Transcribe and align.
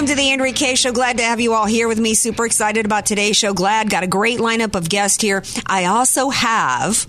Welcome 0.00 0.16
to 0.16 0.22
the 0.22 0.30
Andrea 0.30 0.54
Kaye 0.54 0.76
Show. 0.76 0.92
Glad 0.92 1.18
to 1.18 1.24
have 1.24 1.40
you 1.40 1.52
all 1.52 1.66
here 1.66 1.86
with 1.86 2.00
me. 2.00 2.14
Super 2.14 2.46
excited 2.46 2.86
about 2.86 3.04
today's 3.04 3.36
show. 3.36 3.52
Glad 3.52 3.90
got 3.90 4.02
a 4.02 4.06
great 4.06 4.38
lineup 4.38 4.74
of 4.74 4.88
guests 4.88 5.20
here. 5.20 5.42
I 5.66 5.84
also 5.84 6.30
have 6.30 7.06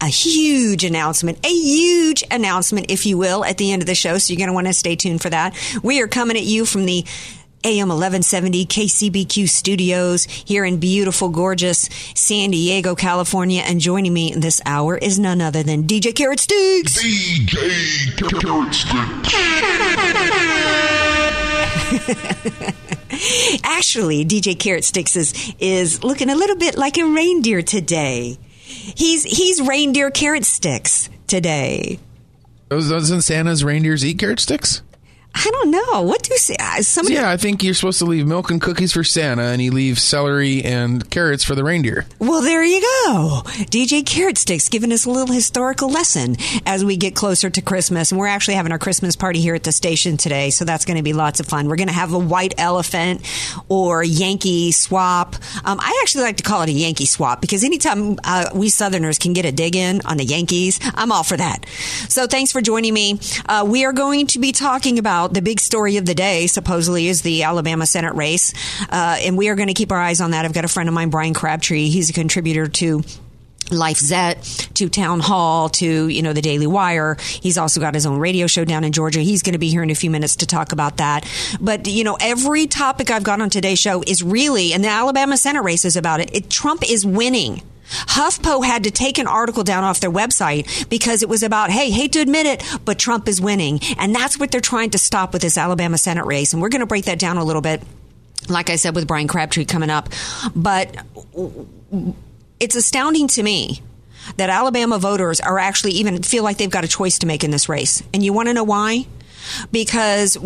a 0.00 0.08
huge 0.08 0.82
announcement, 0.82 1.38
a 1.46 1.48
huge 1.48 2.24
announcement, 2.28 2.90
if 2.90 3.06
you 3.06 3.18
will, 3.18 3.44
at 3.44 3.56
the 3.56 3.70
end 3.70 3.82
of 3.82 3.86
the 3.86 3.94
show. 3.94 4.18
So 4.18 4.32
you're 4.32 4.38
going 4.38 4.48
to 4.48 4.52
want 4.52 4.66
to 4.66 4.72
stay 4.72 4.96
tuned 4.96 5.22
for 5.22 5.30
that. 5.30 5.56
We 5.84 6.02
are 6.02 6.08
coming 6.08 6.36
at 6.36 6.42
you 6.42 6.66
from 6.66 6.86
the 6.86 7.04
AM 7.62 7.86
1170 7.86 8.66
KCBQ 8.66 9.48
studios 9.48 10.24
here 10.24 10.64
in 10.64 10.78
beautiful, 10.78 11.28
gorgeous 11.28 11.88
San 12.16 12.50
Diego, 12.50 12.96
California. 12.96 13.62
And 13.64 13.78
joining 13.78 14.12
me 14.12 14.32
in 14.32 14.40
this 14.40 14.60
hour 14.66 14.98
is 14.98 15.20
none 15.20 15.40
other 15.40 15.62
than 15.62 15.84
DJ 15.84 16.16
Carrot 16.16 16.40
Sticks. 16.40 17.00
DJ 17.00 18.16
Carrot 19.22 21.44
Actually, 23.64 24.24
DJ 24.24 24.58
Carrot 24.58 24.84
Sticks 24.84 25.16
is, 25.16 25.54
is 25.58 26.04
looking 26.04 26.30
a 26.30 26.34
little 26.34 26.56
bit 26.56 26.76
like 26.76 26.98
a 26.98 27.04
reindeer 27.04 27.62
today. 27.62 28.38
He's 28.68 29.24
he's 29.24 29.62
reindeer 29.62 30.10
carrot 30.10 30.44
sticks 30.44 31.08
today. 31.26 31.98
Doesn't 32.68 33.22
Santa's 33.22 33.64
reindeers 33.64 34.04
eat 34.04 34.18
carrot 34.18 34.40
sticks? 34.40 34.82
I 35.40 35.50
don't 35.50 35.70
know 35.70 36.02
what 36.02 36.22
do 36.22 36.32
you 36.32 36.38
say. 36.38 36.56
uh, 36.58 36.82
Somebody, 36.82 37.14
Yeah, 37.14 37.30
I 37.30 37.36
think 37.36 37.62
you're 37.62 37.74
supposed 37.74 37.98
to 38.00 38.04
leave 38.04 38.26
milk 38.26 38.50
and 38.50 38.60
cookies 38.60 38.92
for 38.92 39.04
Santa, 39.04 39.42
and 39.42 39.60
he 39.60 39.70
leaves 39.70 40.02
celery 40.02 40.64
and 40.64 41.08
carrots 41.10 41.44
for 41.44 41.54
the 41.54 41.62
reindeer. 41.64 42.06
Well, 42.18 42.42
there 42.42 42.64
you 42.64 42.80
go. 42.80 43.42
DJ 43.70 44.04
Carrot 44.04 44.36
Sticks 44.38 44.68
giving 44.68 44.92
us 44.92 45.04
a 45.04 45.10
little 45.10 45.32
historical 45.34 45.88
lesson 45.88 46.36
as 46.66 46.84
we 46.84 46.96
get 46.96 47.14
closer 47.14 47.50
to 47.50 47.62
Christmas. 47.62 48.10
And 48.10 48.18
we're 48.18 48.26
actually 48.26 48.54
having 48.54 48.72
our 48.72 48.78
Christmas 48.78 49.14
party 49.16 49.40
here 49.40 49.54
at 49.54 49.62
the 49.62 49.72
station 49.72 50.16
today. 50.16 50.50
So 50.50 50.64
that's 50.64 50.84
going 50.84 50.96
to 50.96 51.02
be 51.02 51.12
lots 51.12 51.40
of 51.40 51.46
fun. 51.46 51.68
We're 51.68 51.76
going 51.76 51.88
to 51.88 51.94
have 51.94 52.12
a 52.12 52.18
white 52.18 52.54
elephant 52.58 53.24
or 53.68 54.02
Yankee 54.02 54.72
swap. 54.72 55.36
Um, 55.64 55.78
I 55.80 55.98
actually 56.02 56.24
like 56.24 56.38
to 56.38 56.42
call 56.42 56.62
it 56.62 56.68
a 56.68 56.72
Yankee 56.72 57.06
swap 57.06 57.40
because 57.40 57.62
anytime 57.64 58.18
uh, 58.24 58.50
we 58.54 58.68
Southerners 58.68 59.18
can 59.18 59.32
get 59.32 59.44
a 59.44 59.52
dig 59.52 59.76
in 59.76 60.00
on 60.04 60.16
the 60.16 60.24
Yankees, 60.24 60.80
I'm 60.94 61.12
all 61.12 61.22
for 61.22 61.36
that. 61.36 61.64
So 62.08 62.26
thanks 62.26 62.50
for 62.52 62.60
joining 62.60 62.92
me. 62.94 63.20
Uh, 63.46 63.64
we 63.68 63.84
are 63.84 63.92
going 63.92 64.26
to 64.28 64.38
be 64.38 64.52
talking 64.52 64.98
about 64.98 65.27
the 65.32 65.42
big 65.42 65.60
story 65.60 65.96
of 65.96 66.06
the 66.06 66.14
day, 66.14 66.46
supposedly, 66.46 67.08
is 67.08 67.22
the 67.22 67.42
Alabama 67.42 67.86
Senate 67.86 68.14
race. 68.14 68.52
Uh, 68.88 69.18
and 69.20 69.36
we 69.36 69.48
are 69.48 69.54
going 69.54 69.68
to 69.68 69.74
keep 69.74 69.92
our 69.92 70.00
eyes 70.00 70.20
on 70.20 70.32
that. 70.32 70.44
I've 70.44 70.52
got 70.52 70.64
a 70.64 70.68
friend 70.68 70.88
of 70.88 70.94
mine, 70.94 71.10
Brian 71.10 71.34
Crabtree. 71.34 71.88
He's 71.88 72.10
a 72.10 72.12
contributor 72.12 72.66
to 72.66 73.02
LifeZette 73.70 74.72
to 74.74 74.88
Town 74.88 75.20
Hall 75.20 75.68
to, 75.68 76.08
you 76.08 76.22
know, 76.22 76.32
the 76.32 76.40
Daily 76.40 76.66
Wire. 76.66 77.16
He's 77.20 77.58
also 77.58 77.80
got 77.80 77.94
his 77.94 78.06
own 78.06 78.18
radio 78.18 78.46
show 78.46 78.64
down 78.64 78.84
in 78.84 78.92
Georgia. 78.92 79.20
He's 79.20 79.42
going 79.42 79.52
to 79.52 79.58
be 79.58 79.68
here 79.68 79.82
in 79.82 79.90
a 79.90 79.94
few 79.94 80.10
minutes 80.10 80.36
to 80.36 80.46
talk 80.46 80.72
about 80.72 80.96
that. 80.98 81.30
But, 81.60 81.86
you 81.86 82.04
know, 82.04 82.16
every 82.20 82.66
topic 82.66 83.10
I've 83.10 83.24
got 83.24 83.40
on 83.40 83.50
today's 83.50 83.78
show 83.78 84.02
is 84.06 84.22
really, 84.22 84.72
and 84.72 84.82
the 84.82 84.88
Alabama 84.88 85.36
Senate 85.36 85.62
race 85.62 85.84
is 85.84 85.96
about 85.96 86.20
it, 86.20 86.34
it 86.34 86.50
Trump 86.50 86.88
is 86.88 87.04
winning. 87.04 87.62
HuffPo 87.88 88.64
had 88.64 88.84
to 88.84 88.90
take 88.90 89.18
an 89.18 89.26
article 89.26 89.64
down 89.64 89.84
off 89.84 90.00
their 90.00 90.10
website 90.10 90.88
because 90.88 91.22
it 91.22 91.28
was 91.28 91.42
about, 91.42 91.70
hey, 91.70 91.90
hate 91.90 92.12
to 92.12 92.20
admit 92.20 92.46
it, 92.46 92.62
but 92.84 92.98
Trump 92.98 93.28
is 93.28 93.40
winning. 93.40 93.80
And 93.98 94.14
that's 94.14 94.38
what 94.38 94.50
they're 94.50 94.60
trying 94.60 94.90
to 94.90 94.98
stop 94.98 95.32
with 95.32 95.42
this 95.42 95.56
Alabama 95.56 95.98
Senate 95.98 96.26
race. 96.26 96.52
And 96.52 96.62
we're 96.62 96.68
going 96.68 96.80
to 96.80 96.86
break 96.86 97.06
that 97.06 97.18
down 97.18 97.36
a 97.36 97.44
little 97.44 97.62
bit 97.62 97.82
like 98.48 98.70
I 98.70 98.76
said, 98.76 98.94
with 98.94 99.06
Brian 99.06 99.28
Crabtree 99.28 99.64
coming 99.64 99.90
up. 99.90 100.08
But 100.54 100.96
it's 102.60 102.76
astounding 102.76 103.28
to 103.28 103.42
me 103.42 103.82
that 104.36 104.50
Alabama 104.50 104.98
voters 104.98 105.40
are 105.40 105.58
actually 105.58 105.92
even 105.92 106.22
feel 106.22 106.44
like 106.44 106.58
they've 106.58 106.70
got 106.70 106.84
a 106.84 106.88
choice 106.88 107.18
to 107.20 107.26
make 107.26 107.44
in 107.44 107.50
this 107.50 107.68
race. 107.68 108.02
And 108.12 108.24
you 108.24 108.32
want 108.32 108.48
to 108.48 108.54
know 108.54 108.64
why? 108.64 109.06
Because 109.72 110.36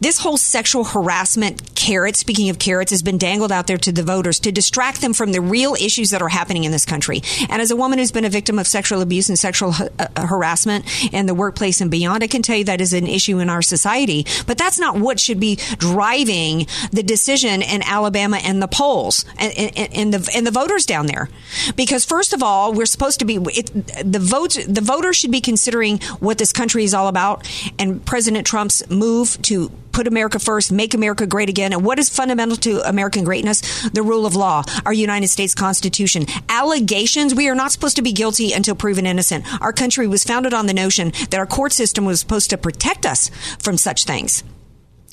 this 0.00 0.18
whole 0.18 0.36
sexual 0.36 0.84
harassment 0.84 1.74
carrot, 1.74 2.16
speaking 2.16 2.50
of 2.50 2.58
carrots, 2.58 2.90
has 2.90 3.02
been 3.02 3.18
dangled 3.18 3.52
out 3.52 3.66
there 3.66 3.78
to 3.78 3.92
the 3.92 4.02
voters 4.02 4.38
to 4.40 4.52
distract 4.52 5.00
them 5.00 5.12
from 5.12 5.32
the 5.32 5.40
real 5.40 5.74
issues 5.74 6.10
that 6.10 6.22
are 6.22 6.28
happening 6.28 6.64
in 6.64 6.72
this 6.72 6.84
country. 6.84 7.22
And 7.48 7.62
as 7.62 7.70
a 7.70 7.76
woman 7.76 7.98
who's 7.98 8.12
been 8.12 8.24
a 8.24 8.30
victim 8.30 8.58
of 8.58 8.66
sexual 8.66 9.00
abuse 9.00 9.28
and 9.28 9.38
sexual 9.38 9.72
ha- 9.72 9.88
uh, 9.98 10.26
harassment 10.26 10.84
in 11.12 11.26
the 11.26 11.34
workplace 11.34 11.80
and 11.80 11.90
beyond, 11.90 12.22
I 12.22 12.26
can 12.26 12.42
tell 12.42 12.56
you 12.56 12.64
that 12.64 12.80
is 12.80 12.92
an 12.92 13.06
issue 13.06 13.38
in 13.38 13.48
our 13.48 13.62
society. 13.62 14.26
But 14.46 14.58
that's 14.58 14.78
not 14.78 14.96
what 14.96 15.18
should 15.18 15.40
be 15.40 15.56
driving 15.78 16.66
the 16.92 17.02
decision 17.02 17.62
in 17.62 17.82
Alabama 17.82 18.38
and 18.42 18.62
the 18.62 18.68
polls 18.68 19.24
and, 19.38 19.52
and, 19.58 19.94
and 19.94 20.14
the 20.14 20.30
and 20.34 20.46
the 20.46 20.50
voters 20.50 20.86
down 20.86 21.06
there. 21.06 21.28
Because 21.76 22.04
first 22.04 22.32
of 22.32 22.42
all, 22.42 22.72
we're 22.72 22.86
supposed 22.86 23.18
to 23.20 23.24
be 23.24 23.36
it, 23.36 23.70
the 24.04 24.18
votes. 24.18 24.64
The 24.64 24.80
voters 24.80 25.16
should 25.16 25.30
be 25.30 25.40
considering 25.40 26.00
what 26.20 26.38
this 26.38 26.52
country 26.52 26.84
is 26.84 26.94
all 26.94 27.08
about 27.08 27.48
and 27.80 28.04
President 28.04 28.46
Trump's 28.46 28.88
move 28.90 29.40
to 29.42 29.70
put 29.92 30.06
America 30.06 30.38
first, 30.38 30.70
make 30.70 30.94
America 30.94 31.26
great 31.26 31.48
again. 31.48 31.72
And 31.72 31.84
what 31.84 31.98
is 31.98 32.08
fundamental 32.08 32.56
to 32.58 32.88
American 32.88 33.24
greatness? 33.24 33.88
The 33.90 34.02
rule 34.02 34.26
of 34.26 34.36
law, 34.36 34.62
our 34.86 34.92
United 34.92 35.28
States 35.28 35.54
Constitution. 35.54 36.26
Allegations, 36.48 37.34
we 37.34 37.48
are 37.48 37.54
not 37.54 37.72
supposed 37.72 37.96
to 37.96 38.02
be 38.02 38.12
guilty 38.12 38.52
until 38.52 38.74
proven 38.74 39.06
innocent. 39.06 39.44
Our 39.60 39.72
country 39.72 40.06
was 40.06 40.22
founded 40.22 40.54
on 40.54 40.66
the 40.66 40.74
notion 40.74 41.12
that 41.30 41.38
our 41.38 41.46
court 41.46 41.72
system 41.72 42.04
was 42.04 42.20
supposed 42.20 42.50
to 42.50 42.58
protect 42.58 43.06
us 43.06 43.30
from 43.58 43.76
such 43.76 44.04
things 44.04 44.44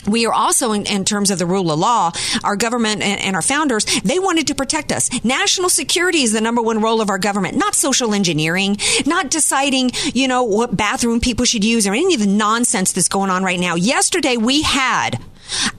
we 0.08 0.26
are 0.26 0.34
also 0.34 0.72
in, 0.72 0.86
in, 0.86 1.06
terms 1.06 1.32
of 1.32 1.40
the 1.40 1.46
rule 1.46 1.72
of 1.72 1.80
law 1.80 2.12
our 2.44 2.56
government 2.56 3.02
and, 3.02 3.22
and, 3.22 3.36
our 3.36 3.42
founders 3.42 3.86
they 4.02 4.20
wanted 4.20 4.48
to 4.48 4.56
protect 4.56 4.92
us 4.92 5.10
national 5.24 5.70
security 5.70 6.24
is 6.24 6.34
the 6.34 6.42
number 6.42 6.62
one 6.62 6.82
role 6.82 7.02
of 7.02 7.10
our 7.10 7.20
government 7.20 7.56
not 7.56 7.76
social 7.76 8.14
engineering 8.14 8.78
not 9.06 9.30
deciding 9.30 9.92
you 10.14 10.28
know 10.28 10.44
what 10.44 10.76
bathroom 10.76 11.20
people 11.20 11.46
should 11.46 11.64
use 11.64 11.88
or 11.88 11.94
any 11.94 12.14
of 12.14 12.20
the 12.20 12.28
nonsense 12.28 12.92
that's 12.92 13.08
going 13.08 13.30
on 13.30 13.44
right 13.44 13.60
now 13.60 13.76
yesterday 13.76 14.38
we 14.38 14.64
had 14.64 15.20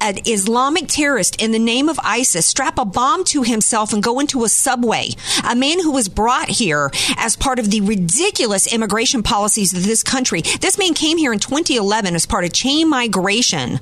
an 0.00 0.18
Islamic 0.26 0.86
terrorist 0.88 1.40
in 1.42 1.52
the 1.52 1.58
name 1.58 1.88
of 1.88 1.98
ISIS 2.02 2.46
strap 2.46 2.78
a 2.78 2.84
bomb 2.84 3.24
to 3.24 3.42
himself 3.42 3.92
and 3.92 4.02
go 4.02 4.18
into 4.18 4.44
a 4.44 4.48
subway. 4.48 5.10
A 5.44 5.54
man 5.54 5.78
who 5.80 5.92
was 5.92 6.08
brought 6.08 6.48
here 6.48 6.90
as 7.16 7.36
part 7.36 7.58
of 7.58 7.70
the 7.70 7.80
ridiculous 7.82 8.72
immigration 8.72 9.22
policies 9.22 9.72
of 9.74 9.84
this 9.84 10.02
country. 10.02 10.40
This 10.40 10.78
man 10.78 10.94
came 10.94 11.18
here 11.18 11.32
in 11.32 11.38
2011 11.38 12.14
as 12.14 12.26
part 12.26 12.44
of 12.44 12.52
chain 12.52 12.88
migration 12.88 13.80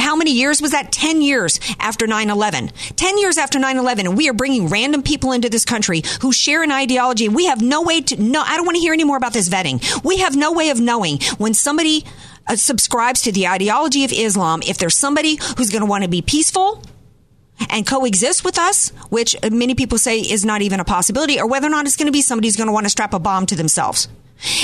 how 0.00 0.16
many 0.16 0.32
years 0.32 0.60
was 0.60 0.72
that? 0.72 0.92
10 0.92 1.22
years 1.22 1.60
after 1.78 2.06
9 2.06 2.30
11. 2.30 2.68
10 2.96 3.18
years 3.18 3.38
after 3.38 3.58
9 3.58 3.76
11. 3.76 4.06
And 4.06 4.16
we 4.16 4.28
are 4.28 4.32
bringing 4.32 4.68
random 4.68 5.02
people 5.02 5.32
into 5.32 5.48
this 5.48 5.64
country 5.64 6.02
who 6.22 6.32
share 6.32 6.62
an 6.62 6.72
ideology. 6.72 7.28
We 7.28 7.46
have 7.46 7.60
no 7.60 7.82
way 7.82 8.00
to, 8.02 8.20
no, 8.20 8.42
I 8.42 8.56
don't 8.56 8.66
want 8.66 8.76
to 8.76 8.80
hear 8.80 8.92
any 8.92 9.04
more 9.04 9.16
about 9.16 9.32
this 9.32 9.48
vetting. 9.48 10.04
We 10.04 10.18
have 10.18 10.36
no 10.36 10.52
way 10.52 10.70
of 10.70 10.80
knowing 10.80 11.20
when 11.38 11.54
somebody 11.54 12.04
uh, 12.46 12.56
subscribes 12.56 13.22
to 13.22 13.32
the 13.32 13.48
ideology 13.48 14.04
of 14.04 14.12
Islam, 14.12 14.62
if 14.66 14.78
there's 14.78 14.96
somebody 14.96 15.38
who's 15.56 15.70
going 15.70 15.82
to 15.82 15.86
want 15.86 16.04
to 16.04 16.10
be 16.10 16.22
peaceful, 16.22 16.82
and 17.68 17.86
coexist 17.86 18.42
with 18.42 18.58
us, 18.58 18.88
which 19.10 19.36
many 19.50 19.74
people 19.74 19.98
say 19.98 20.20
is 20.20 20.44
not 20.46 20.62
even 20.62 20.80
a 20.80 20.84
possibility, 20.84 21.38
or 21.38 21.46
whether 21.46 21.66
or 21.66 21.70
not 21.70 21.84
it's 21.84 21.96
going 21.96 22.06
to 22.06 22.12
be 22.12 22.22
somebody 22.22 22.48
who's 22.48 22.56
going 22.56 22.68
to 22.68 22.72
want 22.72 22.86
to 22.86 22.90
strap 22.90 23.12
a 23.12 23.18
bomb 23.18 23.44
to 23.46 23.54
themselves. 23.54 24.08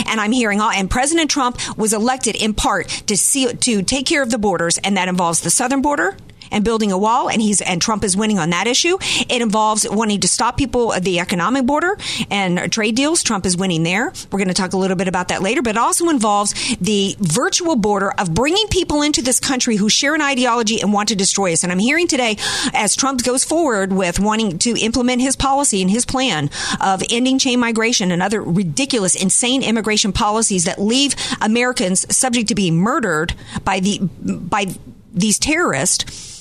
And 0.07 0.21
I'm 0.21 0.33
hearing 0.33 0.61
all, 0.61 0.71
and 0.71 0.91
President 0.91 1.31
Trump 1.31 1.59
was 1.77 1.93
elected 1.93 2.37
in 2.37 2.55
part 2.55 2.89
to 3.07 3.17
see, 3.17 3.53
to 3.53 3.83
take 3.83 4.07
care 4.07 4.23
of 4.23 4.31
the 4.31 4.39
borders, 4.39 4.79
and 4.79 4.97
that 4.97 5.09
involves 5.09 5.41
the 5.41 5.51
southern 5.51 5.83
border 5.83 6.17
and 6.51 6.65
building 6.65 6.93
a 6.93 6.99
wall, 6.99 7.29
and 7.29 7.41
he's 7.41 7.61
and 7.61 7.81
Trump 7.81 8.05
is 8.05 8.17
winning 8.17 8.39
on 8.39 8.51
that 8.51 8.67
issue. 8.67 8.99
It 9.29 9.43
involves 9.43 9.89
wanting 9.89 10.21
to 10.21 10.29
stop 10.29 10.57
people 10.57 10.93
at 10.93 11.05
the 11.05 11.21
economic 11.21 11.67
border 11.67 11.97
and 12.31 12.71
trade 12.73 12.97
deals. 12.97 13.23
Trump 13.23 13.47
is 13.47 13.57
winning 13.57 13.83
there. 13.83 14.13
We're 14.31 14.39
going 14.39 14.49
to 14.49 14.55
talk 14.55 14.73
a 14.73 14.77
little 14.77 14.97
bit 14.97 15.09
about 15.09 15.29
that 15.29 15.43
later, 15.43 15.63
but 15.63 15.71
it 15.71 15.79
also 15.79 16.09
involves 16.09 16.55
the 16.77 17.17
virtual 17.19 17.77
border 17.77 18.13
of 18.19 18.35
bringing 18.35 18.69
people 18.69 19.03
into 19.03 19.23
this 19.23 19.41
country 19.41 19.77
who 19.77 19.89
share 19.89 20.15
an 20.15 20.23
ideology 20.23 20.81
and 20.81 20.93
want 20.93 21.09
to 21.09 21.17
destroy 21.17 21.53
us. 21.53 21.63
And 21.63 21.73
I'm 21.73 21.79
hearing 21.79 22.09
today, 22.09 22.37
as 22.73 22.97
Trump 22.97 23.23
goes 23.25 23.45
forward 23.45 23.93
with 23.93 24.19
wanting 24.19 24.59
to 24.59 24.79
implement 24.79 25.23
his 25.23 25.37
policy 25.37 25.83
and 25.83 25.91
his 25.91 26.05
plan 26.05 26.51
of 26.81 27.03
ending 27.11 27.39
chain 27.39 27.61
migration 27.61 28.11
and 28.11 28.23
other 28.23 28.43
ridiculous, 28.43 29.15
insane 29.15 29.63
immigration 29.63 30.13
policies 30.13 30.65
that 30.65 30.81
leave 30.81 31.15
Americans 31.41 32.07
subject 32.15 32.49
to 32.49 32.55
being 32.55 32.77
murdered 32.77 33.35
by 33.65 33.81
the 33.81 33.99
by 34.01 34.67
these 35.13 35.39
terrorists. 35.39 36.36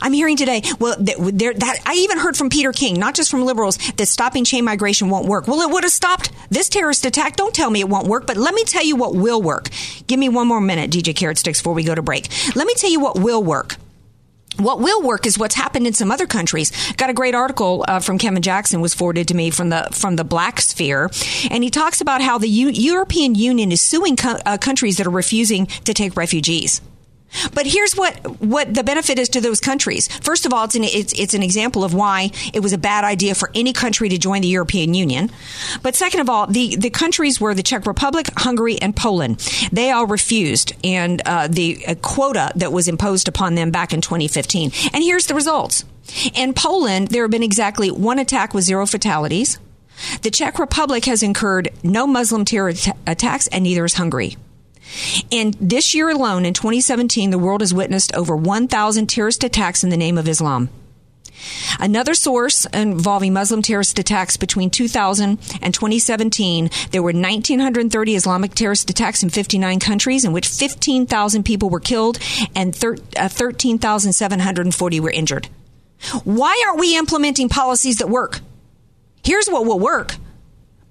I'm 0.00 0.12
hearing 0.12 0.36
today, 0.36 0.62
well, 0.78 0.96
there, 0.98 1.54
that 1.54 1.78
I 1.86 1.94
even 1.94 2.18
heard 2.18 2.36
from 2.36 2.50
Peter 2.50 2.72
King, 2.72 2.98
not 2.98 3.14
just 3.14 3.30
from 3.30 3.44
liberals, 3.44 3.76
that 3.96 4.06
stopping 4.06 4.44
chain 4.44 4.64
migration 4.64 5.10
won't 5.10 5.26
work. 5.26 5.46
Well, 5.46 5.60
it 5.60 5.72
would 5.72 5.84
have 5.84 5.92
stopped 5.92 6.30
this 6.50 6.68
terrorist 6.68 7.04
attack. 7.04 7.36
Don't 7.36 7.54
tell 7.54 7.70
me 7.70 7.80
it 7.80 7.88
won't 7.88 8.06
work, 8.06 8.26
but 8.26 8.36
let 8.36 8.54
me 8.54 8.64
tell 8.64 8.84
you 8.84 8.96
what 8.96 9.14
will 9.14 9.42
work. 9.42 9.68
Give 10.06 10.18
me 10.18 10.28
one 10.28 10.46
more 10.48 10.60
minute, 10.60 10.90
DJ 10.90 11.14
Carrot 11.14 11.38
Sticks, 11.38 11.60
before 11.60 11.74
we 11.74 11.84
go 11.84 11.94
to 11.94 12.02
break. 12.02 12.28
Let 12.54 12.66
me 12.66 12.74
tell 12.74 12.90
you 12.90 13.00
what 13.00 13.18
will 13.18 13.42
work. 13.42 13.76
What 14.58 14.80
will 14.80 15.02
work 15.02 15.26
is 15.26 15.38
what's 15.38 15.54
happened 15.54 15.86
in 15.86 15.94
some 15.94 16.10
other 16.10 16.26
countries. 16.26 16.72
Got 16.96 17.08
a 17.08 17.14
great 17.14 17.34
article 17.34 17.86
uh, 17.88 18.00
from 18.00 18.18
Kevin 18.18 18.42
Jackson 18.42 18.82
was 18.82 18.92
forwarded 18.92 19.28
to 19.28 19.34
me 19.34 19.50
from 19.50 19.70
the 19.70 19.88
from 19.92 20.16
the 20.16 20.24
Black 20.24 20.60
Sphere, 20.60 21.10
and 21.50 21.64
he 21.64 21.70
talks 21.70 22.02
about 22.02 22.20
how 22.20 22.36
the 22.36 22.48
U- 22.48 22.68
European 22.68 23.34
Union 23.34 23.72
is 23.72 23.80
suing 23.80 24.14
co- 24.14 24.38
uh, 24.44 24.58
countries 24.58 24.98
that 24.98 25.06
are 25.06 25.10
refusing 25.10 25.66
to 25.66 25.94
take 25.94 26.16
refugees. 26.18 26.82
But 27.54 27.66
here's 27.66 27.94
what, 27.94 28.14
what 28.40 28.72
the 28.74 28.84
benefit 28.84 29.18
is 29.18 29.28
to 29.30 29.40
those 29.40 29.60
countries. 29.60 30.08
First 30.18 30.46
of 30.46 30.52
all, 30.52 30.64
it's 30.64 30.74
an, 30.74 30.84
it's, 30.84 31.12
it's 31.12 31.34
an 31.34 31.42
example 31.42 31.84
of 31.84 31.94
why 31.94 32.30
it 32.52 32.60
was 32.60 32.72
a 32.72 32.78
bad 32.78 33.04
idea 33.04 33.34
for 33.34 33.50
any 33.54 33.72
country 33.72 34.08
to 34.08 34.18
join 34.18 34.42
the 34.42 34.48
European 34.48 34.94
Union. 34.94 35.30
But 35.82 35.94
second 35.94 36.20
of 36.20 36.30
all, 36.30 36.46
the, 36.46 36.76
the 36.76 36.90
countries 36.90 37.40
were 37.40 37.54
the 37.54 37.62
Czech 37.62 37.86
Republic, 37.86 38.28
Hungary, 38.36 38.80
and 38.80 38.94
Poland. 38.94 39.38
They 39.72 39.90
all 39.90 40.06
refused, 40.06 40.72
and 40.84 41.22
uh, 41.26 41.48
the 41.48 41.84
uh, 41.86 41.94
quota 41.96 42.52
that 42.56 42.72
was 42.72 42.88
imposed 42.88 43.28
upon 43.28 43.54
them 43.54 43.70
back 43.70 43.92
in 43.92 44.00
2015. 44.00 44.70
And 44.92 45.02
here's 45.02 45.26
the 45.26 45.34
results. 45.34 45.84
In 46.34 46.52
Poland, 46.52 47.08
there 47.08 47.22
have 47.22 47.30
been 47.30 47.42
exactly 47.42 47.90
one 47.90 48.18
attack 48.18 48.54
with 48.54 48.64
zero 48.64 48.86
fatalities. 48.86 49.58
The 50.22 50.30
Czech 50.30 50.58
Republic 50.58 51.04
has 51.04 51.22
incurred 51.22 51.70
no 51.82 52.06
Muslim 52.06 52.44
terror 52.44 52.68
att- 52.70 52.96
attacks, 53.06 53.46
and 53.48 53.64
neither 53.64 53.84
is 53.84 53.94
Hungary. 53.94 54.36
And 55.30 55.54
this 55.54 55.94
year 55.94 56.10
alone, 56.10 56.44
in 56.44 56.54
2017, 56.54 57.30
the 57.30 57.38
world 57.38 57.60
has 57.60 57.72
witnessed 57.72 58.14
over 58.14 58.36
1,000 58.36 59.06
terrorist 59.06 59.44
attacks 59.44 59.82
in 59.82 59.90
the 59.90 59.96
name 59.96 60.18
of 60.18 60.28
Islam. 60.28 60.68
Another 61.80 62.14
source 62.14 62.66
involving 62.66 63.32
Muslim 63.32 63.62
terrorist 63.62 63.98
attacks 63.98 64.36
between 64.36 64.70
2000 64.70 65.38
and 65.60 65.74
2017, 65.74 66.70
there 66.90 67.02
were 67.02 67.12
1,930 67.12 68.14
Islamic 68.14 68.54
terrorist 68.54 68.90
attacks 68.90 69.22
in 69.22 69.30
59 69.30 69.80
countries, 69.80 70.24
in 70.24 70.32
which 70.32 70.48
15,000 70.48 71.42
people 71.42 71.70
were 71.70 71.80
killed 71.80 72.18
and 72.54 72.76
uh, 73.16 73.28
13,740 73.28 75.00
were 75.00 75.10
injured. 75.10 75.48
Why 76.24 76.62
aren't 76.66 76.80
we 76.80 76.96
implementing 76.96 77.48
policies 77.48 77.98
that 77.98 78.08
work? 78.08 78.40
Here's 79.24 79.48
what 79.48 79.66
will 79.66 79.78
work 79.78 80.16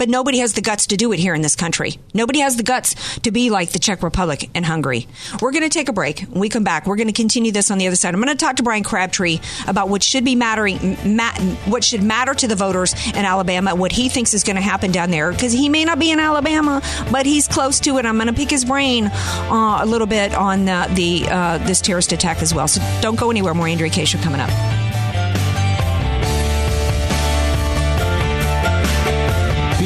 but 0.02 0.10
nobody 0.10 0.40
has 0.40 0.54
the 0.54 0.62
guts 0.62 0.88
to 0.88 0.98
do 0.98 1.14
it 1.14 1.20
here 1.20 1.36
in 1.36 1.44
this 1.44 1.56
country. 1.56 2.00
Nobody 2.12 2.40
has 2.40 2.58
the 2.58 2.64
guts 2.64 3.20
to 3.20 3.30
be 3.30 3.52
like 3.52 3.70
the 3.70 3.78
Czech 3.78 4.02
Republic 4.02 4.50
and 4.56 4.66
Hungary. 4.66 5.08
We're 5.40 5.52
going 5.52 5.62
to 5.62 5.70
take 5.70 5.90
a 5.90 5.94
break. 5.94 6.22
When 6.22 6.40
we 6.40 6.50
come 6.50 6.64
back, 6.64 6.88
we're 6.88 6.96
going 6.96 7.06
to 7.06 7.14
continue 7.14 7.52
this 7.52 7.70
on 7.70 7.78
the 7.78 7.86
other 7.86 7.96
side. 7.96 8.16
I'm 8.16 8.20
going 8.20 8.36
to 8.36 8.44
talk 8.44 8.56
to 8.56 8.64
Brian 8.64 8.84
Crabtree 8.84 9.40
about 9.68 9.90
what 9.90 10.02
should 10.02 10.26
be 10.26 10.34
mattering, 10.34 10.98
ma- 11.06 11.38
what 11.68 11.84
should 11.84 12.02
matter 12.02 12.34
to 12.34 12.48
the 12.48 12.56
voters 12.56 12.96
in 13.10 13.26
Alabama, 13.26 13.76
what 13.76 13.92
he 13.92 14.10
thinks 14.10 14.34
is 14.34 14.44
going 14.44 14.56
to 14.56 14.62
happen 14.64 14.92
down 14.92 15.12
there, 15.12 15.32
because 15.32 15.52
he 15.52 15.70
may 15.70 15.86
not 15.86 16.00
be 16.00 16.10
in 16.10 16.20
Alabama, 16.20 16.82
but 17.12 17.28
he's 17.28 17.48
close 17.48 17.80
to 17.82 18.00
it. 18.00 18.06
I'm 18.08 18.16
going 18.16 18.26
to 18.26 18.34
pick 18.34 18.50
his 18.50 18.66
brain 18.66 19.06
uh, 19.06 19.82
a 19.84 19.86
little 19.86 20.08
bit 20.08 20.34
on 20.34 20.68
uh, 20.68 20.88
the 20.96 21.28
uh, 21.30 21.60
this 21.60 21.80
terrorist 21.80 22.12
attack 22.12 22.42
as 22.42 22.56
well. 22.56 22.68
So 22.68 22.82
don't 23.02 23.20
go 23.20 23.30
anywhere. 23.30 23.54
More 23.54 23.68
Andrea 23.68 23.92
Kaye. 23.92 24.06
Show 24.06 24.18
coming 24.18 24.42
up. 24.42 24.50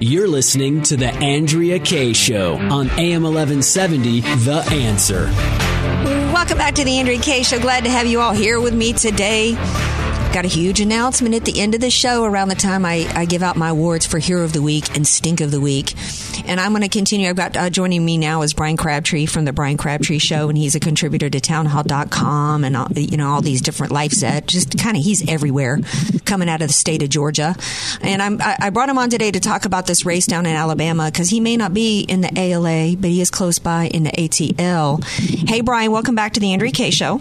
You're 0.00 0.28
listening 0.28 0.82
to 0.82 0.96
The 0.96 1.08
Andrea 1.08 1.80
Kaye 1.80 2.12
Show 2.12 2.54
on 2.54 2.88
AM 3.00 3.24
1170, 3.24 4.20
The 4.20 4.64
Answer. 4.70 5.24
Welcome 6.32 6.56
back 6.56 6.76
to 6.76 6.84
the 6.84 7.00
Andrea 7.00 7.18
Kaye 7.18 7.42
Show. 7.42 7.58
Glad 7.58 7.82
to 7.82 7.90
have 7.90 8.06
you 8.06 8.20
all 8.20 8.32
here 8.32 8.60
with 8.60 8.74
me 8.74 8.92
today. 8.92 9.54
Got 10.32 10.44
a 10.44 10.48
huge 10.48 10.80
announcement 10.80 11.34
at 11.34 11.46
the 11.46 11.58
end 11.58 11.74
of 11.74 11.80
the 11.80 11.90
show 11.90 12.22
around 12.22 12.48
the 12.48 12.54
time 12.54 12.84
I, 12.84 13.10
I 13.14 13.24
give 13.24 13.42
out 13.42 13.56
my 13.56 13.70
awards 13.70 14.04
for 14.04 14.18
Hero 14.18 14.44
of 14.44 14.52
the 14.52 14.60
Week 14.60 14.94
and 14.94 15.06
Stink 15.06 15.40
of 15.40 15.50
the 15.50 15.60
Week. 15.60 15.94
And 16.46 16.60
I'm 16.60 16.72
going 16.72 16.82
to 16.82 16.88
continue. 16.88 17.28
I've 17.28 17.34
got 17.34 17.56
uh, 17.56 17.70
joining 17.70 18.04
me 18.04 18.18
now 18.18 18.42
is 18.42 18.52
Brian 18.52 18.76
Crabtree 18.76 19.24
from 19.24 19.46
the 19.46 19.54
Brian 19.54 19.78
Crabtree 19.78 20.18
Show, 20.18 20.50
and 20.50 20.56
he's 20.56 20.74
a 20.74 20.80
contributor 20.80 21.30
to 21.30 21.40
townhall.com 21.40 22.62
and 22.62 22.76
all, 22.76 22.88
you 22.94 23.16
know 23.16 23.30
all 23.30 23.40
these 23.40 23.62
different 23.62 23.92
LifeZette. 23.92 24.46
Just 24.46 24.78
kind 24.78 24.98
of 24.98 25.02
he's 25.02 25.28
everywhere, 25.28 25.80
coming 26.26 26.48
out 26.48 26.60
of 26.60 26.68
the 26.68 26.74
state 26.74 27.02
of 27.02 27.08
Georgia. 27.08 27.56
And 28.02 28.20
I'm, 28.20 28.40
I, 28.40 28.56
I 28.60 28.70
brought 28.70 28.90
him 28.90 28.98
on 28.98 29.08
today 29.08 29.30
to 29.30 29.40
talk 29.40 29.64
about 29.64 29.86
this 29.86 30.04
race 30.04 30.26
down 30.26 30.44
in 30.44 30.54
Alabama 30.54 31.06
because 31.10 31.30
he 31.30 31.40
may 31.40 31.56
not 31.56 31.72
be 31.72 32.00
in 32.02 32.20
the 32.20 32.38
ALA, 32.38 32.96
but 32.96 33.10
he 33.10 33.22
is 33.22 33.30
close 33.30 33.58
by 33.58 33.86
in 33.86 34.04
the 34.04 34.12
ATL. 34.12 35.02
Hey, 35.48 35.62
Brian, 35.62 35.90
welcome 35.90 36.14
back 36.14 36.34
to 36.34 36.40
the 36.40 36.52
Andrea 36.52 36.70
Kaye 36.70 36.90
Show. 36.90 37.20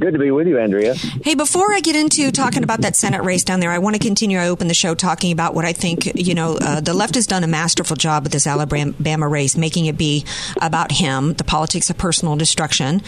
Good 0.00 0.14
to 0.14 0.18
be 0.18 0.30
with 0.30 0.46
you, 0.46 0.58
Andrea. 0.58 0.94
Hey, 0.94 1.34
before 1.34 1.74
I 1.74 1.80
get 1.80 1.94
into 1.94 2.32
talking 2.32 2.64
about 2.64 2.80
that 2.80 2.96
Senate 2.96 3.22
race 3.22 3.44
down 3.44 3.60
there, 3.60 3.70
I 3.70 3.76
want 3.76 3.96
to 3.96 4.00
continue. 4.02 4.38
I 4.38 4.48
opened 4.48 4.70
the 4.70 4.74
show 4.74 4.94
talking 4.94 5.30
about 5.30 5.54
what 5.54 5.66
I 5.66 5.74
think, 5.74 6.06
you 6.14 6.34
know, 6.34 6.56
uh, 6.56 6.80
the 6.80 6.94
left 6.94 7.16
has 7.16 7.26
done 7.26 7.44
a 7.44 7.46
masterful 7.46 7.96
job 7.96 8.22
with 8.22 8.32
this 8.32 8.46
Alabama 8.46 9.28
race, 9.28 9.58
making 9.58 9.84
it 9.84 9.98
be 9.98 10.24
about 10.58 10.90
him, 10.90 11.34
the 11.34 11.44
politics 11.44 11.90
of 11.90 11.98
personal 11.98 12.34
destruction, 12.34 13.02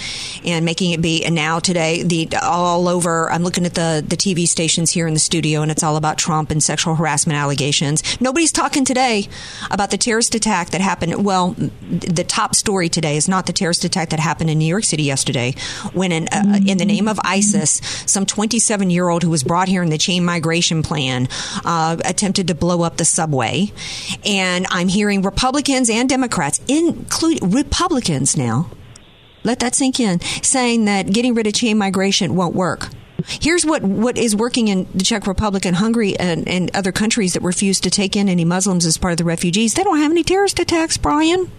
and 0.45 0.67
making 0.67 0.91
it 0.91 1.01
be, 1.01 1.25
and 1.25 1.35
now 1.35 1.61
today, 1.61 2.03
the 2.03 2.29
all 2.43 2.87
over, 2.89 3.33
I'm 3.33 3.43
looking 3.43 3.65
at 3.65 3.73
the, 3.73 4.05
the 4.07 4.17
TV 4.17 4.47
stations 4.47 4.91
here 4.91 5.07
in 5.07 5.15
the 5.15 5.21
studio, 5.21 5.63
and 5.63 5.71
it's 5.71 5.83
all 5.83 5.97
about 5.97 6.19
Trump 6.19 6.51
and 6.51 6.63
sexual 6.63 6.97
harassment 6.97 7.39
allegations. 7.39 8.03
Nobody's 8.21 8.53
talking 8.53 8.85
today 8.85 9.29
about 9.71 9.93
the 9.93 9.97
terrorist 9.97 10.35
attack 10.35 10.69
that 10.71 10.83
happened. 10.83 11.25
Well, 11.25 11.57
the 11.89 12.25
top 12.25 12.55
story 12.55 12.91
today 12.91 13.17
is 13.17 13.31
not 13.31 13.47
the 13.47 13.55
terrorist 13.55 13.83
attack 13.83 14.11
that 14.11 14.21
happened 14.21 14.51
in 14.51 14.59
New 14.59 14.67
York 14.67 14.85
City 14.85 15.05
yesterday, 15.05 15.55
when 15.95 16.13
in, 16.13 16.29
uh, 16.29 16.61
in 16.67 16.82
the 16.83 16.95
name 16.95 17.07
of 17.07 17.21
ISIS, 17.25 17.81
some 18.07 18.27
27 18.27 18.91
year 18.91 19.09
old 19.09 19.23
who 19.23 19.31
was 19.31 19.45
brought 19.45 19.69
here 19.69 19.83
in 19.83 19.91
the 19.91 19.99
chain 19.99 20.25
migration 20.25 20.83
plan 20.83 21.29
uh, 21.65 21.97
attempted 22.05 22.49
to 22.49 22.55
blow 22.55 22.83
up 22.83 22.97
the 22.97 23.05
subway. 23.05 23.73
And 24.27 24.67
I'm 24.71 24.89
hearing 24.89 25.23
Republicans 25.23 25.89
and 25.89 26.09
Democrats, 26.09 26.61
including 26.67 27.51
Republicans 27.51 28.37
now, 28.37 28.71
let 29.45 29.61
that 29.61 29.75
sink 29.75 30.01
in, 30.01 30.21
saying 30.43 30.85
that 30.87 31.13
getting 31.13 31.35
rid 31.35 31.47
of 31.47 31.55
chain 31.55 31.79
migration 31.79 32.35
won't 32.35 32.55
work. 32.55 32.89
Here's 33.27 33.65
what, 33.65 33.83
what 33.83 34.19
is 34.19 34.35
working 34.35 34.67
in 34.67 34.89
the 34.93 35.05
Czech 35.05 35.29
Republic 35.29 35.65
and 35.65 35.77
Hungary 35.77 36.19
and, 36.19 36.49
and 36.49 36.75
other 36.75 36.91
countries 36.91 37.35
that 37.35 37.43
refuse 37.43 37.79
to 37.81 37.91
take 37.91 38.17
in 38.17 38.29
any 38.29 38.45
Muslims 38.45 38.85
as 38.85 38.99
part 38.99 39.13
of 39.13 39.19
the 39.19 39.25
refugees. 39.25 39.75
They 39.75 39.85
don't 39.85 39.99
have 39.99 40.11
any 40.11 40.25
terrorist 40.25 40.59
attacks, 40.59 40.97
Brian. 40.97 41.51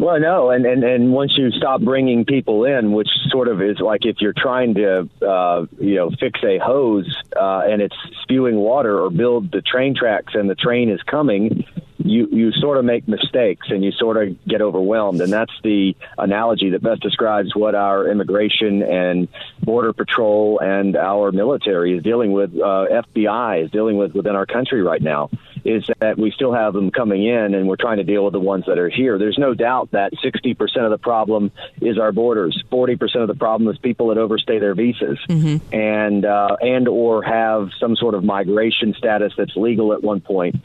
Well, 0.00 0.20
no, 0.20 0.50
and, 0.50 0.66
and 0.66 0.84
and 0.84 1.12
once 1.12 1.32
you 1.36 1.50
stop 1.52 1.80
bringing 1.80 2.24
people 2.24 2.64
in, 2.64 2.92
which 2.92 3.08
sort 3.28 3.48
of 3.48 3.62
is 3.62 3.78
like 3.80 4.04
if 4.04 4.16
you're 4.20 4.34
trying 4.36 4.74
to, 4.74 5.08
uh, 5.22 5.66
you 5.80 5.94
know, 5.94 6.10
fix 6.10 6.40
a 6.44 6.58
hose 6.58 7.16
uh, 7.34 7.62
and 7.66 7.80
it's 7.80 7.96
spewing 8.22 8.56
water, 8.56 9.00
or 9.00 9.10
build 9.10 9.52
the 9.52 9.62
train 9.62 9.94
tracks 9.94 10.34
and 10.34 10.50
the 10.50 10.54
train 10.54 10.90
is 10.90 11.02
coming, 11.02 11.64
you 11.98 12.28
you 12.30 12.52
sort 12.52 12.78
of 12.78 12.84
make 12.84 13.08
mistakes 13.08 13.68
and 13.70 13.84
you 13.84 13.92
sort 13.92 14.16
of 14.16 14.44
get 14.44 14.60
overwhelmed, 14.60 15.20
and 15.20 15.32
that's 15.32 15.52
the 15.62 15.96
analogy 16.18 16.70
that 16.70 16.82
best 16.82 17.00
describes 17.00 17.54
what 17.54 17.74
our 17.74 18.08
immigration 18.08 18.82
and 18.82 19.28
border 19.62 19.92
patrol 19.92 20.58
and 20.60 20.96
our 20.96 21.32
military 21.32 21.96
is 21.96 22.02
dealing 22.02 22.32
with. 22.32 22.54
Uh, 22.54 22.86
FBI 22.90 23.64
is 23.64 23.70
dealing 23.70 23.96
with 23.96 24.14
within 24.14 24.36
our 24.36 24.46
country 24.46 24.82
right 24.82 25.02
now 25.02 25.30
is 25.66 25.84
that 25.98 26.16
we 26.16 26.30
still 26.30 26.52
have 26.52 26.72
them 26.74 26.92
coming 26.92 27.24
in 27.24 27.54
and 27.54 27.66
we're 27.66 27.76
trying 27.76 27.96
to 27.96 28.04
deal 28.04 28.24
with 28.24 28.32
the 28.32 28.40
ones 28.40 28.64
that 28.66 28.78
are 28.78 28.88
here. 28.88 29.18
There's 29.18 29.36
no 29.36 29.52
doubt 29.52 29.85
that 29.92 30.12
60% 30.24 30.58
of 30.84 30.90
the 30.90 30.98
problem 30.98 31.50
is 31.80 31.98
our 31.98 32.12
borders. 32.12 32.62
40% 32.70 33.00
of 33.22 33.28
the 33.28 33.34
problem 33.34 33.68
is 33.70 33.78
people 33.78 34.08
that 34.08 34.18
overstay 34.18 34.58
their 34.58 34.74
visas 34.74 35.18
Mm-hmm. 35.28 35.74
and 35.74 36.24
uh, 36.24 36.56
and 36.60 36.88
or 36.88 37.22
have 37.22 37.70
some 37.80 37.96
sort 37.96 38.14
of 38.14 38.24
migration 38.24 38.94
status 38.96 39.32
that's 39.36 39.56
legal 39.56 39.92
at 39.92 40.02
one 40.02 40.20
point. 40.20 40.56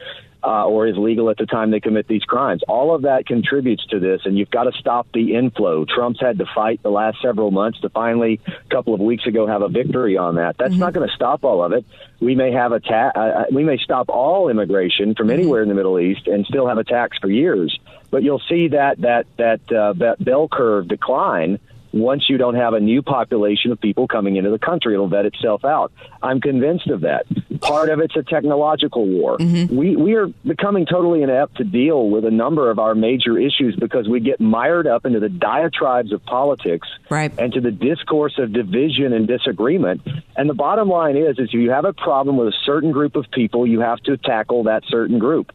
Uh, 0.44 0.66
or 0.66 0.88
is 0.88 0.98
legal 0.98 1.30
at 1.30 1.38
the 1.38 1.46
time 1.46 1.70
they 1.70 1.80
commit 1.80 2.08
these 2.08 2.24
crimes. 2.24 2.64
All 2.68 2.96
of 2.96 3.04
that 3.04 3.28
contributes 3.28 3.86
to 3.92 4.00
this, 4.00 4.22
and 4.26 4.36
you've 4.40 4.50
got 4.50 4.64
to 4.64 4.72
stop 4.80 5.06
the 5.14 5.36
inflow. 5.36 5.86
Trump's 5.86 6.20
had 6.20 6.40
to 6.40 6.46
fight 6.56 6.82
the 6.82 6.90
last 6.90 7.18
several 7.22 7.52
months 7.52 7.80
to 7.82 7.90
finally, 7.90 8.40
a 8.48 8.70
couple 8.74 8.96
of 8.96 9.00
weeks 9.00 9.28
ago, 9.28 9.46
have 9.46 9.62
a 9.62 9.70
victory 9.70 10.18
on 10.18 10.38
that. 10.38 10.56
That's 10.58 10.74
not 10.74 10.94
going 10.94 11.08
to 11.08 11.14
stop 11.14 11.44
all 11.44 11.64
of 11.64 11.74
it. 11.74 11.86
We 12.20 12.34
may 12.34 12.52
have 12.54 12.72
a 12.72 12.80
ta- 12.80 13.12
uh, 13.14 13.44
we 13.54 13.64
may 13.64 13.78
stop 13.78 14.10
all 14.10 14.50
immigration 14.50 15.14
from 15.14 15.30
anywhere 15.30 15.62
in 15.62 15.70
the 15.70 15.76
Middle 15.76 16.00
East 16.00 16.26
and 16.26 16.44
still 16.48 16.68
have 16.68 16.80
a 16.80 16.84
tax 16.84 17.20
for 17.20 17.30
years. 17.30 17.78
But 18.12 18.24
you'll 18.24 18.42
see 18.50 18.68
that 18.70 19.02
that 19.02 19.26
that 19.38 19.62
uh, 19.72 19.94
that 19.94 20.24
bell 20.24 20.48
curve 20.52 20.88
decline 20.88 21.60
once 21.94 22.30
you 22.30 22.38
don't 22.38 22.56
have 22.56 22.74
a 22.74 22.80
new 22.80 23.02
population 23.02 23.72
of 23.72 23.80
people 23.80 24.08
coming 24.08 24.36
into 24.38 24.50
the 24.50 24.60
country. 24.60 24.94
It'll 24.94 25.10
vet 25.10 25.26
itself 25.26 25.66
out. 25.66 25.92
I'm 26.22 26.40
convinced 26.40 26.88
of 26.90 27.02
that. 27.02 27.26
Part 27.62 27.90
of 27.90 28.00
it's 28.00 28.16
a 28.16 28.24
technological 28.24 29.06
war. 29.06 29.38
We 29.70 29.96
we 29.96 30.16
are 30.16 30.28
becoming 30.46 30.86
totally 30.86 31.22
inept 31.22 31.58
to 31.58 31.64
deal 31.64 32.10
with 32.10 32.26
a 32.26 32.32
number 32.32 32.72
of 32.72 32.80
our 32.80 32.96
major 32.96 33.38
issues 33.38 33.76
because 33.76 34.08
we 34.08 34.20
get 34.20 34.40
mired 34.40 34.88
up 34.88 35.06
into 35.06 35.20
the 35.20 35.30
diatribes 35.30 36.12
of 36.12 36.24
politics 36.26 36.88
right. 37.10 37.32
and 37.38 37.54
to 37.54 37.62
the 37.62 37.72
discourse 37.72 38.40
of 38.40 38.54
division 38.54 39.14
and 39.14 39.28
disagreement. 39.28 40.02
And 40.36 40.50
the 40.50 40.54
bottom 40.54 40.90
line 40.90 41.18
is, 41.18 41.38
is 41.38 41.50
if 41.50 41.54
you 41.54 41.72
have 41.72 41.86
a 41.86 41.94
problem 41.94 42.38
with 42.38 42.48
a 42.48 42.58
certain 42.66 42.92
group 42.92 43.16
of 43.16 43.26
people, 43.32 43.68
you 43.68 43.82
have 43.82 44.00
to 44.04 44.18
tackle 44.18 44.64
that 44.64 44.84
certain 44.88 45.20
group. 45.20 45.52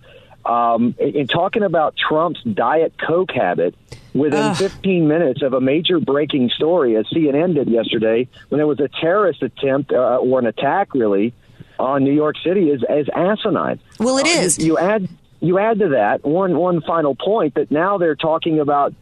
Um, 0.46 0.94
in 0.98 1.16
in 1.16 1.26
talking 1.26 1.62
about 1.62 1.94
Trump's 1.96 2.40
Diet 2.42 2.94
Coke 3.04 3.32
habit, 3.32 3.74
within 4.14 4.54
15 4.54 5.08
minutes 5.08 5.42
of 5.42 5.52
a 5.52 5.60
major 5.60 5.98
breaking 6.00 6.50
story, 6.50 6.96
as 6.96 7.06
CNN 7.06 7.54
did 7.54 7.68
yesterday, 7.68 8.28
when 8.48 8.58
there 8.58 8.66
was 8.66 8.80
a 8.80 8.88
terrorist 8.88 9.42
attempt 9.42 9.92
uh, 9.92 10.16
or 10.16 10.38
an 10.38 10.46
attack, 10.46 10.94
really, 10.94 11.34
on 11.78 12.04
New 12.04 12.12
York 12.12 12.36
City, 12.44 12.70
is, 12.70 12.82
is 12.88 13.08
asinine. 13.14 13.80
Well, 13.98 14.18
it 14.18 14.26
Uh, 14.26 14.40
is. 14.42 14.58
You, 14.58 14.64
you 14.66 14.78
add 14.78 15.08
you 15.40 15.58
add 15.58 15.78
to 15.80 15.88
that 15.90 16.24
one 16.24 16.56
one 16.56 16.80
final 16.80 17.14
point 17.14 17.54
that 17.56 17.70
now 17.70 17.98
they're 17.98 18.16
talking 18.16 18.58
about 18.60 18.94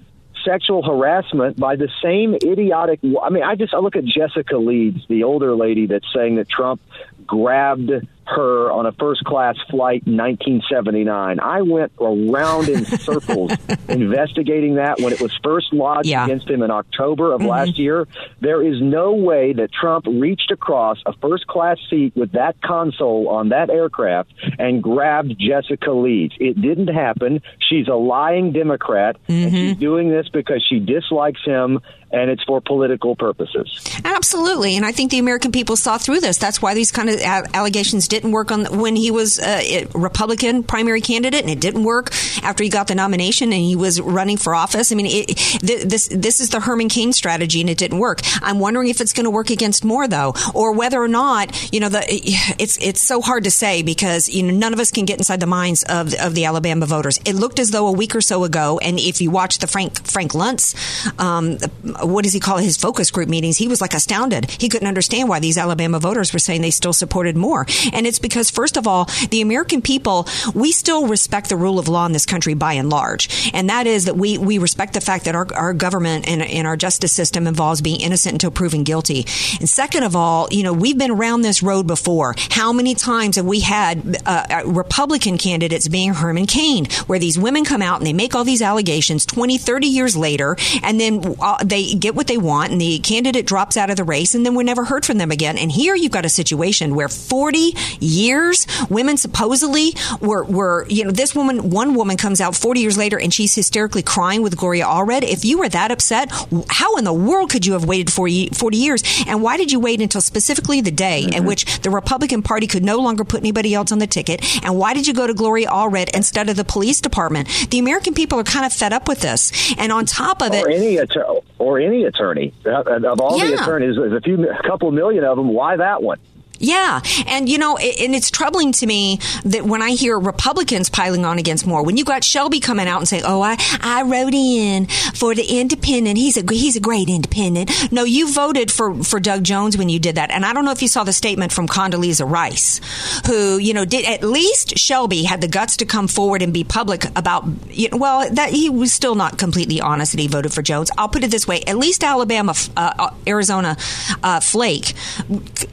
sexual 0.45 0.83
harassment 0.83 1.57
by 1.59 1.77
the 1.77 1.89
same 2.03 2.35
idiotic. 2.35 3.01
I 3.23 3.31
mean, 3.31 3.43
I 3.45 3.55
just 3.55 3.73
I 3.73 3.79
look 3.79 3.97
at 3.97 4.05
Jessica 4.05 4.57
Leeds, 4.59 5.07
the 5.09 5.25
older 5.25 5.55
lady 5.55 5.87
that's 5.87 6.11
saying 6.13 6.35
that 6.37 6.49
Trump 6.49 6.81
grabbed 7.27 7.91
her 8.27 8.71
on 8.71 8.87
a 8.87 8.93
first 8.93 9.25
class 9.25 9.57
flight 9.71 10.03
in 10.07 10.17
1979. 10.17 11.41
I 11.41 11.63
went 11.63 11.93
around 12.01 12.69
in 12.69 12.85
circles 12.99 13.53
investigating 13.89 14.77
that 14.77 15.01
when 15.01 15.13
it 15.13 15.21
was 15.21 15.33
first 15.43 15.73
lodged 15.73 16.09
against 16.09 16.49
him 16.49 16.63
in 16.63 16.71
October 16.71 17.33
of 17.33 17.41
mm-hmm. 17.41 17.51
last 17.51 17.79
year. 17.79 18.07
There 18.41 18.63
is 18.63 18.81
no 18.81 19.13
way 19.13 19.53
that 19.53 19.73
Trump 19.73 20.07
reached 20.07 20.51
across 20.51 20.99
a 21.07 21.13
first 21.19 21.47
class 21.47 21.79
seat 21.91 22.15
with 22.17 22.33
that 22.33 22.61
console 22.63 23.29
on 23.29 23.51
that 23.51 23.71
aircraft 23.71 24.33
and 24.59 24.83
grabbed 24.83 25.35
Jessica 25.39 25.93
Leeds. 25.93 26.35
It 26.41 26.61
didn't 26.61 26.89
happen. 26.89 27.43
She's 27.59 27.89
a 27.89 27.95
lying 27.95 28.53
Democrat, 28.53 29.17
and 29.29 29.53
she's 29.53 29.73
mm-hmm. 29.73 29.81
doing 29.81 30.11
this 30.11 30.29
because 30.29 30.65
she 30.69 30.81
dislikes 30.81 31.45
him 31.45 31.81
and 32.15 32.31
it's 32.31 32.45
for 32.45 32.61
political 32.61 33.17
purposes. 33.17 33.85
Absolutely, 34.05 34.77
and 34.77 34.87
I 34.87 34.93
think 34.93 35.11
the 35.11 35.19
American 35.19 35.51
people 35.53 35.77
saw 35.77 35.99
through 35.99 36.21
this. 36.21 36.39
That's 36.39 36.63
why 36.63 36.75
these 36.75 36.93
kind 36.93 37.11
of 37.11 37.21
allegations 37.21 38.07
didn't 38.09 38.31
work 38.31 38.53
on 38.53 38.79
when 38.79 38.95
he 38.95 39.11
was 39.11 39.41
uh, 39.41 39.61
a 39.63 39.87
Republican 39.95 40.63
primary 40.63 41.01
candidate, 41.01 41.41
and 41.41 41.51
it 41.51 41.61
didn't 41.61 41.83
work 41.83 42.13
after 42.43 42.63
he 42.63 42.71
got 42.71 42.87
the 42.87 42.95
nomination 42.95 43.53
and 43.53 43.61
he 43.61 43.75
was 43.75 44.01
running 44.01 44.37
for 44.37 44.55
office. 44.55 44.93
I 44.93 44.95
mean, 44.95 45.07
it, 45.09 45.61
this 45.61 46.09
this 46.09 46.41
is 46.41 46.51
the 46.51 46.61
Herman 46.61 46.89
Cain 46.89 47.13
strategy, 47.13 47.61
and 47.61 47.69
it 47.69 47.79
didn't 47.79 47.99
work. 47.99 48.21
I'm 48.43 48.61
wondering 48.61 48.89
if 48.89 49.01
it's 49.01 49.13
going 49.13 49.25
to 49.25 49.31
work 49.31 49.51
against 49.51 49.85
Moore 49.85 50.07
though, 50.07 50.35
or 50.55 50.73
whether 50.73 51.03
or 51.03 51.09
not 51.09 51.73
you 51.73 51.81
know 51.81 51.89
the 51.89 52.05
it's 52.07 52.79
it's 52.79 53.03
so 53.03 53.21
hard 53.21 53.45
to 53.45 53.51
say 53.51 53.83
because 53.83 54.29
you 54.29 54.45
know 54.45 54.55
none 54.55 54.73
of 54.73 54.79
us 54.79 54.93
can 54.93 55.05
get 55.05 55.19
inside 55.19 55.41
the 55.41 55.47
minds 55.47 55.83
of 55.83 56.15
of 56.15 56.35
the 56.35 56.45
Alabama 56.45 56.87
voters. 56.87 57.19
It 57.25 57.35
looked 57.35 57.59
as 57.59 57.73
though 57.73 57.89
a 57.89 57.93
week 57.93 58.15
or 58.15 58.21
so 58.21 58.45
ago, 58.45 58.79
and 58.79 59.01
if 59.01 59.21
you 59.21 59.31
watch 59.33 59.59
the 59.59 59.67
Frank 59.67 60.07
Frank 60.07 60.33
Luntz, 60.33 60.75
um, 61.19 61.59
what 62.07 62.25
does 62.25 62.33
he 62.33 62.41
call 62.41 62.59
it, 62.59 62.65
his 62.65 62.77
focus 62.77 63.11
group 63.11 63.29
meetings? 63.29 63.57
He 63.57 63.69
was 63.69 63.81
like 63.81 63.95
astounded. 63.95 64.51
He 64.51 64.69
couldn't 64.69 64.89
understand 64.89 65.29
why 65.29 65.41
these 65.41 65.59
Alabama 65.59 65.99
voters 65.99 66.33
were 66.33 66.39
saying 66.39 66.63
they 66.63 66.71
still 66.71 66.93
supported 66.93 67.37
Moore, 67.37 67.67
and 67.93 68.07
it's 68.07 68.19
because 68.19 68.51
first 68.51 68.77
of 68.77 68.87
all, 68.87 69.07
the 69.31 69.41
American 69.41 69.83
people 69.83 70.27
we 70.55 70.73
still 70.73 71.07
respect 71.07 71.49
the 71.49 71.57
rule 71.57 71.79
of 71.79 71.89
law 71.89 72.07
in 72.07 72.13
this 72.13 72.27
country 72.27 72.55
by 72.55 72.75
and 72.75 72.91
large, 72.91 73.51
and 73.53 73.69
that 73.71 73.87
is 73.87 74.05
that 74.07 74.17
we 74.17 74.39
we 74.39 74.59
respect 74.59 74.95
the 74.95 75.01
fact 75.01 75.25
that 75.25 75.35
our 75.35 75.47
our 75.55 75.73
government 75.73 76.29
and, 76.29 76.43
and 76.43 76.67
our 76.67 76.77
justice 76.77 77.13
system 77.13 77.47
involves 77.47 77.81
being 77.81 78.01
innocent 78.01 78.35
until 78.35 78.51
proven 78.51 78.85
guilty. 78.85 79.21
And 79.61 79.69
second 79.69 80.05
of 80.05 80.17
all, 80.17 80.49
you 80.51 80.63
know 80.63 80.73
we've 80.73 80.99
been 80.99 81.11
around 81.11 81.43
this 81.43 81.63
road 81.63 81.87
before. 81.87 82.35
How 82.51 82.73
many 82.73 82.95
times 82.95 83.37
have 83.37 83.47
we 83.47 83.61
had 83.61 84.17
uh, 84.27 84.47
uh, 84.51 84.63
Republican 84.67 85.39
candidates 85.39 85.89
being 85.89 86.15
Herman 86.15 86.47
Cain, 86.47 86.87
where 87.07 87.19
these 87.19 87.39
women 87.39 87.65
come 87.65 87.83
out 87.83 87.99
and 87.99 88.07
they 88.07 88.13
make 88.13 88.35
all 88.35 88.45
these 88.45 88.63
allegations 88.63 89.27
20, 89.27 89.59
30 89.59 89.87
years 89.87 90.17
later, 90.17 90.57
and 90.83 91.01
then 91.01 91.37
uh, 91.41 91.59
they 91.95 92.01
get 92.01 92.15
what 92.15 92.27
they 92.27 92.39
want, 92.39 92.73
and 92.73 92.81
the 92.81 92.99
candidate 92.99 93.47
drops 93.47 93.77
out 93.77 93.89
of 93.89 93.97
the 93.97 94.05
race, 94.05 94.35
and 94.35 94.45
then 94.45 94.55
we're 94.55 94.65
never 94.65 94.85
heard 94.85 95.07
from 95.07 95.19
them 95.19 95.31
again. 95.31 95.57
And 95.57 95.71
here 95.71 95.95
you've 95.95 96.13
got 96.13 96.25
a 96.25 96.29
situation 96.29 96.95
where 96.95 97.09
40 97.09 97.75
years, 98.01 98.67
women 98.91 99.17
supposedly 99.17 99.95
were, 100.21 100.45
were 100.45 100.87
you 100.89 101.05
know, 101.05 101.11
this 101.11 101.35
woman, 101.35 101.71
one 101.71 101.95
woman 101.95 102.17
comes 102.17 102.41
out 102.41 102.57
40 102.57 102.81
years 102.81 102.99
later 102.99 103.19
and 103.19 103.33
she's 103.33 103.55
hysterically 103.55 104.03
crying 104.03 104.43
with 104.43 104.57
Gloria 104.57 104.85
Allred. 104.85 105.23
If 105.23 105.45
you 105.45 105.59
were 105.59 105.69
that 105.69 105.91
upset, 105.91 106.31
how 106.69 106.97
in 106.97 107.05
the 107.05 107.13
world 107.13 107.51
could 107.51 107.65
you 107.65 107.75
have 107.75 107.85
waited 107.85 108.13
40, 108.13 108.51
40 108.51 108.77
years? 108.77 109.03
And 109.27 109.43
why 109.43 109.57
did 109.57 109.71
you 109.71 109.79
wait 109.79 110.01
until 110.01 110.21
specifically 110.21 110.81
the 110.81 110.91
day 110.91 111.23
in 111.23 111.31
mm-hmm. 111.31 111.47
which 111.47 111.81
the 111.81 111.91
Republican 111.91 112.43
Party 112.43 112.67
could 112.67 112.85
no 112.85 112.99
longer 112.99 113.25
put 113.25 113.41
anybody 113.41 113.75
else 113.75 113.93
on 113.93 113.99
the 113.99 114.07
ticket? 114.07 114.65
And 114.65 114.77
why 114.79 114.95
did 114.95 115.07
you 115.07 115.15
go 115.15 115.27
to 115.27 115.35
Gloria 115.35 115.69
Allred 115.69 116.15
instead 116.15 116.49
of 116.49 116.57
the 116.57 116.65
police 116.65 117.01
department? 117.01 117.49
The 117.71 117.79
American 117.79 118.15
people 118.15 118.39
are 118.41 118.45
kind 118.45 118.67
of 118.67 118.73
fed 118.73 118.93
up 118.93 119.07
with 119.07 119.21
this. 119.21 119.75
And 119.79 119.93
on 119.93 120.07
top 120.07 120.43
of 120.43 120.53
it, 120.53 120.65
or 120.65 120.71
any 120.71 120.97
attorney, 120.97 121.41
any 121.79 122.05
attorney 122.05 122.53
of 122.65 123.21
all 123.21 123.39
the 123.39 123.55
attorneys, 123.55 123.97
there's 123.97 124.13
a 124.13 124.21
few, 124.21 124.51
a 124.51 124.63
couple 124.63 124.91
million 124.91 125.25
of 125.25 125.37
them. 125.37 125.49
Why 125.49 125.77
that 125.77 126.03
one? 126.03 126.19
Yeah, 126.59 127.01
and 127.27 127.49
you 127.49 127.59
know, 127.59 127.77
it, 127.77 128.01
and 128.01 128.15
it's 128.15 128.31
troubling 128.31 128.73
to 128.73 128.87
me 128.87 129.19
that 129.45 129.65
when 129.65 129.83
I 129.83 129.91
hear 129.91 130.19
Republicans 130.19 130.89
piling 130.89 131.25
on 131.25 131.39
against 131.39 131.67
Moore, 131.67 131.85
when 131.85 131.97
you 131.97 132.05
got 132.05 132.23
Shelby 132.23 132.61
coming 132.61 132.87
out 132.87 132.99
and 132.99 133.09
saying, 133.09 133.25
"Oh, 133.27 133.43
I 133.43 133.57
I 133.81 134.03
wrote 134.03 134.35
in 134.35 134.87
for 135.15 135.35
the 135.35 135.45
independent. 135.45 136.17
He's 136.17 136.37
a 136.37 136.45
he's 136.49 136.77
a 136.77 136.81
great 136.81 137.09
independent." 137.09 137.71
No, 137.91 138.05
you 138.05 138.33
voted 138.33 138.71
for 138.71 139.03
for 139.03 139.19
Doug 139.19 139.43
Jones 139.43 139.77
when 139.77 139.89
you 139.89 139.99
did 139.99 140.15
that, 140.15 140.31
and 140.31 140.47
I 140.47 140.53
don't 140.53 140.65
know 140.65 140.71
if 140.71 140.81
you 140.81 140.89
saw 140.89 141.03
the 141.03 141.13
statement 141.13 141.53
from 141.53 141.67
Condoleezza 141.67 142.29
Rice, 142.29 142.81
who 143.27 143.59
you 143.59 143.75
know 143.75 143.85
did 143.85 144.05
at 144.05 144.23
least 144.23 144.79
Shelby 144.79 145.25
had 145.25 145.41
the 145.41 145.49
guts 145.49 145.77
to 145.79 145.87
come 145.87 146.07
forward 146.07 146.41
and 146.41 146.53
be 146.53 146.63
public 146.63 147.05
about. 147.17 147.45
You 147.69 147.89
know, 147.91 147.97
well, 147.97 148.31
that 148.33 148.51
he 148.51 148.71
was 148.71 148.93
still 148.93 149.17
not 149.17 149.39
completely 149.39 149.81
honest 149.81 150.13
that 150.13 150.21
he 150.21 150.29
voted 150.29 150.53
for 150.53 150.63
Jones. 150.63 150.91
I'll 150.97 151.09
put 151.09 151.25
it 151.25 151.31
this 151.33 151.49
way: 151.49 151.63
at 151.67 151.77
least 151.77 152.05
Alabama, 152.05 152.55
uh, 152.77 153.11
Arizona, 153.27 153.77
uh, 154.23 154.39
Flake 154.39 154.95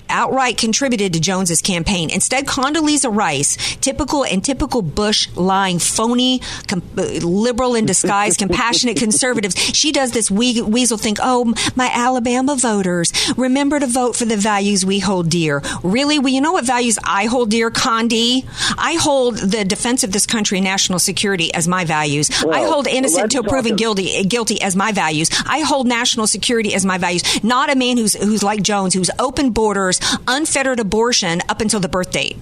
outright 0.09 0.57
contributed 0.71 1.11
to 1.11 1.19
Jones's 1.19 1.61
campaign. 1.61 2.09
Instead, 2.09 2.45
Condoleezza 2.45 3.13
Rice, 3.13 3.75
typical 3.81 4.23
and 4.23 4.41
typical 4.41 4.81
Bush 4.81 5.27
lying, 5.35 5.79
phony, 5.79 6.39
com- 6.69 6.81
liberal 6.95 7.75
in 7.75 7.85
disguise, 7.85 8.37
compassionate 8.45 8.95
conservatives, 8.95 9.53
she 9.59 9.91
does 9.91 10.11
this 10.11 10.31
we- 10.31 10.61
weasel 10.61 10.97
think, 10.97 11.17
oh, 11.21 11.53
my 11.75 11.91
Alabama 11.93 12.55
voters, 12.55 13.11
remember 13.35 13.81
to 13.81 13.85
vote 13.85 14.15
for 14.15 14.23
the 14.23 14.37
values 14.37 14.85
we 14.85 14.99
hold 14.99 15.29
dear. 15.29 15.61
Really? 15.83 16.19
Well, 16.19 16.29
you 16.29 16.39
know 16.39 16.53
what 16.53 16.63
values 16.63 16.97
I 17.03 17.25
hold 17.25 17.49
dear, 17.49 17.69
Condi? 17.69 18.45
I 18.77 18.93
hold 18.93 19.39
the 19.39 19.65
defense 19.65 20.05
of 20.05 20.13
this 20.13 20.25
country 20.25 20.61
national 20.61 20.99
security 20.99 21.53
as 21.53 21.67
my 21.67 21.83
values. 21.83 22.29
Well, 22.41 22.55
I 22.55 22.65
hold 22.65 22.87
innocent 22.87 23.29
till 23.33 23.43
proven 23.43 23.75
guilty 23.75 24.23
guilty 24.23 24.61
as 24.61 24.73
my 24.73 24.93
values. 24.93 25.29
I 25.45 25.59
hold 25.59 25.85
national 25.85 26.27
security 26.27 26.73
as 26.73 26.85
my 26.85 26.97
values. 26.97 27.43
Not 27.43 27.69
a 27.69 27.75
man 27.75 27.97
who's 27.97 28.13
who's 28.13 28.41
like 28.41 28.61
Jones, 28.61 28.93
who's 28.93 29.09
open 29.19 29.49
borders, 29.51 29.99
unfettered 30.61 30.79
abortion 30.79 31.41
up 31.49 31.59
until 31.59 31.79
the 31.79 31.89
birth 31.89 32.11
date. 32.11 32.37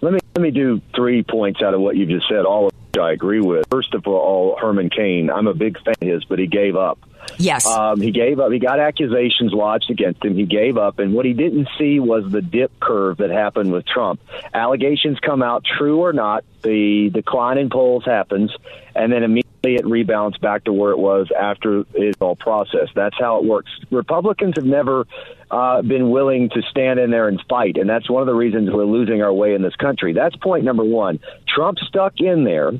Let 0.00 0.14
me 0.14 0.20
let 0.34 0.42
me 0.42 0.50
do 0.50 0.80
three 0.96 1.22
points 1.22 1.62
out 1.62 1.74
of 1.74 1.80
what 1.80 1.96
you 1.96 2.06
just 2.06 2.26
said, 2.28 2.46
all 2.46 2.68
of 2.68 2.72
which 2.72 3.00
I 3.00 3.12
agree 3.12 3.40
with. 3.40 3.66
First 3.70 3.94
of 3.94 4.06
all, 4.06 4.56
Herman 4.58 4.88
Cain, 4.90 5.30
I'm 5.30 5.46
a 5.46 5.54
big 5.54 5.76
fan 5.84 5.94
of 6.00 6.08
his, 6.08 6.24
but 6.24 6.38
he 6.38 6.46
gave 6.46 6.76
up. 6.76 6.98
Yes. 7.38 7.66
Um, 7.66 8.00
he 8.00 8.10
gave 8.10 8.40
up. 8.40 8.52
He 8.52 8.58
got 8.58 8.78
accusations 8.78 9.52
lodged 9.52 9.90
against 9.90 10.24
him. 10.24 10.36
He 10.36 10.44
gave 10.44 10.76
up, 10.76 10.98
and 10.98 11.14
what 11.14 11.26
he 11.26 11.32
didn't 11.32 11.68
see 11.78 12.00
was 12.00 12.30
the 12.30 12.42
dip 12.42 12.78
curve 12.80 13.18
that 13.18 13.30
happened 13.30 13.72
with 13.72 13.86
Trump. 13.86 14.20
Allegations 14.52 15.18
come 15.20 15.42
out, 15.42 15.64
true 15.78 16.00
or 16.00 16.12
not, 16.12 16.44
the 16.62 17.10
decline 17.10 17.58
in 17.58 17.70
polls 17.70 18.04
happens, 18.04 18.50
and 18.94 19.12
then 19.12 19.22
immediately 19.22 19.76
it 19.76 19.86
rebounds 19.86 20.36
back 20.38 20.64
to 20.64 20.72
where 20.72 20.90
it 20.90 20.98
was 20.98 21.30
after 21.38 21.84
it's 21.94 22.20
all 22.20 22.36
processed. 22.36 22.94
That's 22.94 23.16
how 23.18 23.38
it 23.38 23.44
works. 23.44 23.70
Republicans 23.90 24.54
have 24.56 24.64
never 24.64 25.06
uh, 25.50 25.82
been 25.82 26.10
willing 26.10 26.50
to 26.50 26.62
stand 26.70 26.98
in 26.98 27.10
there 27.10 27.28
and 27.28 27.40
fight, 27.48 27.76
and 27.76 27.88
that's 27.88 28.08
one 28.10 28.22
of 28.22 28.26
the 28.26 28.34
reasons 28.34 28.70
we're 28.70 28.84
losing 28.84 29.22
our 29.22 29.32
way 29.32 29.54
in 29.54 29.62
this 29.62 29.76
country. 29.76 30.12
That's 30.12 30.36
point 30.36 30.64
number 30.64 30.84
one. 30.84 31.20
Trump 31.46 31.78
stuck 31.78 32.14
in 32.18 32.44
there 32.44 32.72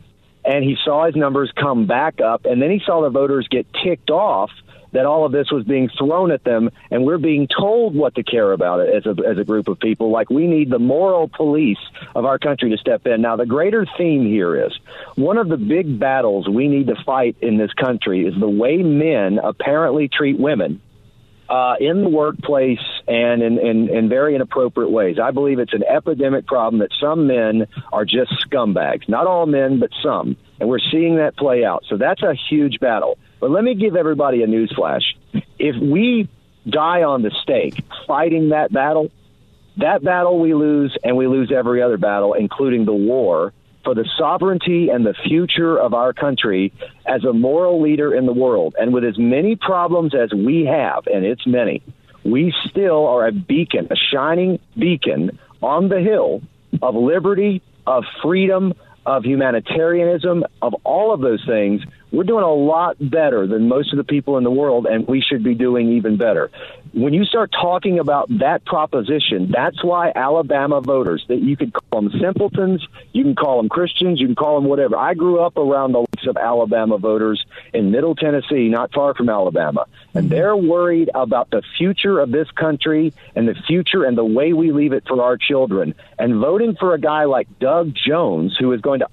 and 0.45 0.65
he 0.65 0.77
saw 0.85 1.07
his 1.07 1.17
numbers 1.17 1.51
come 1.55 1.87
back 1.87 2.21
up, 2.21 2.45
and 2.45 2.61
then 2.61 2.71
he 2.71 2.81
saw 2.85 3.03
the 3.03 3.11
voters 3.11 3.49
get 3.49 3.67
ticked 3.83 4.11
off 4.11 4.51
that 4.95 5.07
all 5.07 5.27
of 5.27 5.33
this 5.33 5.51
was 5.51 5.65
being 5.65 5.91
thrown 5.99 6.31
at 6.31 6.45
them, 6.45 6.71
and 6.91 7.05
we're 7.05 7.19
being 7.19 7.49
told 7.49 7.97
what 7.97 8.15
to 8.15 8.23
care 8.23 8.53
about 8.53 8.79
it 8.81 8.95
as 8.95 9.07
a, 9.07 9.29
as 9.29 9.39
a 9.39 9.45
group 9.45 9.67
of 9.67 9.79
people. 9.81 10.11
Like 10.11 10.31
we 10.31 10.47
need 10.47 10.71
the 10.71 10.79
moral 10.79 11.29
police 11.29 11.79
of 12.15 12.25
our 12.25 12.39
country 12.39 12.71
to 12.71 12.79
step 12.79 13.05
in. 13.07 13.21
Now, 13.21 13.35
the 13.35 13.45
greater 13.45 13.87
theme 13.99 14.25
here 14.25 14.67
is 14.67 14.73
one 15.17 15.37
of 15.37 15.49
the 15.49 15.57
big 15.57 15.99
battles 15.99 16.49
we 16.49 16.69
need 16.69 16.87
to 16.87 16.95
fight 17.05 17.37
in 17.41 17.59
this 17.59 17.73
country 17.73 18.25
is 18.25 18.39
the 18.39 18.49
way 18.49 18.79
men 18.79 19.39
apparently 19.43 20.09
treat 20.09 20.39
women 20.39 20.81
uh, 21.49 21.75
in 21.81 22.03
the 22.03 22.09
workplace 22.09 22.81
and 23.07 23.43
in, 23.43 23.59
in, 23.59 23.89
in 23.89 24.09
very 24.09 24.35
inappropriate 24.35 24.91
ways. 24.91 25.19
I 25.23 25.31
believe 25.31 25.59
it's 25.59 25.75
an 25.75 25.85
epidemic 25.85 26.47
problem 26.47 26.81
that 26.81 26.91
some 27.01 27.27
men 27.27 27.67
are 27.93 28.05
just 28.05 28.33
scumbags. 28.47 29.09
Not 29.09 29.27
all 29.27 29.47
men, 29.47 29.79
but 29.79 29.91
some. 30.03 30.37
And 30.61 30.69
we're 30.69 30.79
seeing 30.79 31.17
that 31.17 31.37
play 31.37 31.65
out. 31.65 31.85
So 31.89 31.97
that's 31.97 32.23
a 32.23 32.35
huge 32.35 32.81
battle. 32.81 33.19
But 33.41 33.51
let 33.51 33.65
me 33.65 33.75
give 33.75 33.97
everybody 33.97 34.43
a 34.43 34.47
news 34.47 34.73
flash. 34.75 35.03
If 35.59 35.77
we 35.77 36.29
die 36.69 37.03
on 37.03 37.23
the 37.23 37.31
stake 37.43 37.85
fighting 38.07 38.51
that 38.51 38.73
battle, 38.73 39.11
that 39.77 40.03
battle 40.03 40.39
we 40.39 40.55
lose, 40.55 40.97
and 41.05 41.17
we 41.17 41.27
lose 41.27 41.53
every 41.53 41.83
other 41.83 41.99
battle, 41.99 42.35
including 42.35 42.85
the 42.85 42.95
war 42.95 43.53
for 43.85 43.95
the 43.95 44.09
sovereignty 44.19 44.89
and 44.89 45.05
the 45.05 45.15
future 45.27 45.79
of 45.79 45.95
our 45.95 46.13
country 46.13 46.73
as 47.07 47.25
a 47.25 47.33
moral 47.33 47.81
leader 47.81 48.15
in 48.15 48.27
the 48.27 48.33
world. 48.33 48.75
And 48.79 48.93
with 48.93 49.05
as 49.05 49.19
many 49.19 49.57
problems 49.57 50.15
as 50.15 50.33
we 50.33 50.65
have, 50.65 51.07
and 51.07 51.25
it's 51.25 51.47
many, 51.47 51.83
we 52.25 52.53
still 52.69 53.07
are 53.07 53.27
a 53.27 53.33
beacon, 53.33 53.89
a 53.91 53.97
shining 53.97 54.59
beacon 54.79 55.39
on 55.63 55.89
the 55.89 56.01
hill 56.01 56.43
of 56.83 56.95
liberty, 56.95 57.63
of 57.87 58.05
freedom, 58.23 58.75
of 59.07 59.25
humanitarianism, 59.25 60.45
of 60.63 60.75
all 60.85 61.13
of 61.13 61.21
those 61.21 61.45
things. 61.47 61.83
We're 62.15 62.23
doing 62.23 62.45
a 62.45 62.55
lot 62.55 62.97
better 63.01 63.45
than 63.49 63.67
most 63.67 63.93
of 63.93 63.97
the 63.97 64.05
people 64.05 64.39
in 64.39 64.45
the 64.45 64.51
world, 64.51 64.87
and 64.87 65.05
we 65.09 65.21
should 65.21 65.43
be 65.43 65.57
doing 65.57 65.95
even 65.95 66.17
better. 66.17 66.49
When 66.93 67.13
you 67.13 67.25
start 67.25 67.51
talking 67.51 67.99
about 67.99 68.29
that 68.39 68.65
proposition, 68.65 69.51
that's 69.51 69.83
why 69.83 70.13
Alabama 70.15 70.81
voters, 70.81 71.25
that 71.27 71.41
you 71.41 71.57
could 71.57 71.73
call 71.73 72.03
them 72.03 72.13
simpletons, 72.21 72.87
you 73.13 73.25
can 73.25 73.35
call 73.35 73.57
them 73.57 73.69
Christians, 73.69 74.21
you 74.21 74.29
can 74.29 74.37
call 74.37 74.61
them 74.61 74.69
whatever. 74.69 74.97
I 74.97 75.15
grew 75.15 75.41
up 75.41 75.57
around 75.57 75.91
the 75.91 75.99
likes 75.99 76.27
of 76.29 76.37
Alabama 76.37 76.99
voters 76.99 77.45
in 77.73 77.91
Middle 77.91 78.15
Tennessee, 78.15 78.69
not 78.69 78.93
far 78.93 79.15
from 79.15 79.29
Alabama, 79.29 79.87
and 80.15 80.31
they're 80.31 80.57
worried 80.57 81.11
about 81.17 81.51
the 81.51 81.63
future 81.77 82.21
of 82.21 82.31
this 82.31 82.49
country 82.53 83.13
and 83.35 83.49
the 83.49 83.57
future 83.67 84.05
and 84.05 84.17
the 84.17 84.25
way 84.25 84.53
we 84.53 84.71
leave 84.71 84.93
it 84.93 85.03
for 85.09 85.21
our 85.21 85.37
children. 85.37 85.97
And 86.17 86.37
voting 86.37 86.77
for 86.79 86.95
a 86.95 87.01
guy 87.01 87.25
like 87.25 87.49
Doug 87.59 87.93
Jones, 87.93 88.57
who 88.57 88.73
is 88.73 88.81
going 88.81 89.01
to 89.01 89.09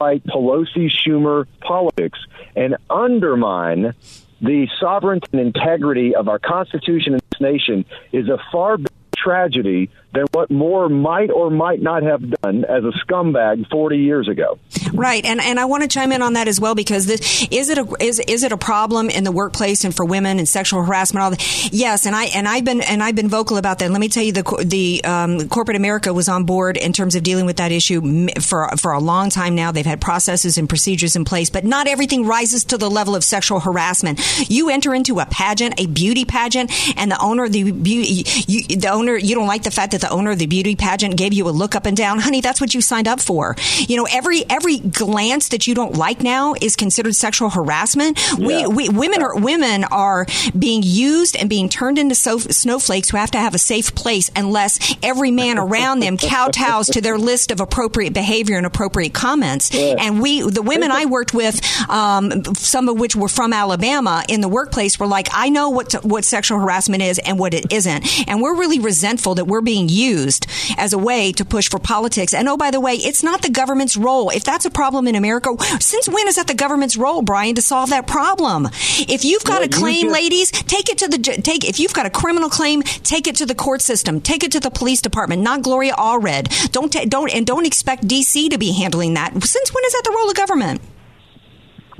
fight 0.00 0.24
Pelosi 0.26 0.90
Schumer 0.90 1.46
politics 1.60 2.18
and 2.56 2.76
undermine 2.88 3.94
the 4.40 4.66
sovereignty 4.80 5.28
and 5.32 5.40
integrity 5.42 6.14
of 6.16 6.26
our 6.26 6.38
Constitution 6.38 7.12
and 7.12 7.22
this 7.30 7.40
nation 7.40 7.84
is 8.10 8.28
a 8.28 8.38
far 8.50 8.78
bigger 8.78 8.88
tragedy 9.14 9.90
than 10.14 10.24
what 10.32 10.50
Moore 10.50 10.88
might 10.88 11.30
or 11.30 11.50
might 11.50 11.82
not 11.82 12.02
have 12.02 12.22
done 12.40 12.64
as 12.64 12.82
a 12.84 12.92
scumbag 13.04 13.68
40 13.70 13.98
years 13.98 14.26
ago. 14.26 14.58
Right, 14.92 15.24
and 15.24 15.40
and 15.40 15.60
I 15.60 15.66
want 15.66 15.82
to 15.82 15.88
chime 15.88 16.12
in 16.12 16.22
on 16.22 16.34
that 16.34 16.48
as 16.48 16.60
well 16.60 16.74
because 16.74 17.06
this 17.06 17.46
is 17.50 17.68
it 17.68 17.78
a 17.78 17.86
is 18.00 18.20
is 18.20 18.42
it 18.42 18.52
a 18.52 18.56
problem 18.56 19.10
in 19.10 19.24
the 19.24 19.32
workplace 19.32 19.84
and 19.84 19.94
for 19.94 20.04
women 20.04 20.38
and 20.38 20.48
sexual 20.48 20.82
harassment 20.82 21.22
all 21.22 21.30
that? 21.30 21.72
Yes, 21.72 22.06
and 22.06 22.16
I 22.16 22.24
and 22.26 22.48
I've 22.48 22.64
been 22.64 22.80
and 22.80 23.02
I've 23.02 23.14
been 23.14 23.28
vocal 23.28 23.56
about 23.56 23.80
that. 23.80 23.90
Let 23.90 24.00
me 24.00 24.08
tell 24.08 24.22
you, 24.22 24.32
the 24.32 24.64
the 24.64 25.04
um, 25.04 25.48
corporate 25.48 25.76
America 25.76 26.12
was 26.12 26.28
on 26.28 26.44
board 26.44 26.76
in 26.76 26.92
terms 26.92 27.14
of 27.14 27.22
dealing 27.22 27.46
with 27.46 27.58
that 27.58 27.72
issue 27.72 28.28
for 28.40 28.68
for 28.76 28.92
a 28.92 29.00
long 29.00 29.30
time 29.30 29.54
now. 29.54 29.72
They've 29.72 29.84
had 29.84 30.00
processes 30.00 30.58
and 30.58 30.68
procedures 30.68 31.16
in 31.16 31.24
place, 31.24 31.50
but 31.50 31.64
not 31.64 31.86
everything 31.86 32.26
rises 32.26 32.64
to 32.66 32.78
the 32.78 32.90
level 32.90 33.14
of 33.14 33.24
sexual 33.24 33.60
harassment. 33.60 34.20
You 34.50 34.70
enter 34.70 34.94
into 34.94 35.20
a 35.20 35.26
pageant, 35.26 35.80
a 35.80 35.86
beauty 35.86 36.24
pageant, 36.24 36.70
and 36.96 37.10
the 37.10 37.20
owner 37.20 37.48
the 37.48 37.70
beauty, 37.70 38.24
you, 38.46 38.76
the 38.76 38.88
owner, 38.90 39.16
you 39.16 39.34
don't 39.34 39.46
like 39.46 39.62
the 39.62 39.70
fact 39.70 39.92
that 39.92 40.00
the 40.00 40.10
owner 40.10 40.30
of 40.30 40.38
the 40.38 40.46
beauty 40.46 40.76
pageant 40.76 41.16
gave 41.16 41.32
you 41.32 41.48
a 41.48 41.50
look 41.50 41.74
up 41.74 41.86
and 41.86 41.96
down, 41.96 42.18
honey. 42.18 42.40
That's 42.40 42.60
what 42.60 42.74
you 42.74 42.80
signed 42.80 43.08
up 43.08 43.20
for. 43.20 43.56
You 43.78 43.96
know, 43.96 44.06
every 44.10 44.44
every 44.48 44.78
glance 44.90 45.48
that 45.48 45.66
you 45.66 45.74
don't 45.74 45.94
like 45.96 46.20
now 46.20 46.54
is 46.60 46.76
considered 46.76 47.14
sexual 47.14 47.50
harassment. 47.50 48.18
We, 48.38 48.66
we 48.66 48.88
women 48.88 49.22
are 49.22 49.38
women 49.38 49.84
are 49.84 50.26
being 50.58 50.82
used 50.84 51.36
and 51.36 51.48
being 51.48 51.68
turned 51.68 51.98
into 51.98 52.14
so, 52.14 52.38
snowflakes 52.38 53.10
who 53.10 53.16
have 53.16 53.30
to 53.32 53.38
have 53.38 53.54
a 53.54 53.58
safe 53.58 53.94
place 53.94 54.30
unless 54.34 54.96
every 55.02 55.30
man 55.30 55.58
around 55.58 56.00
them 56.00 56.16
kowtows 56.16 56.90
to 56.92 57.00
their 57.00 57.18
list 57.18 57.50
of 57.50 57.60
appropriate 57.60 58.12
behavior 58.12 58.56
and 58.56 58.66
appropriate 58.66 59.12
comments. 59.14 59.74
And 59.74 60.20
we, 60.20 60.42
the 60.42 60.62
women 60.62 60.90
I 60.90 61.06
worked 61.06 61.34
with, 61.34 61.60
um, 61.90 62.44
some 62.54 62.88
of 62.88 62.98
which 62.98 63.16
were 63.16 63.28
from 63.28 63.52
Alabama 63.52 64.24
in 64.28 64.40
the 64.40 64.48
workplace, 64.48 64.98
were 64.98 65.06
like, 65.06 65.28
I 65.32 65.48
know 65.48 65.70
what 65.70 65.92
what 66.04 66.24
sexual 66.24 66.58
harassment 66.58 67.02
is 67.02 67.18
and 67.18 67.38
what 67.38 67.54
it 67.54 67.72
isn't, 67.72 68.28
and 68.28 68.40
we're 68.40 68.56
really 68.56 68.78
resentful 68.78 69.34
that 69.36 69.46
we're 69.46 69.60
being 69.60 69.88
used 69.88 70.46
as 70.76 70.92
a 70.92 70.98
way 70.98 71.32
to 71.32 71.44
push 71.44 71.68
for 71.68 71.78
politics. 71.78 72.34
And 72.34 72.48
oh, 72.48 72.56
by 72.56 72.70
the 72.70 72.80
way, 72.80 72.94
it's 72.94 73.22
not 73.22 73.42
the 73.42 73.50
government's 73.50 73.96
role. 73.96 74.30
If 74.30 74.44
that's 74.44 74.66
a 74.70 74.72
problem 74.72 75.06
in 75.08 75.14
America, 75.14 75.50
since 75.80 76.08
when 76.08 76.28
is 76.28 76.36
that 76.36 76.46
the 76.46 76.54
government's 76.54 76.96
role, 76.96 77.22
Brian, 77.22 77.54
to 77.56 77.62
solve 77.62 77.90
that 77.90 78.06
problem? 78.06 78.68
If 78.98 79.24
you've 79.24 79.44
got 79.44 79.60
Well, 79.60 79.64
a 79.64 79.68
claim, 79.68 80.08
ladies, 80.08 80.50
take 80.50 80.88
it 80.88 80.98
to 80.98 81.08
the 81.08 81.18
take. 81.18 81.68
If 81.68 81.80
you've 81.80 81.92
got 81.92 82.06
a 82.06 82.10
criminal 82.10 82.48
claim, 82.48 82.82
take 82.82 83.26
it 83.26 83.36
to 83.36 83.46
the 83.46 83.54
court 83.54 83.82
system. 83.82 84.20
Take 84.20 84.44
it 84.44 84.52
to 84.52 84.60
the 84.60 84.70
police 84.70 85.00
department, 85.02 85.42
not 85.42 85.62
Gloria 85.62 85.94
Allred. 85.94 86.70
Don't 86.72 86.92
ta- 86.92 87.04
don't 87.06 87.30
and 87.34 87.46
don't 87.46 87.66
expect 87.66 88.06
DC 88.06 88.50
to 88.50 88.58
be 88.58 88.72
handling 88.72 89.14
that. 89.14 89.32
Since 89.42 89.74
when 89.74 89.84
is 89.84 89.92
that 89.92 90.02
the 90.04 90.14
role 90.16 90.30
of 90.30 90.36
government? 90.36 90.80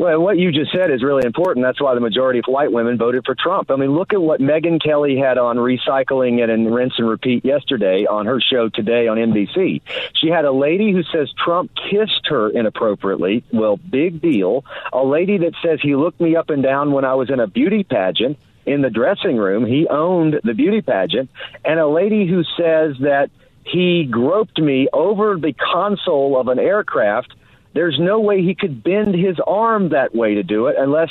Well, 0.01 0.19
what 0.19 0.39
you 0.39 0.51
just 0.51 0.73
said 0.73 0.91
is 0.91 1.03
really 1.03 1.27
important. 1.27 1.63
That's 1.63 1.79
why 1.79 1.95
the 1.95 2.01
majority 2.01 2.39
of 2.39 2.47
white 2.47 2.73
women 2.73 2.97
voted 2.97 3.27
for 3.27 3.35
Trump. 3.35 3.71
I 3.71 3.77
mean, 3.77 3.91
look 3.91 4.15
at 4.15 4.23
what 4.23 4.41
Megyn 4.41 4.83
Kelly 4.83 5.19
had 5.19 5.37
on 5.37 5.59
recycling 5.59 6.43
and 6.43 6.75
rinse 6.75 6.95
and 6.97 7.07
repeat 7.07 7.45
yesterday 7.45 8.07
on 8.07 8.25
her 8.25 8.41
show 8.41 8.71
today 8.71 9.09
on 9.09 9.19
NBC. 9.19 9.83
She 10.15 10.29
had 10.29 10.47
a 10.47 10.53
lady 10.53 10.91
who 10.91 11.03
says 11.03 11.31
Trump 11.45 11.71
kissed 11.91 12.29
her 12.31 12.49
inappropriately. 12.49 13.45
Well, 13.53 13.77
big 13.77 14.23
deal. 14.23 14.65
A 14.91 15.05
lady 15.05 15.37
that 15.37 15.53
says 15.63 15.81
he 15.83 15.95
looked 15.95 16.19
me 16.19 16.35
up 16.35 16.49
and 16.49 16.63
down 16.63 16.93
when 16.93 17.05
I 17.05 17.13
was 17.13 17.29
in 17.29 17.39
a 17.39 17.47
beauty 17.47 17.85
pageant. 17.85 18.39
in 18.65 18.81
the 18.81 18.91
dressing 18.91 19.37
room. 19.37 19.67
He 19.67 19.87
owned 19.87 20.41
the 20.45 20.55
beauty 20.55 20.81
pageant, 20.81 21.29
and 21.63 21.79
a 21.79 21.87
lady 21.87 22.27
who 22.27 22.43
says 22.57 22.97
that 23.01 23.31
he 23.65 24.05
groped 24.05 24.59
me 24.59 24.89
over 24.95 25.37
the 25.37 25.53
console 25.53 26.41
of 26.41 26.49
an 26.49 26.59
aircraft. 26.59 27.35
There's 27.73 27.99
no 28.01 28.21
way 28.21 28.43
he 28.43 28.55
could 28.55 28.83
bend 28.83 29.15
his 29.15 29.37
arm 29.47 29.91
that 29.91 30.15
way 30.15 30.35
to 30.35 30.43
do 30.43 30.67
it 30.67 30.77
unless 30.79 31.11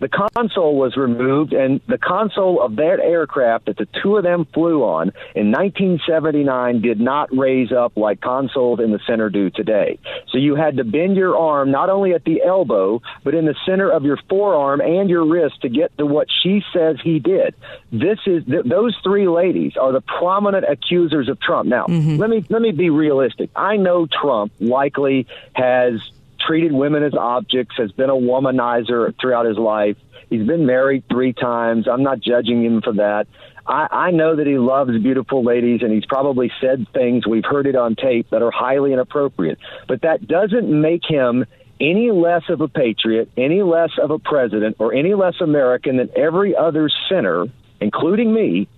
the 0.00 0.08
console 0.08 0.76
was 0.76 0.96
removed, 0.96 1.52
and 1.52 1.80
the 1.88 1.98
console 1.98 2.62
of 2.62 2.76
that 2.76 2.98
aircraft 3.00 3.66
that 3.66 3.76
the 3.76 3.88
two 4.02 4.16
of 4.16 4.24
them 4.24 4.46
flew 4.52 4.82
on 4.82 5.12
in 5.34 5.50
1979 5.50 6.80
did 6.82 7.00
not 7.00 7.34
raise 7.36 7.72
up 7.72 7.96
like 7.96 8.20
consoles 8.20 8.80
in 8.80 8.92
the 8.92 9.00
center 9.06 9.30
do 9.30 9.50
today. 9.50 9.98
So 10.30 10.38
you 10.38 10.54
had 10.54 10.76
to 10.76 10.84
bend 10.84 11.16
your 11.16 11.36
arm 11.36 11.70
not 11.70 11.90
only 11.90 12.14
at 12.14 12.24
the 12.24 12.42
elbow, 12.42 13.00
but 13.24 13.34
in 13.34 13.46
the 13.46 13.54
center 13.66 13.90
of 13.90 14.04
your 14.04 14.18
forearm 14.28 14.80
and 14.80 15.08
your 15.08 15.24
wrist 15.24 15.62
to 15.62 15.68
get 15.68 15.96
to 15.98 16.06
what 16.06 16.28
she 16.42 16.62
says 16.72 16.96
he 17.02 17.18
did. 17.18 17.54
This 17.90 18.18
is 18.26 18.44
th- 18.44 18.64
those 18.64 18.96
three 19.02 19.28
ladies 19.28 19.76
are 19.76 19.92
the 19.92 20.00
prominent 20.00 20.64
accusers 20.68 21.28
of 21.28 21.40
Trump. 21.40 21.68
Now, 21.68 21.86
mm-hmm. 21.86 22.16
let 22.16 22.30
me 22.30 22.44
let 22.48 22.62
me 22.62 22.72
be 22.72 22.90
realistic. 22.90 23.50
I 23.56 23.76
know 23.76 24.06
Trump 24.06 24.52
likely 24.60 25.26
has 25.54 26.00
treated 26.46 26.72
women 26.72 27.02
as 27.02 27.14
objects, 27.14 27.76
has 27.78 27.90
been 27.92 28.10
a 28.10 28.14
womanizer 28.14 29.14
throughout 29.20 29.46
his 29.46 29.58
life. 29.58 29.96
He's 30.30 30.46
been 30.46 30.66
married 30.66 31.04
three 31.10 31.32
times. 31.32 31.86
I'm 31.88 32.02
not 32.02 32.20
judging 32.20 32.64
him 32.64 32.82
for 32.82 32.94
that. 32.94 33.26
I, 33.66 33.88
I 33.90 34.10
know 34.10 34.36
that 34.36 34.46
he 34.46 34.58
loves 34.58 34.96
beautiful 34.98 35.42
ladies, 35.42 35.82
and 35.82 35.92
he's 35.92 36.06
probably 36.06 36.52
said 36.60 36.86
things, 36.92 37.26
we've 37.26 37.44
heard 37.44 37.66
it 37.66 37.76
on 37.76 37.96
tape, 37.96 38.30
that 38.30 38.42
are 38.42 38.50
highly 38.50 38.92
inappropriate. 38.92 39.58
But 39.88 40.02
that 40.02 40.26
doesn't 40.26 40.68
make 40.68 41.02
him 41.04 41.46
any 41.80 42.10
less 42.10 42.42
of 42.48 42.60
a 42.60 42.68
patriot, 42.68 43.28
any 43.36 43.62
less 43.62 43.90
of 44.00 44.10
a 44.10 44.18
president, 44.18 44.76
or 44.78 44.94
any 44.94 45.14
less 45.14 45.34
American 45.40 45.96
than 45.96 46.10
every 46.16 46.56
other 46.56 46.88
sinner, 47.08 47.46
including 47.80 48.32
me, 48.32 48.68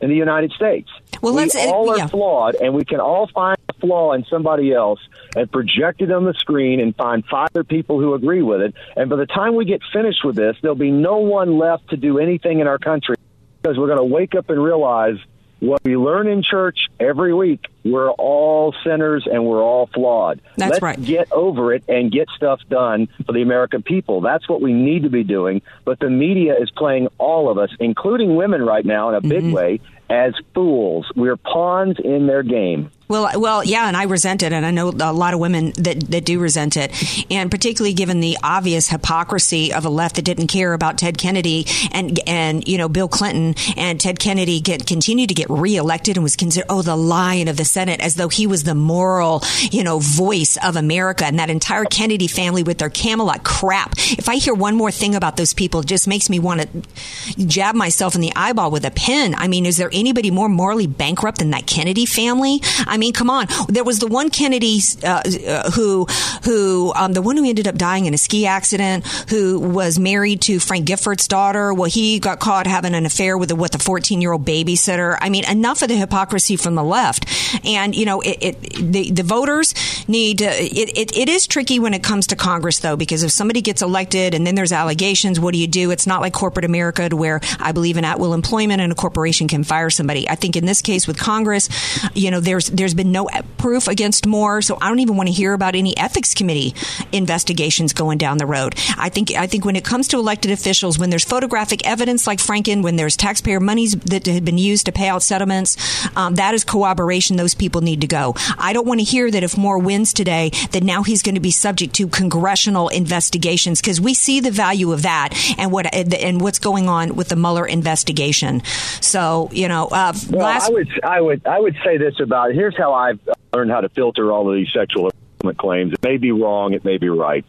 in 0.00 0.10
the 0.10 0.16
United 0.16 0.52
States. 0.52 0.88
Well, 1.22 1.34
we 1.34 1.42
let's- 1.42 1.56
uh, 1.56 1.70
all 1.72 1.90
are 1.90 2.08
flawed, 2.08 2.54
and 2.56 2.74
we 2.74 2.84
can 2.84 3.00
all 3.00 3.28
find 3.28 3.55
flaw 3.80 4.12
in 4.12 4.24
somebody 4.24 4.72
else 4.72 5.00
and 5.34 5.50
project 5.50 6.00
it 6.02 6.10
on 6.10 6.24
the 6.24 6.34
screen 6.34 6.80
and 6.80 6.94
find 6.96 7.24
five 7.26 7.48
other 7.54 7.64
people 7.64 8.00
who 8.00 8.14
agree 8.14 8.42
with 8.42 8.60
it. 8.60 8.74
And 8.96 9.08
by 9.10 9.16
the 9.16 9.26
time 9.26 9.54
we 9.54 9.64
get 9.64 9.80
finished 9.92 10.24
with 10.24 10.36
this, 10.36 10.56
there'll 10.62 10.74
be 10.76 10.90
no 10.90 11.18
one 11.18 11.58
left 11.58 11.90
to 11.90 11.96
do 11.96 12.18
anything 12.18 12.60
in 12.60 12.66
our 12.66 12.78
country 12.78 13.16
because 13.62 13.78
we're 13.78 13.86
going 13.86 13.98
to 13.98 14.04
wake 14.04 14.34
up 14.34 14.50
and 14.50 14.62
realize 14.62 15.16
what 15.58 15.82
we 15.84 15.96
learn 15.96 16.28
in 16.28 16.42
church 16.42 16.88
every 17.00 17.32
week. 17.32 17.64
We're 17.82 18.10
all 18.10 18.74
sinners 18.84 19.26
and 19.30 19.46
we're 19.46 19.62
all 19.62 19.86
flawed. 19.86 20.40
That's 20.58 20.72
Let's 20.72 20.82
right. 20.82 21.02
get 21.02 21.32
over 21.32 21.72
it 21.72 21.82
and 21.88 22.12
get 22.12 22.28
stuff 22.36 22.60
done 22.68 23.08
for 23.24 23.32
the 23.32 23.40
American 23.40 23.82
people. 23.82 24.20
That's 24.20 24.46
what 24.50 24.60
we 24.60 24.74
need 24.74 25.04
to 25.04 25.08
be 25.08 25.24
doing. 25.24 25.62
But 25.86 25.98
the 25.98 26.10
media 26.10 26.54
is 26.60 26.70
playing 26.70 27.08
all 27.16 27.48
of 27.50 27.56
us, 27.56 27.70
including 27.80 28.36
women 28.36 28.62
right 28.62 28.84
now 28.84 29.08
in 29.08 29.14
a 29.14 29.20
big 29.22 29.44
Mm-hmm. 29.44 29.52
way, 29.52 29.80
as 30.10 30.34
fools. 30.54 31.10
We're 31.16 31.36
pawns 31.38 31.96
in 32.04 32.26
their 32.26 32.42
game. 32.42 32.90
Well, 33.08 33.40
well, 33.40 33.62
yeah, 33.62 33.86
and 33.86 33.96
I 33.96 34.04
resent 34.04 34.42
it, 34.42 34.52
and 34.52 34.66
I 34.66 34.72
know 34.72 34.88
a 34.88 35.12
lot 35.12 35.32
of 35.32 35.38
women 35.38 35.72
that, 35.76 36.00
that 36.10 36.24
do 36.24 36.40
resent 36.40 36.76
it, 36.76 36.90
and 37.30 37.50
particularly 37.50 37.94
given 37.94 38.18
the 38.18 38.36
obvious 38.42 38.88
hypocrisy 38.88 39.72
of 39.72 39.84
a 39.84 39.88
left 39.88 40.16
that 40.16 40.22
didn't 40.22 40.48
care 40.48 40.72
about 40.72 40.98
Ted 40.98 41.16
Kennedy 41.16 41.66
and 41.92 42.18
and 42.26 42.66
you 42.66 42.78
know 42.78 42.88
Bill 42.88 43.06
Clinton 43.06 43.54
and 43.76 44.00
Ted 44.00 44.18
Kennedy 44.18 44.60
get 44.60 44.86
continued 44.86 45.28
to 45.28 45.34
get 45.34 45.48
reelected 45.48 46.16
and 46.16 46.24
was 46.24 46.34
considered 46.34 46.66
oh 46.68 46.82
the 46.82 46.96
lion 46.96 47.46
of 47.46 47.56
the 47.56 47.64
Senate 47.64 48.00
as 48.00 48.16
though 48.16 48.28
he 48.28 48.46
was 48.46 48.64
the 48.64 48.74
moral 48.74 49.42
you 49.70 49.84
know 49.84 50.00
voice 50.00 50.58
of 50.64 50.74
America 50.74 51.24
and 51.24 51.38
that 51.38 51.48
entire 51.48 51.84
Kennedy 51.84 52.26
family 52.26 52.64
with 52.64 52.78
their 52.78 52.90
Camelot 52.90 53.44
crap. 53.44 53.92
If 53.96 54.28
I 54.28 54.36
hear 54.36 54.54
one 54.54 54.74
more 54.74 54.90
thing 54.90 55.14
about 55.14 55.36
those 55.36 55.54
people, 55.54 55.80
it 55.80 55.86
just 55.86 56.08
makes 56.08 56.28
me 56.28 56.40
want 56.40 56.62
to 56.62 57.46
jab 57.46 57.76
myself 57.76 58.16
in 58.16 58.20
the 58.20 58.32
eyeball 58.34 58.72
with 58.72 58.84
a 58.84 58.90
pen. 58.90 59.36
I 59.36 59.46
mean, 59.46 59.64
is 59.64 59.76
there 59.76 59.90
anybody 59.92 60.32
more 60.32 60.48
morally 60.48 60.88
bankrupt 60.88 61.38
than 61.38 61.50
that 61.50 61.66
Kennedy 61.66 62.04
family? 62.04 62.60
I 62.86 62.95
mean, 62.96 63.12
come 63.12 63.30
on. 63.30 63.46
There 63.68 63.84
was 63.84 63.98
the 63.98 64.06
one 64.06 64.30
Kennedy 64.30 64.80
uh, 65.02 65.22
uh, 65.46 65.70
who, 65.70 66.06
who, 66.44 66.92
um, 66.94 67.12
the 67.12 67.22
one 67.22 67.36
who 67.36 67.48
ended 67.48 67.66
up 67.66 67.76
dying 67.76 68.06
in 68.06 68.14
a 68.14 68.18
ski 68.18 68.46
accident, 68.46 69.06
who 69.28 69.58
was 69.60 69.98
married 69.98 70.42
to 70.42 70.58
Frank 70.58 70.86
Gifford's 70.86 71.28
daughter. 71.28 71.72
Well, 71.72 71.90
he 71.90 72.18
got 72.18 72.40
caught 72.40 72.66
having 72.66 72.94
an 72.94 73.06
affair 73.06 73.36
with 73.38 73.50
a, 73.50 73.56
with 73.56 73.74
a 73.74 73.78
14 73.78 74.20
year 74.20 74.32
old 74.32 74.44
babysitter. 74.44 75.16
I 75.20 75.28
mean, 75.28 75.48
enough 75.48 75.82
of 75.82 75.88
the 75.88 75.96
hypocrisy 75.96 76.56
from 76.56 76.74
the 76.74 76.84
left. 76.84 77.26
And 77.64 77.94
you 77.94 78.04
know, 78.04 78.20
it, 78.20 78.38
it 78.40 78.92
the 78.92 79.10
the 79.10 79.22
voters 79.22 79.74
need. 80.08 80.38
To, 80.38 80.46
it, 80.46 80.90
it 80.96 81.16
it 81.16 81.28
is 81.28 81.46
tricky 81.46 81.78
when 81.78 81.94
it 81.94 82.02
comes 82.02 82.28
to 82.28 82.36
Congress, 82.36 82.80
though, 82.80 82.96
because 82.96 83.22
if 83.22 83.30
somebody 83.30 83.60
gets 83.60 83.82
elected 83.82 84.34
and 84.34 84.46
then 84.46 84.54
there's 84.54 84.72
allegations, 84.72 85.40
what 85.40 85.52
do 85.52 85.58
you 85.58 85.66
do? 85.66 85.90
It's 85.90 86.06
not 86.06 86.20
like 86.20 86.32
corporate 86.32 86.64
America, 86.64 87.08
to 87.08 87.16
where 87.16 87.40
I 87.58 87.72
believe 87.72 87.96
in 87.96 88.04
at 88.04 88.18
will 88.18 88.34
employment 88.34 88.80
and 88.80 88.92
a 88.92 88.94
corporation 88.94 89.48
can 89.48 89.64
fire 89.64 89.90
somebody. 89.90 90.28
I 90.28 90.34
think 90.34 90.56
in 90.56 90.66
this 90.66 90.82
case 90.82 91.06
with 91.06 91.18
Congress, 91.18 91.68
you 92.14 92.30
know, 92.30 92.40
there's 92.40 92.68
there's 92.68 92.85
been 92.94 93.12
no 93.12 93.28
proof 93.58 93.88
against 93.88 94.26
Moore, 94.26 94.62
so 94.62 94.78
I 94.80 94.88
don't 94.88 95.00
even 95.00 95.16
want 95.16 95.28
to 95.28 95.32
hear 95.32 95.52
about 95.52 95.74
any 95.74 95.96
ethics 95.96 96.34
committee 96.34 96.74
investigations 97.12 97.92
going 97.92 98.18
down 98.18 98.38
the 98.38 98.46
road. 98.46 98.74
I 98.96 99.08
think 99.08 99.32
I 99.32 99.46
think 99.46 99.64
when 99.64 99.76
it 99.76 99.84
comes 99.84 100.08
to 100.08 100.18
elected 100.18 100.50
officials, 100.50 100.98
when 100.98 101.10
there's 101.10 101.24
photographic 101.24 101.86
evidence 101.86 102.26
like 102.26 102.38
Franken, 102.38 102.82
when 102.82 102.96
there's 102.96 103.16
taxpayer 103.16 103.60
monies 103.60 103.92
that 103.92 104.26
had 104.26 104.44
been 104.44 104.58
used 104.58 104.86
to 104.86 104.92
pay 104.92 105.08
out 105.08 105.22
settlements, 105.22 105.76
um, 106.16 106.36
that 106.36 106.54
is 106.54 106.64
corroboration. 106.64 107.36
Those 107.36 107.54
people 107.54 107.80
need 107.80 108.00
to 108.02 108.06
go. 108.06 108.34
I 108.58 108.72
don't 108.72 108.86
want 108.86 109.00
to 109.00 109.04
hear 109.04 109.30
that 109.30 109.42
if 109.42 109.56
Moore 109.56 109.78
wins 109.78 110.12
today, 110.12 110.50
that 110.72 110.82
now 110.82 111.02
he's 111.02 111.22
going 111.22 111.34
to 111.34 111.40
be 111.40 111.50
subject 111.50 111.94
to 111.94 112.08
congressional 112.08 112.88
investigations 112.88 113.80
because 113.80 114.00
we 114.00 114.14
see 114.14 114.40
the 114.40 114.50
value 114.50 114.92
of 114.92 115.02
that 115.02 115.30
and 115.58 115.72
what 115.72 115.92
and 115.94 116.40
what's 116.40 116.58
going 116.58 116.88
on 116.88 117.16
with 117.16 117.28
the 117.28 117.36
Mueller 117.36 117.66
investigation. 117.66 118.62
So 119.00 119.48
you 119.52 119.68
know, 119.68 119.86
uh, 119.86 120.12
Well, 120.30 120.44
last 120.44 120.68
I 120.68 120.72
would, 120.72 120.88
I 121.04 121.20
would, 121.20 121.46
I 121.46 121.60
would 121.60 121.76
say 121.84 121.96
this 121.96 122.20
about 122.20 122.52
here's 122.52 122.75
how 122.76 122.94
I've 122.94 123.20
learned 123.52 123.70
how 123.70 123.80
to 123.80 123.88
filter 123.88 124.32
all 124.32 124.48
of 124.48 124.54
these 124.54 124.72
sexual 124.72 125.04
harassment 125.04 125.58
claims. 125.58 125.92
It 125.92 126.02
may 126.02 126.16
be 126.16 126.32
wrong, 126.32 126.74
it 126.74 126.84
may 126.84 126.98
be 126.98 127.08
right. 127.08 127.44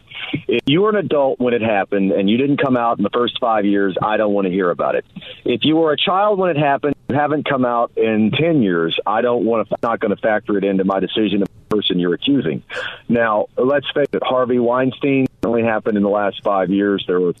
If 0.46 0.62
you 0.66 0.82
were 0.82 0.90
an 0.90 0.96
adult 0.96 1.40
when 1.40 1.54
it 1.54 1.62
happened 1.62 2.12
and 2.12 2.28
you 2.28 2.36
didn't 2.36 2.58
come 2.58 2.76
out 2.76 2.98
in 2.98 3.04
the 3.04 3.10
first 3.10 3.38
five 3.40 3.64
years, 3.64 3.96
I 4.02 4.16
don't 4.16 4.32
want 4.32 4.46
to 4.46 4.52
hear 4.52 4.70
about 4.70 4.94
it. 4.94 5.04
If 5.44 5.64
you 5.64 5.76
were 5.76 5.92
a 5.92 5.96
child 5.96 6.38
when 6.38 6.50
it 6.50 6.58
happened, 6.58 6.94
you 7.08 7.14
haven't 7.14 7.48
come 7.48 7.64
out 7.64 7.92
in 7.96 8.30
ten 8.30 8.62
years, 8.62 8.98
I 9.06 9.22
don't 9.22 9.44
want 9.44 9.68
to. 9.68 9.76
Not 9.82 10.00
going 10.00 10.14
to 10.14 10.20
factor 10.20 10.58
it 10.58 10.64
into 10.64 10.84
my 10.84 11.00
decision 11.00 11.42
of 11.42 11.48
the 11.48 11.76
person 11.76 11.98
you're 11.98 12.14
accusing. 12.14 12.62
Now, 13.08 13.46
let's 13.56 13.90
face 13.92 14.08
it. 14.12 14.22
Harvey 14.22 14.58
Weinstein 14.58 15.26
only 15.44 15.62
happened 15.62 15.96
in 15.96 16.02
the 16.02 16.10
last 16.10 16.42
five 16.42 16.70
years. 16.70 17.04
There 17.06 17.20
were 17.20 17.32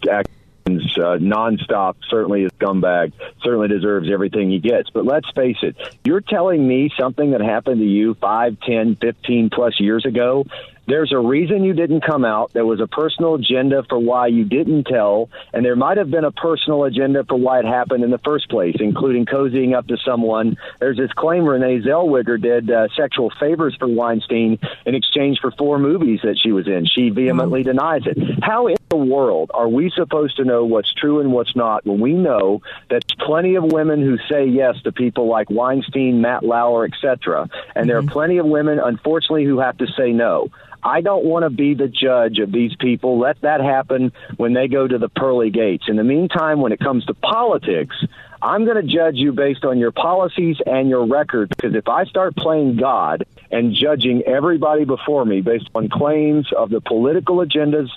uh, 0.76 1.18
nonstop. 1.18 1.96
Certainly, 2.08 2.44
is 2.44 2.52
scumbag. 2.52 3.12
Certainly 3.42 3.68
deserves 3.68 4.10
everything 4.10 4.50
he 4.50 4.58
gets. 4.58 4.90
But 4.90 5.04
let's 5.04 5.30
face 5.34 5.58
it. 5.62 5.76
You're 6.04 6.20
telling 6.20 6.66
me 6.66 6.90
something 6.98 7.32
that 7.32 7.40
happened 7.40 7.80
to 7.80 7.86
you 7.86 8.14
five, 8.14 8.58
ten, 8.60 8.96
fifteen 8.96 9.50
plus 9.50 9.80
years 9.80 10.04
ago. 10.04 10.44
There's 10.86 11.12
a 11.12 11.18
reason 11.18 11.64
you 11.64 11.74
didn't 11.74 12.00
come 12.00 12.24
out. 12.24 12.54
There 12.54 12.64
was 12.64 12.80
a 12.80 12.86
personal 12.86 13.34
agenda 13.34 13.84
for 13.90 13.98
why 13.98 14.28
you 14.28 14.46
didn't 14.46 14.84
tell, 14.84 15.28
and 15.52 15.62
there 15.62 15.76
might 15.76 15.98
have 15.98 16.10
been 16.10 16.24
a 16.24 16.32
personal 16.32 16.84
agenda 16.84 17.24
for 17.24 17.36
why 17.36 17.58
it 17.58 17.66
happened 17.66 18.04
in 18.04 18.10
the 18.10 18.18
first 18.24 18.48
place, 18.48 18.76
including 18.80 19.26
cozying 19.26 19.76
up 19.76 19.86
to 19.88 19.98
someone. 19.98 20.56
There's 20.80 20.96
this 20.96 21.12
claim 21.12 21.44
Renee 21.44 21.82
Zellweger 21.82 22.40
did 22.40 22.70
uh, 22.70 22.88
sexual 22.96 23.30
favors 23.38 23.76
for 23.78 23.86
Weinstein 23.86 24.58
in 24.86 24.94
exchange 24.94 25.40
for 25.42 25.50
four 25.50 25.78
movies 25.78 26.20
that 26.22 26.38
she 26.42 26.52
was 26.52 26.66
in. 26.66 26.86
She 26.86 27.10
vehemently 27.10 27.64
denies 27.64 28.06
it. 28.06 28.16
How 28.42 28.68
in 28.68 28.76
the 28.88 28.96
world 28.96 29.50
are 29.52 29.68
we 29.68 29.90
supposed 29.94 30.38
to 30.38 30.44
know 30.44 30.57
what's 30.64 30.92
true 30.92 31.20
and 31.20 31.32
what's 31.32 31.54
not 31.56 31.86
when 31.86 32.00
we 32.00 32.12
know 32.12 32.62
that 32.90 33.04
plenty 33.18 33.54
of 33.54 33.64
women 33.64 34.00
who 34.00 34.18
say 34.28 34.46
yes 34.46 34.80
to 34.82 34.92
people 34.92 35.28
like 35.28 35.50
Weinstein, 35.50 36.20
Matt 36.20 36.44
Lauer, 36.44 36.84
etc., 36.84 37.48
and 37.74 37.88
there 37.88 37.98
are 37.98 38.02
mm-hmm. 38.02 38.10
plenty 38.10 38.38
of 38.38 38.46
women, 38.46 38.78
unfortunately, 38.78 39.44
who 39.44 39.58
have 39.58 39.78
to 39.78 39.86
say 39.96 40.12
no. 40.12 40.50
I 40.82 41.00
don't 41.00 41.24
want 41.24 41.42
to 41.42 41.50
be 41.50 41.74
the 41.74 41.88
judge 41.88 42.38
of 42.38 42.52
these 42.52 42.74
people. 42.76 43.18
Let 43.18 43.40
that 43.40 43.60
happen 43.60 44.12
when 44.36 44.54
they 44.54 44.68
go 44.68 44.86
to 44.86 44.98
the 44.98 45.08
pearly 45.08 45.50
gates. 45.50 45.84
In 45.88 45.96
the 45.96 46.04
meantime, 46.04 46.60
when 46.60 46.72
it 46.72 46.78
comes 46.78 47.04
to 47.06 47.14
politics, 47.14 47.96
I'm 48.40 48.64
going 48.64 48.76
to 48.76 48.94
judge 48.94 49.16
you 49.16 49.32
based 49.32 49.64
on 49.64 49.78
your 49.78 49.90
policies 49.90 50.58
and 50.64 50.88
your 50.88 51.06
record 51.06 51.48
because 51.48 51.74
if 51.74 51.88
I 51.88 52.04
start 52.04 52.36
playing 52.36 52.76
God 52.76 53.24
and 53.50 53.74
judging 53.74 54.22
everybody 54.22 54.84
before 54.84 55.24
me 55.24 55.40
based 55.40 55.68
on 55.74 55.88
claims 55.88 56.46
of 56.56 56.70
the 56.70 56.80
political 56.80 57.38
agendas 57.38 57.88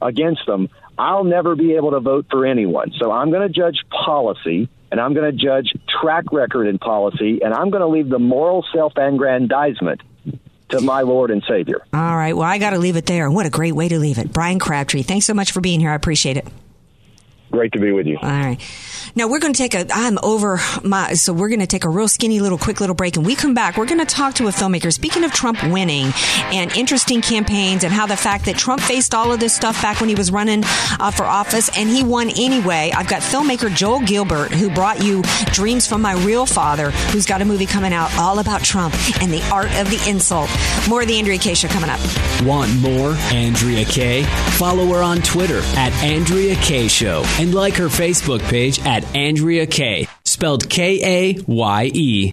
against 0.00 0.46
them, 0.46 0.70
I'll 1.00 1.24
never 1.24 1.56
be 1.56 1.76
able 1.76 1.92
to 1.92 2.00
vote 2.00 2.26
for 2.30 2.44
anyone. 2.44 2.92
So 2.98 3.10
I'm 3.10 3.30
going 3.30 3.40
to 3.40 3.48
judge 3.48 3.78
policy 3.88 4.68
and 4.92 5.00
I'm 5.00 5.14
going 5.14 5.30
to 5.30 5.36
judge 5.36 5.72
track 5.88 6.30
record 6.30 6.66
in 6.66 6.78
policy 6.78 7.40
and 7.42 7.54
I'm 7.54 7.70
going 7.70 7.80
to 7.80 7.86
leave 7.86 8.10
the 8.10 8.18
moral 8.18 8.66
self 8.74 8.92
aggrandizement 8.98 10.02
to 10.68 10.80
my 10.82 11.00
Lord 11.00 11.30
and 11.30 11.42
Savior. 11.48 11.80
All 11.94 12.16
right. 12.16 12.36
Well, 12.36 12.46
I 12.46 12.58
got 12.58 12.70
to 12.70 12.78
leave 12.78 12.96
it 12.96 13.06
there. 13.06 13.30
What 13.30 13.46
a 13.46 13.50
great 13.50 13.72
way 13.72 13.88
to 13.88 13.98
leave 13.98 14.18
it. 14.18 14.30
Brian 14.30 14.58
Crabtree, 14.58 15.02
thanks 15.02 15.24
so 15.24 15.32
much 15.32 15.52
for 15.52 15.62
being 15.62 15.80
here. 15.80 15.90
I 15.90 15.94
appreciate 15.94 16.36
it. 16.36 16.46
Great 17.50 17.70
Great 17.70 17.72
to 17.72 17.78
be 17.78 17.92
with 17.92 18.06
you. 18.06 18.18
All 18.22 18.28
right. 18.28 18.58
Now 19.14 19.28
we're 19.28 19.38
going 19.38 19.52
to 19.52 19.58
take 19.58 19.74
a. 19.74 19.86
I'm 19.92 20.18
over 20.22 20.60
my. 20.82 21.14
So 21.14 21.32
we're 21.32 21.48
going 21.48 21.60
to 21.60 21.66
take 21.66 21.84
a 21.84 21.88
real 21.88 22.08
skinny 22.08 22.40
little 22.40 22.58
quick 22.58 22.80
little 22.80 22.94
break, 22.94 23.16
and 23.16 23.26
we 23.26 23.34
come 23.34 23.54
back. 23.54 23.76
We're 23.76 23.86
going 23.86 24.00
to 24.00 24.06
talk 24.06 24.34
to 24.34 24.48
a 24.48 24.50
filmmaker. 24.50 24.92
Speaking 24.92 25.24
of 25.24 25.32
Trump 25.32 25.62
winning 25.64 26.12
and 26.52 26.74
interesting 26.76 27.20
campaigns, 27.20 27.84
and 27.84 27.92
how 27.92 28.06
the 28.06 28.16
fact 28.16 28.46
that 28.46 28.56
Trump 28.56 28.80
faced 28.80 29.14
all 29.14 29.32
of 29.32 29.40
this 29.40 29.54
stuff 29.54 29.80
back 29.82 30.00
when 30.00 30.08
he 30.08 30.14
was 30.14 30.30
running 30.30 30.62
uh, 30.64 31.10
for 31.10 31.24
office, 31.24 31.76
and 31.76 31.88
he 31.88 32.02
won 32.02 32.30
anyway. 32.30 32.92
I've 32.94 33.08
got 33.08 33.22
filmmaker 33.22 33.74
Joel 33.74 34.00
Gilbert, 34.00 34.52
who 34.52 34.70
brought 34.70 35.02
you 35.02 35.22
Dreams 35.52 35.86
from 35.86 36.02
My 36.02 36.14
Real 36.24 36.46
Father, 36.46 36.90
who's 36.90 37.26
got 37.26 37.42
a 37.42 37.44
movie 37.44 37.66
coming 37.66 37.92
out 37.92 38.16
all 38.16 38.38
about 38.38 38.62
Trump 38.62 38.94
and 39.20 39.32
the 39.32 39.42
art 39.50 39.72
of 39.78 39.90
the 39.90 40.02
insult. 40.08 40.48
More 40.88 41.02
of 41.02 41.08
the 41.08 41.18
Andrea 41.18 41.38
Kaye. 41.38 41.54
Show 41.54 41.68
coming 41.68 41.90
up. 41.90 42.00
Want 42.44 42.74
more 42.80 43.10
Andrea 43.32 43.84
Kaye? 43.84 44.22
Follow 44.56 44.86
her 44.86 45.02
on 45.02 45.18
Twitter 45.18 45.60
at 45.76 45.92
Andrea 46.02 46.54
Kaye 46.56 46.88
Show 46.88 47.24
and 47.40 47.54
like 47.54 47.76
her 47.76 47.86
Facebook 47.86 48.40
page 48.50 48.84
at 48.84 49.02
Andrea 49.16 49.66
Kaye, 49.66 50.06
spelled 50.24 50.68
K 50.68 51.32
A 51.32 51.42
Y 51.46 51.90
E. 51.94 52.32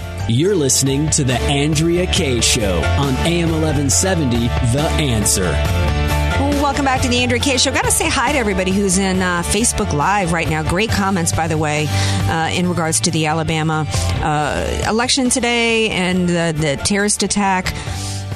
You're 0.27 0.55
listening 0.55 1.09
to 1.11 1.23
The 1.23 1.39
Andrea 1.41 2.07
Kaye 2.07 2.41
Show 2.41 2.77
on 2.77 3.13
AM 3.25 3.51
1170, 3.51 4.47
The 4.73 4.87
Answer. 4.99 5.51
Welcome 6.61 6.85
back 6.85 7.01
to 7.01 7.09
the 7.09 7.17
Andrea 7.17 7.41
Kaye 7.41 7.57
Show. 7.57 7.71
Got 7.71 7.83
to 7.83 7.91
say 7.91 8.07
hi 8.07 8.31
to 8.31 8.37
everybody 8.37 8.71
who's 8.71 8.97
in 8.97 9.21
uh, 9.21 9.41
Facebook 9.43 9.93
Live 9.93 10.31
right 10.31 10.49
now. 10.49 10.63
Great 10.63 10.89
comments, 10.89 11.31
by 11.31 11.47
the 11.47 11.57
way, 11.57 11.87
uh, 11.89 12.49
in 12.53 12.67
regards 12.69 12.99
to 13.01 13.11
the 13.11 13.25
Alabama 13.25 13.85
uh, 14.21 14.83
election 14.87 15.29
today 15.29 15.89
and 15.89 16.29
the, 16.29 16.55
the 16.57 16.81
terrorist 16.85 17.23
attack. 17.23 17.73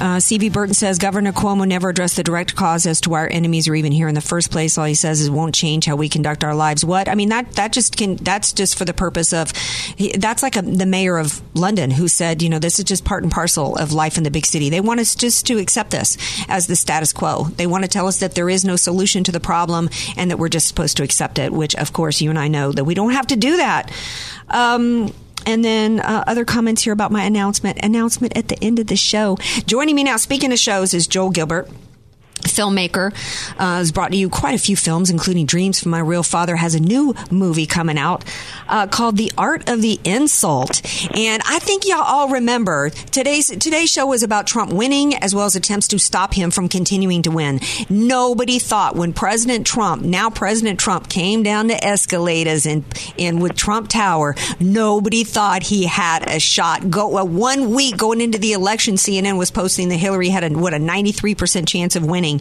Uh, 0.00 0.20
C.V. 0.20 0.50
Burton 0.50 0.74
says 0.74 0.98
Governor 0.98 1.32
Cuomo 1.32 1.66
never 1.66 1.88
addressed 1.88 2.16
the 2.16 2.22
direct 2.22 2.54
cause 2.54 2.86
as 2.86 3.00
to 3.02 3.10
why 3.10 3.20
our 3.20 3.28
enemies 3.28 3.66
are 3.66 3.74
even 3.74 3.92
here 3.92 4.08
in 4.08 4.14
the 4.14 4.20
first 4.20 4.50
place. 4.50 4.76
All 4.76 4.84
he 4.84 4.94
says 4.94 5.20
is 5.20 5.30
won't 5.30 5.54
change 5.54 5.86
how 5.86 5.96
we 5.96 6.08
conduct 6.08 6.44
our 6.44 6.54
lives. 6.54 6.84
What 6.84 7.08
I 7.08 7.14
mean 7.14 7.30
that 7.30 7.52
that 7.52 7.72
just 7.72 7.96
can 7.96 8.16
that's 8.16 8.52
just 8.52 8.76
for 8.76 8.84
the 8.84 8.92
purpose 8.92 9.32
of 9.32 9.52
that's 10.18 10.42
like 10.42 10.56
a, 10.56 10.62
the 10.62 10.86
mayor 10.86 11.16
of 11.16 11.40
London 11.56 11.90
who 11.90 12.08
said 12.08 12.42
you 12.42 12.48
know 12.48 12.58
this 12.58 12.78
is 12.78 12.84
just 12.84 13.04
part 13.04 13.22
and 13.22 13.32
parcel 13.32 13.76
of 13.76 13.92
life 13.92 14.18
in 14.18 14.24
the 14.24 14.30
big 14.30 14.46
city. 14.46 14.68
They 14.68 14.80
want 14.80 15.00
us 15.00 15.14
just 15.14 15.46
to 15.46 15.58
accept 15.58 15.90
this 15.90 16.16
as 16.48 16.66
the 16.66 16.76
status 16.76 17.12
quo. 17.12 17.44
They 17.44 17.66
want 17.66 17.84
to 17.84 17.88
tell 17.88 18.06
us 18.06 18.18
that 18.18 18.34
there 18.34 18.50
is 18.50 18.64
no 18.64 18.76
solution 18.76 19.24
to 19.24 19.32
the 19.32 19.40
problem 19.40 19.88
and 20.16 20.30
that 20.30 20.38
we're 20.38 20.48
just 20.48 20.68
supposed 20.68 20.96
to 20.98 21.02
accept 21.02 21.38
it. 21.38 21.52
Which 21.52 21.74
of 21.76 21.92
course 21.92 22.20
you 22.20 22.30
and 22.30 22.38
I 22.38 22.48
know 22.48 22.72
that 22.72 22.84
we 22.84 22.94
don't 22.94 23.12
have 23.12 23.28
to 23.28 23.36
do 23.36 23.56
that. 23.56 23.90
Um, 24.48 25.12
and 25.46 25.64
then 25.64 26.00
uh, 26.00 26.24
other 26.26 26.44
comments 26.44 26.82
here 26.82 26.92
about 26.92 27.10
my 27.10 27.22
announcement. 27.22 27.78
Announcement 27.82 28.36
at 28.36 28.48
the 28.48 28.62
end 28.62 28.78
of 28.78 28.88
the 28.88 28.96
show. 28.96 29.36
Joining 29.66 29.94
me 29.94 30.04
now, 30.04 30.16
speaking 30.16 30.52
of 30.52 30.58
shows, 30.58 30.92
is 30.92 31.06
Joel 31.06 31.30
Gilbert 31.30 31.70
filmmaker 32.46 33.12
uh, 33.58 33.76
has 33.76 33.92
brought 33.92 34.10
to 34.10 34.16
you 34.16 34.28
quite 34.28 34.54
a 34.54 34.58
few 34.58 34.76
films 34.76 35.10
including 35.10 35.46
dreams 35.46 35.80
from 35.80 35.90
my 35.90 35.98
real 35.98 36.22
father 36.22 36.56
has 36.56 36.74
a 36.74 36.80
new 36.80 37.14
movie 37.30 37.66
coming 37.66 37.98
out 37.98 38.24
uh, 38.68 38.86
called 38.86 39.16
the 39.16 39.32
art 39.38 39.68
of 39.68 39.82
the 39.82 39.98
insult. 40.04 40.82
And 41.16 41.42
i 41.46 41.58
think 41.58 41.86
y'all 41.86 42.02
all 42.02 42.28
remember 42.30 42.90
today's 42.90 43.48
today's 43.48 43.90
show 43.90 44.06
was 44.06 44.22
about 44.22 44.46
trump 44.46 44.72
winning 44.72 45.14
as 45.14 45.34
well 45.34 45.46
as 45.46 45.56
attempts 45.56 45.88
to 45.88 45.98
stop 45.98 46.34
him 46.34 46.50
from 46.50 46.68
continuing 46.68 47.22
to 47.22 47.30
win. 47.30 47.60
Nobody 47.88 48.58
thought 48.58 48.96
when 48.96 49.12
president 49.12 49.66
trump 49.66 50.02
now 50.02 50.30
president 50.30 50.80
trump 50.80 51.08
came 51.08 51.42
down 51.42 51.66
the 51.66 51.84
escalators 51.84 52.66
in, 52.66 52.84
in 53.16 53.40
with 53.40 53.54
trump 53.56 53.88
tower 53.88 54.34
nobody 54.60 55.24
thought 55.24 55.62
he 55.62 55.84
had 55.84 56.28
a 56.28 56.40
shot. 56.40 56.90
Go 56.90 57.24
one 57.24 57.74
week 57.74 57.96
going 57.96 58.20
into 58.20 58.38
the 58.38 58.52
election 58.52 58.94
cnn 58.94 59.38
was 59.38 59.50
posting 59.50 59.88
that 59.88 59.96
hillary 59.96 60.28
had 60.28 60.44
a 60.44 60.56
what 60.56 60.74
a 60.74 60.78
93% 60.78 61.66
chance 61.66 61.96
of 61.96 62.04
winning 62.04 62.35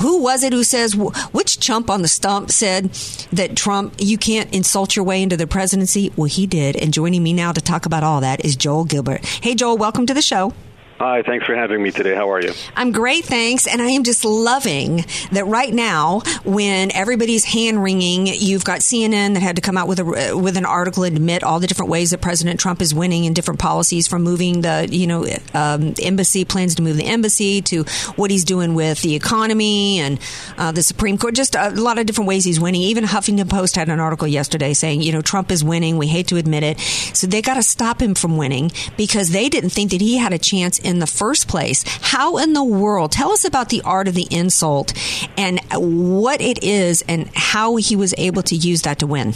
who 0.00 0.22
was 0.22 0.42
it 0.42 0.52
who 0.52 0.64
says, 0.64 0.94
which 0.94 1.60
chump 1.60 1.90
on 1.90 2.02
the 2.02 2.08
stump 2.08 2.50
said 2.50 2.90
that 3.32 3.56
Trump, 3.56 3.94
you 3.98 4.18
can't 4.18 4.52
insult 4.54 4.96
your 4.96 5.04
way 5.04 5.22
into 5.22 5.36
the 5.36 5.46
presidency? 5.46 6.12
Well, 6.16 6.26
he 6.26 6.46
did. 6.46 6.76
And 6.76 6.92
joining 6.92 7.22
me 7.22 7.32
now 7.32 7.52
to 7.52 7.60
talk 7.60 7.86
about 7.86 8.04
all 8.04 8.20
that 8.20 8.44
is 8.44 8.56
Joel 8.56 8.84
Gilbert. 8.84 9.24
Hey, 9.24 9.54
Joel, 9.54 9.76
welcome 9.76 10.06
to 10.06 10.14
the 10.14 10.22
show. 10.22 10.52
Hi, 10.98 11.22
thanks 11.22 11.44
for 11.44 11.54
having 11.54 11.82
me 11.82 11.90
today. 11.90 12.14
How 12.14 12.30
are 12.30 12.40
you? 12.40 12.54
I'm 12.74 12.90
great, 12.90 13.26
thanks. 13.26 13.66
And 13.66 13.82
I 13.82 13.90
am 13.90 14.02
just 14.02 14.24
loving 14.24 15.04
that 15.30 15.46
right 15.46 15.72
now, 15.72 16.20
when 16.42 16.90
everybody's 16.90 17.44
hand 17.44 17.82
wringing, 17.82 18.26
you've 18.26 18.64
got 18.64 18.80
CNN 18.80 19.34
that 19.34 19.42
had 19.42 19.56
to 19.56 19.62
come 19.62 19.76
out 19.76 19.88
with 19.88 19.98
a 19.98 20.34
with 20.34 20.56
an 20.56 20.64
article 20.64 21.04
and 21.04 21.14
admit 21.14 21.42
all 21.42 21.60
the 21.60 21.66
different 21.66 21.90
ways 21.90 22.12
that 22.12 22.22
President 22.22 22.58
Trump 22.58 22.80
is 22.80 22.94
winning 22.94 23.26
and 23.26 23.36
different 23.36 23.60
policies, 23.60 24.08
from 24.08 24.22
moving 24.22 24.62
the 24.62 24.88
you 24.90 25.06
know 25.06 25.26
um, 25.52 25.92
embassy 26.02 26.46
plans 26.46 26.74
to 26.76 26.82
move 26.82 26.96
the 26.96 27.04
embassy 27.04 27.60
to 27.60 27.82
what 28.16 28.30
he's 28.30 28.44
doing 28.44 28.72
with 28.74 29.02
the 29.02 29.14
economy 29.14 29.98
and 29.98 30.18
uh, 30.56 30.72
the 30.72 30.82
Supreme 30.82 31.18
Court. 31.18 31.34
Just 31.34 31.56
a 31.56 31.68
lot 31.72 31.98
of 31.98 32.06
different 32.06 32.28
ways 32.28 32.42
he's 32.42 32.58
winning. 32.58 32.80
Even 32.80 33.04
Huffington 33.04 33.50
Post 33.50 33.76
had 33.76 33.90
an 33.90 34.00
article 34.00 34.26
yesterday 34.26 34.72
saying, 34.72 35.02
you 35.02 35.12
know, 35.12 35.20
Trump 35.20 35.50
is 35.50 35.62
winning. 35.62 35.98
We 35.98 36.06
hate 36.06 36.28
to 36.28 36.36
admit 36.36 36.62
it. 36.62 36.80
So 36.80 37.26
they 37.26 37.42
got 37.42 37.54
to 37.54 37.62
stop 37.62 38.00
him 38.00 38.14
from 38.14 38.38
winning 38.38 38.72
because 38.96 39.32
they 39.32 39.50
didn't 39.50 39.70
think 39.70 39.90
that 39.90 40.00
he 40.00 40.16
had 40.16 40.32
a 40.32 40.38
chance 40.38 40.78
in 40.86 41.00
the 41.00 41.06
first 41.06 41.48
place. 41.48 41.84
How 42.00 42.38
in 42.38 42.52
the 42.52 42.64
world? 42.64 43.12
Tell 43.12 43.32
us 43.32 43.44
about 43.44 43.68
the 43.68 43.82
art 43.82 44.08
of 44.08 44.14
the 44.14 44.28
insult 44.30 44.94
and 45.36 45.60
what 45.74 46.40
it 46.40 46.62
is 46.62 47.02
and 47.08 47.28
how 47.34 47.76
he 47.76 47.96
was 47.96 48.14
able 48.16 48.42
to 48.44 48.54
use 48.54 48.82
that 48.82 49.00
to 49.00 49.06
win. 49.06 49.34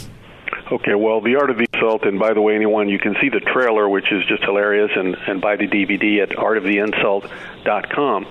Okay, 0.71 0.95
well, 0.95 1.19
The 1.19 1.35
Art 1.35 1.49
of 1.49 1.57
the 1.57 1.67
Insult, 1.73 2.03
and 2.05 2.17
by 2.17 2.33
the 2.33 2.39
way, 2.39 2.55
anyone, 2.55 2.87
you 2.87 2.97
can 2.97 3.13
see 3.21 3.27
the 3.27 3.41
trailer, 3.41 3.89
which 3.89 4.09
is 4.09 4.25
just 4.27 4.41
hilarious, 4.43 4.89
and, 4.95 5.17
and 5.27 5.41
buy 5.41 5.57
the 5.57 5.67
DVD 5.67 6.23
at 6.23 6.29
artoftheinsult.com. 6.29 8.25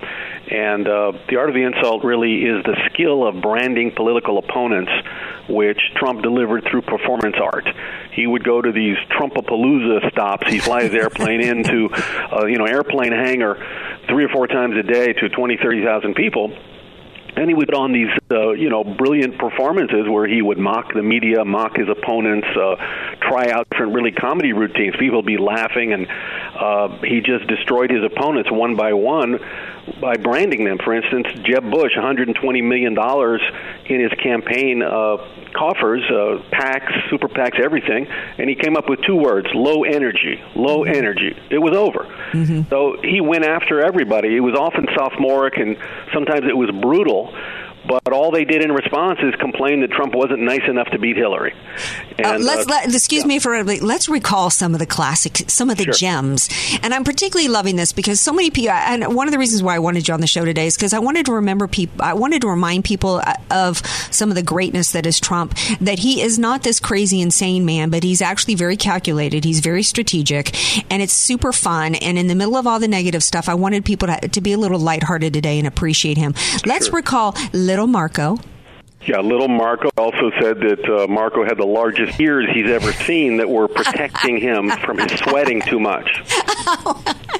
And 0.51 0.85
uh, 0.85 1.13
The 1.29 1.37
Art 1.37 1.47
of 1.47 1.55
the 1.55 1.63
Insult 1.63 2.03
really 2.03 2.43
is 2.43 2.61
the 2.65 2.75
skill 2.91 3.25
of 3.25 3.41
branding 3.41 3.93
political 3.95 4.37
opponents, 4.37 4.91
which 5.47 5.79
Trump 5.95 6.21
delivered 6.23 6.67
through 6.69 6.81
performance 6.81 7.37
art. 7.41 7.65
He 8.11 8.27
would 8.27 8.43
go 8.43 8.61
to 8.61 8.71
these 8.71 8.97
Trumpapalooza 9.17 10.11
stops. 10.11 10.51
He 10.51 10.59
flies 10.59 10.93
airplane 10.93 11.39
into, 11.39 11.89
uh, 11.93 12.45
you 12.47 12.57
know, 12.57 12.65
airplane 12.65 13.13
hangar 13.13 13.55
three 14.09 14.25
or 14.25 14.29
four 14.29 14.47
times 14.47 14.75
a 14.75 14.83
day 14.83 15.13
to 15.13 15.29
20, 15.29 15.57
30,000 15.57 16.15
people 16.15 16.51
and 17.33 17.47
he 17.47 17.53
would 17.53 17.69
put 17.69 17.75
on 17.75 17.93
these 17.93 18.09
uh, 18.29 18.51
you 18.51 18.69
know 18.69 18.83
brilliant 18.83 19.37
performances 19.37 20.05
where 20.09 20.27
he 20.27 20.41
would 20.41 20.57
mock 20.57 20.93
the 20.93 21.01
media, 21.01 21.45
mock 21.45 21.77
his 21.77 21.87
opponents, 21.87 22.45
uh, 22.57 22.75
try 23.21 23.49
out 23.49 23.69
different 23.69 23.93
really 23.93 24.11
comedy 24.11 24.51
routines. 24.51 24.95
People 24.99 25.19
would 25.19 25.25
be 25.25 25.37
laughing 25.37 25.93
and 25.93 26.07
Uh, 26.61 26.89
he 27.01 27.21
just 27.21 27.47
destroyed 27.47 27.89
his 27.89 28.03
opponents 28.03 28.51
one 28.51 28.75
by 28.75 28.93
one 28.93 29.39
by 29.99 30.15
branding 30.17 30.63
them. 30.65 30.77
For 30.83 30.93
instance, 30.93 31.27
Jeb 31.43 31.69
Bush, 31.71 31.95
120 31.95 32.61
million 32.61 32.93
dollars 32.93 33.41
in 33.85 33.99
his 33.99 34.11
campaign 34.21 34.81
uh, 34.81 35.17
coffers, 35.53 36.01
uh, 36.09 36.41
PACs, 36.51 37.09
super 37.09 37.27
PACs, 37.27 37.59
everything, 37.59 38.07
and 38.37 38.49
he 38.49 38.55
came 38.55 38.77
up 38.77 38.87
with 38.89 39.01
two 39.01 39.15
words: 39.15 39.47
low 39.53 39.83
energy. 39.83 40.41
Low 40.55 40.83
energy. 40.83 41.35
It 41.49 41.59
was 41.59 41.75
over. 41.75 42.05
mhm 42.31 42.69
So 42.69 42.95
he 43.03 43.21
went 43.21 43.45
after 43.45 43.81
everybody. 43.81 44.35
It 44.35 44.39
was 44.41 44.55
often 44.55 44.87
sophomoric, 44.95 45.57
and 45.57 45.77
sometimes 46.13 46.45
it 46.47 46.55
was 46.55 46.69
brutal. 46.71 47.33
But 47.87 48.13
all 48.13 48.31
they 48.31 48.45
did 48.45 48.61
in 48.61 48.71
response 48.71 49.19
is 49.23 49.33
complain 49.35 49.81
that 49.81 49.91
Trump 49.91 50.13
wasn't 50.13 50.41
nice 50.41 50.61
enough 50.67 50.87
to 50.89 50.99
beat 50.99 51.17
Hillary. 51.17 51.53
Uh, 52.23 52.37
let's 52.39 52.67
uh, 52.67 52.69
let, 52.69 52.93
excuse 52.93 53.25
me 53.25 53.39
for 53.39 53.63
let's 53.63 54.07
recall 54.07 54.49
some 54.49 54.73
of 54.73 54.79
the 54.79 54.85
classic, 54.85 55.49
some 55.49 55.69
of 55.69 55.77
the 55.77 55.85
gems, 55.85 56.47
and 56.83 56.93
I'm 56.93 57.03
particularly 57.03 57.47
loving 57.47 57.75
this 57.77 57.91
because 57.91 58.21
so 58.21 58.33
many 58.33 58.51
people. 58.51 58.71
And 58.71 59.15
one 59.15 59.27
of 59.27 59.31
the 59.31 59.39
reasons 59.39 59.63
why 59.63 59.75
I 59.75 59.79
wanted 59.79 60.07
you 60.07 60.13
on 60.13 60.21
the 60.21 60.27
show 60.27 60.45
today 60.45 60.67
is 60.67 60.75
because 60.75 60.93
I 60.93 60.99
wanted 60.99 61.25
to 61.25 61.33
remember 61.33 61.67
people. 61.67 62.01
I 62.01 62.13
wanted 62.13 62.41
to 62.43 62.49
remind 62.49 62.85
people 62.85 63.21
uh, 63.25 63.33
of 63.49 63.77
some 64.11 64.29
of 64.29 64.35
the 64.35 64.43
greatness 64.43 64.91
that 64.91 65.05
is 65.05 65.19
Trump. 65.19 65.57
That 65.79 65.99
he 65.99 66.21
is 66.21 66.37
not 66.37 66.63
this 66.63 66.79
crazy, 66.79 67.19
insane 67.19 67.65
man, 67.65 67.89
but 67.89 68.03
he's 68.03 68.21
actually 68.21 68.55
very 68.55 68.77
calculated. 68.77 69.43
He's 69.43 69.59
very 69.59 69.83
strategic, 69.83 70.55
and 70.91 71.01
it's 71.01 71.13
super 71.13 71.51
fun. 71.51 71.95
And 71.95 72.17
in 72.17 72.27
the 72.27 72.35
middle 72.35 72.57
of 72.57 72.67
all 72.67 72.79
the 72.79 72.87
negative 72.87 73.23
stuff, 73.23 73.49
I 73.49 73.55
wanted 73.55 73.85
people 73.85 74.07
to, 74.07 74.27
to 74.27 74.41
be 74.41 74.53
a 74.53 74.57
little 74.57 74.79
lighthearted 74.79 75.33
today 75.33 75.57
and 75.57 75.67
appreciate 75.67 76.17
him. 76.17 76.35
Let's 76.65 76.93
recall 76.93 77.35
Little 77.71 77.87
Marco. 77.87 78.37
Yeah, 79.05 79.21
little 79.21 79.47
Marco 79.47 79.89
also 79.97 80.29
said 80.41 80.57
that 80.59 80.83
uh, 80.83 81.07
Marco 81.07 81.45
had 81.45 81.57
the 81.57 81.65
largest 81.65 82.19
ears 82.19 82.47
he's 82.53 82.69
ever 82.69 82.91
seen 82.91 83.37
that 83.37 83.49
were 83.49 83.69
protecting 83.69 84.35
him 84.35 84.69
from 84.69 84.97
his 84.97 85.17
sweating 85.19 85.61
too 85.61 85.79
much. 85.79 86.09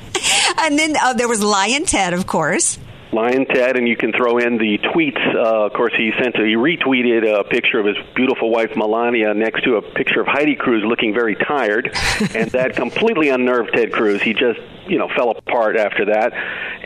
And 0.58 0.78
then 0.78 0.96
uh, 1.02 1.14
there 1.14 1.28
was 1.28 1.42
Lyin' 1.42 1.86
Ted, 1.86 2.14
of 2.14 2.28
course. 2.28 2.78
Lyin' 3.12 3.46
Ted, 3.46 3.78
and 3.78 3.88
you 3.88 3.98
can 3.98 4.14
throw 4.14 4.38
in 4.38 4.58
the 4.58 4.78
tweets. 4.78 5.36
Uh, 5.36 5.66
of 5.66 5.74
course, 5.74 5.94
he 5.98 6.12
sent 6.22 6.36
a, 6.36 6.46
he 6.46 6.56
retweeted 6.56 7.28
a 7.28 7.44
picture 7.44 7.80
of 7.80 7.86
his 7.86 7.98
beautiful 8.16 8.52
wife 8.52 8.72
Melania 8.76 9.34
next 9.34 9.64
to 9.64 9.76
a 9.76 9.82
picture 9.82 10.22
of 10.22 10.28
Heidi 10.28 10.56
Cruz 10.56 10.84
looking 10.86 11.14
very 11.14 11.36
tired, 11.36 11.88
and 12.36 12.52
that 12.52 12.76
completely 12.76 13.30
unnerved 13.30 13.72
Ted 13.74 13.92
Cruz. 13.92 14.22
He 14.22 14.34
just 14.34 14.60
you 14.88 14.98
know 14.98 15.10
fell 15.16 15.32
apart 15.32 15.78
after 15.78 16.06
that, 16.06 16.32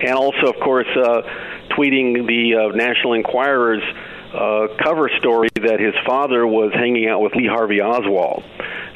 and 0.01 0.13
also 0.13 0.47
of 0.47 0.55
course 0.61 0.87
uh, 0.95 1.21
tweeting 1.77 2.27
the 2.27 2.55
uh, 2.55 2.75
National 2.75 3.13
Enquirer's 3.13 3.83
uh, 4.33 4.67
cover 4.83 5.09
story 5.19 5.49
that 5.55 5.79
his 5.79 5.93
father 6.05 6.45
was 6.45 6.71
hanging 6.73 7.07
out 7.07 7.21
with 7.21 7.33
Lee 7.35 7.47
Harvey 7.47 7.81
Oswald, 7.81 8.43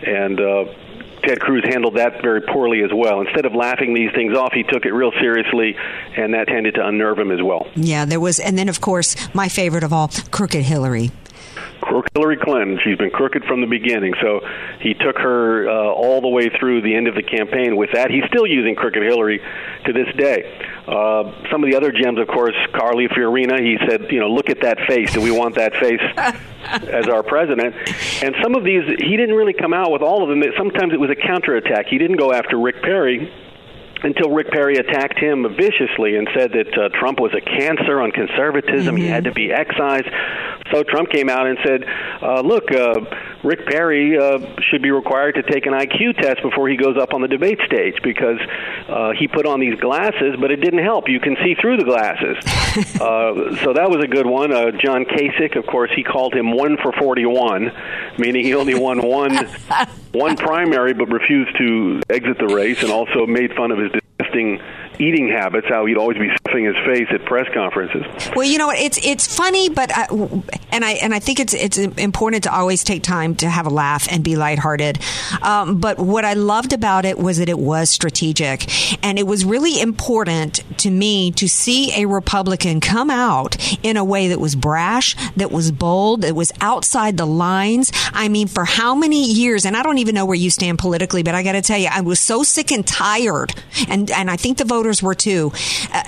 and. 0.06 0.40
Uh, 0.40 0.66
Ted 1.22 1.42
Cruz 1.42 1.64
handled 1.68 1.98
that 1.98 2.22
very 2.22 2.42
poorly 2.42 2.82
as 2.82 2.92
well. 2.94 3.20
Instead 3.20 3.46
of 3.46 3.54
laughing 3.54 3.94
these 3.94 4.10
things 4.14 4.38
off, 4.38 4.54
he 4.54 4.64
took 4.64 4.86
it 4.86 4.94
real 4.94 5.12
seriously, 5.20 5.76
and 6.16 6.34
that 6.34 6.48
tended 6.48 6.76
to 6.76 6.88
unnerve 6.88 7.20
him 7.20 7.32
as 7.32 7.42
well. 7.42 7.68
Yeah, 7.76 8.06
there 8.06 8.22
was, 8.22 8.40
and 8.40 8.58
then 8.58 8.70
of 8.70 8.80
course 8.80 9.16
my 9.34 9.50
favorite 9.50 9.84
of 9.84 9.92
all, 9.92 10.10
Crooked 10.32 10.64
Hillary. 10.64 11.12
Crooked 11.82 12.12
Hillary 12.14 12.38
Clinton. 12.38 12.80
She's 12.84 12.98
been 12.98 13.10
crooked 13.10 13.44
from 13.46 13.62
the 13.62 13.68
beginning. 13.68 14.14
So 14.22 14.42
he 14.80 14.94
took 14.94 15.18
her 15.18 15.70
uh, 15.70 15.92
all 15.92 16.22
the 16.22 16.28
way 16.28 16.50
through 16.50 16.82
the 16.82 16.96
end 16.96 17.08
of 17.08 17.16
the 17.16 17.24
campaign 17.24 17.76
with 17.76 17.92
that. 17.94 18.12
He's 18.12 18.26
still 18.28 18.46
using 18.46 18.76
Crooked 18.76 19.02
Hillary 19.02 19.42
to 19.86 19.94
this 19.94 20.14
day. 20.16 20.44
Uh, 20.90 21.32
some 21.52 21.64
of 21.64 21.70
the 21.70 21.78
other 21.78 21.92
gems, 21.92 22.18
of 22.20 22.28
course, 22.28 22.56
Carly 22.74 23.08
Fiorina. 23.08 23.62
He 23.62 23.78
said, 23.88 24.12
you 24.12 24.20
know, 24.20 24.28
look 24.28 24.50
at 24.50 24.62
that 24.62 24.80
face. 24.88 25.14
Do 25.14 25.22
we 25.22 25.30
want 25.30 25.54
that 25.56 25.74
face 25.76 26.02
as 26.66 27.08
our 27.08 27.22
president? 27.22 27.76
And 28.24 28.36
some 28.42 28.56
of 28.56 28.64
these, 28.64 28.84
he 28.98 29.16
didn't 29.16 29.36
really 29.36 29.54
come 29.54 29.72
out 29.72 29.92
with 29.92 30.02
all 30.02 30.24
of 30.24 30.30
them. 30.30 30.42
Sometimes 30.58 30.92
it 30.92 31.00
was 31.00 31.12
a 31.12 31.16
counterattack. 31.16 31.86
He 31.86 32.00
didn't 32.00 32.18
go 32.18 32.34
after 32.34 32.58
Rick 32.58 32.82
Perry 32.82 33.32
until 34.04 34.30
Rick 34.30 34.52
Perry 34.52 34.76
attacked 34.76 35.20
him 35.20 35.46
viciously 35.56 36.16
and 36.16 36.28
said 36.36 36.52
that 36.54 36.78
uh, 36.78 36.90
Trump 37.00 37.20
was 37.20 37.34
a 37.34 37.42
cancer 37.42 38.02
on 38.02 38.12
conservatism. 38.12 38.96
He 38.96 39.08
had 39.08 39.26
to 39.26 39.32
be 39.32 39.52
excised. 39.52 40.08
So 40.72 40.84
Trump 40.84 41.10
came 41.10 41.30
out 41.30 41.48
and 41.48 41.58
said, 41.66 41.84
uh, 42.22 42.42
"Look, 42.42 42.72
uh, 42.72 43.02
Rick 43.44 43.66
Perry 43.66 44.18
uh, 44.18 44.40
should 44.70 44.82
be 44.82 44.92
required 44.92 45.36
to 45.36 45.44
take 45.44 45.66
an 45.66 45.74
IQ 45.74 46.22
test 46.22 46.42
before 46.42 46.70
he 46.70 46.78
goes 46.78 46.98
up 46.98 47.14
on 47.14 47.22
the 47.22 47.28
debate 47.28 47.60
stage 47.66 47.96
because 48.04 48.40
uh, 48.88 49.12
he 49.18 49.28
put 49.28 49.46
on 49.46 49.60
these 49.60 49.80
glasses, 49.80 50.36
but 50.40 50.52
it 50.52 50.58
didn't 50.58 50.84
help. 50.84 51.10
You 51.10 51.20
can 51.20 51.36
see 51.44 51.56
through 51.60 51.78
the 51.78 51.86
glasses." 51.86 52.38
uh, 53.02 53.56
so 53.64 53.74
that 53.74 53.90
was 53.90 54.04
a 54.04 54.08
good 54.08 54.26
one. 54.26 54.54
Uh, 54.54 54.72
John 54.72 55.06
Kasich, 55.06 55.58
of 55.58 55.66
course, 55.66 55.92
he 55.96 56.04
called 56.04 56.34
him 56.36 56.52
one 56.52 56.78
for 56.78 56.92
forty-one, 56.94 57.72
meaning 58.18 58.46
he 58.46 58.54
only 58.54 58.76
won 58.76 59.02
one 59.02 59.36
one 60.14 60.36
primary, 60.38 60.94
but 60.94 61.08
refused 61.10 61.58
to 61.58 62.02
exit 62.10 62.38
the 62.38 62.48
race, 62.48 62.84
and 62.84 62.92
also 62.92 63.26
made 63.26 63.54
fun 63.56 63.72
of 63.72 63.80
his 63.80 63.89
disgusting 63.92 64.60
eating 65.00 65.30
habits. 65.30 65.68
How 65.68 65.86
he'd 65.86 65.98
always 65.98 66.18
be 66.18 66.30
stuffing 66.38 66.66
his 66.66 66.76
face 66.86 67.08
at 67.12 67.26
press 67.26 67.48
conferences. 67.54 68.06
Well, 68.36 68.46
you 68.46 68.58
know? 68.58 68.70
It's 68.72 69.00
it's 69.04 69.36
funny, 69.36 69.70
but 69.70 69.92
I, 69.96 70.08
and 70.72 70.86
I 70.86 70.92
and 71.02 71.14
I 71.14 71.20
think 71.20 71.40
it's 71.40 71.54
it's 71.54 71.78
important 71.78 72.44
to 72.44 72.54
always 72.54 72.84
take 72.84 73.04
time 73.04 73.36
to 73.36 73.50
have 73.50 73.66
a 73.66 73.70
laugh 73.70 74.08
and 74.12 74.24
be 74.24 74.36
lighthearted. 74.36 75.00
Um, 75.42 75.80
but 75.80 75.98
what 75.98 76.26
I 76.26 76.34
loved 76.34 76.74
about 76.74 77.06
it 77.06 77.18
was 77.18 77.38
that 77.38 77.50
it 77.50 77.60
was 77.60 77.90
strategic, 77.90 78.68
and 79.04 79.18
it 79.18 79.26
was 79.26 79.46
really 79.46 79.82
important 79.82 80.64
to 80.80 80.92
me 80.92 81.32
to 81.32 81.48
see 81.48 81.94
a 82.02 82.06
Republican 82.06 82.80
come 82.80 83.10
out 83.10 83.58
in 83.84 83.98
a 83.98 84.04
way 84.04 84.28
that 84.30 84.40
was 84.40 84.56
brash, 84.56 85.16
that 85.36 85.52
was 85.52 85.72
bold, 85.72 86.22
that 86.22 86.36
was 86.36 86.52
outside 86.62 87.18
the 87.18 87.26
lines. 87.26 87.92
I 88.14 88.30
mean, 88.30 88.48
for 88.48 88.66
how 88.66 88.96
many 88.96 89.26
years? 89.26 89.66
And 89.66 89.76
I 89.76 89.84
don't 89.84 89.98
even 89.98 90.16
know 90.16 90.26
where 90.26 90.36
you 90.36 90.50
stand 90.50 90.80
politically, 90.80 91.24
but 91.24 91.36
I 91.36 91.44
got 91.44 91.54
to 91.54 91.62
tell 91.62 91.80
you, 91.80 91.90
I 91.92 92.02
was 92.02 92.20
so 92.20 92.44
sick 92.44 92.72
and 92.72 92.86
tired, 92.86 93.54
and 93.88 94.12
and 94.12 94.30
I 94.30 94.38
think 94.38 94.58
the 94.58 94.66
voters 94.66 94.89
were 95.04 95.16
too. 95.16 95.52
Uh, 95.94 96.04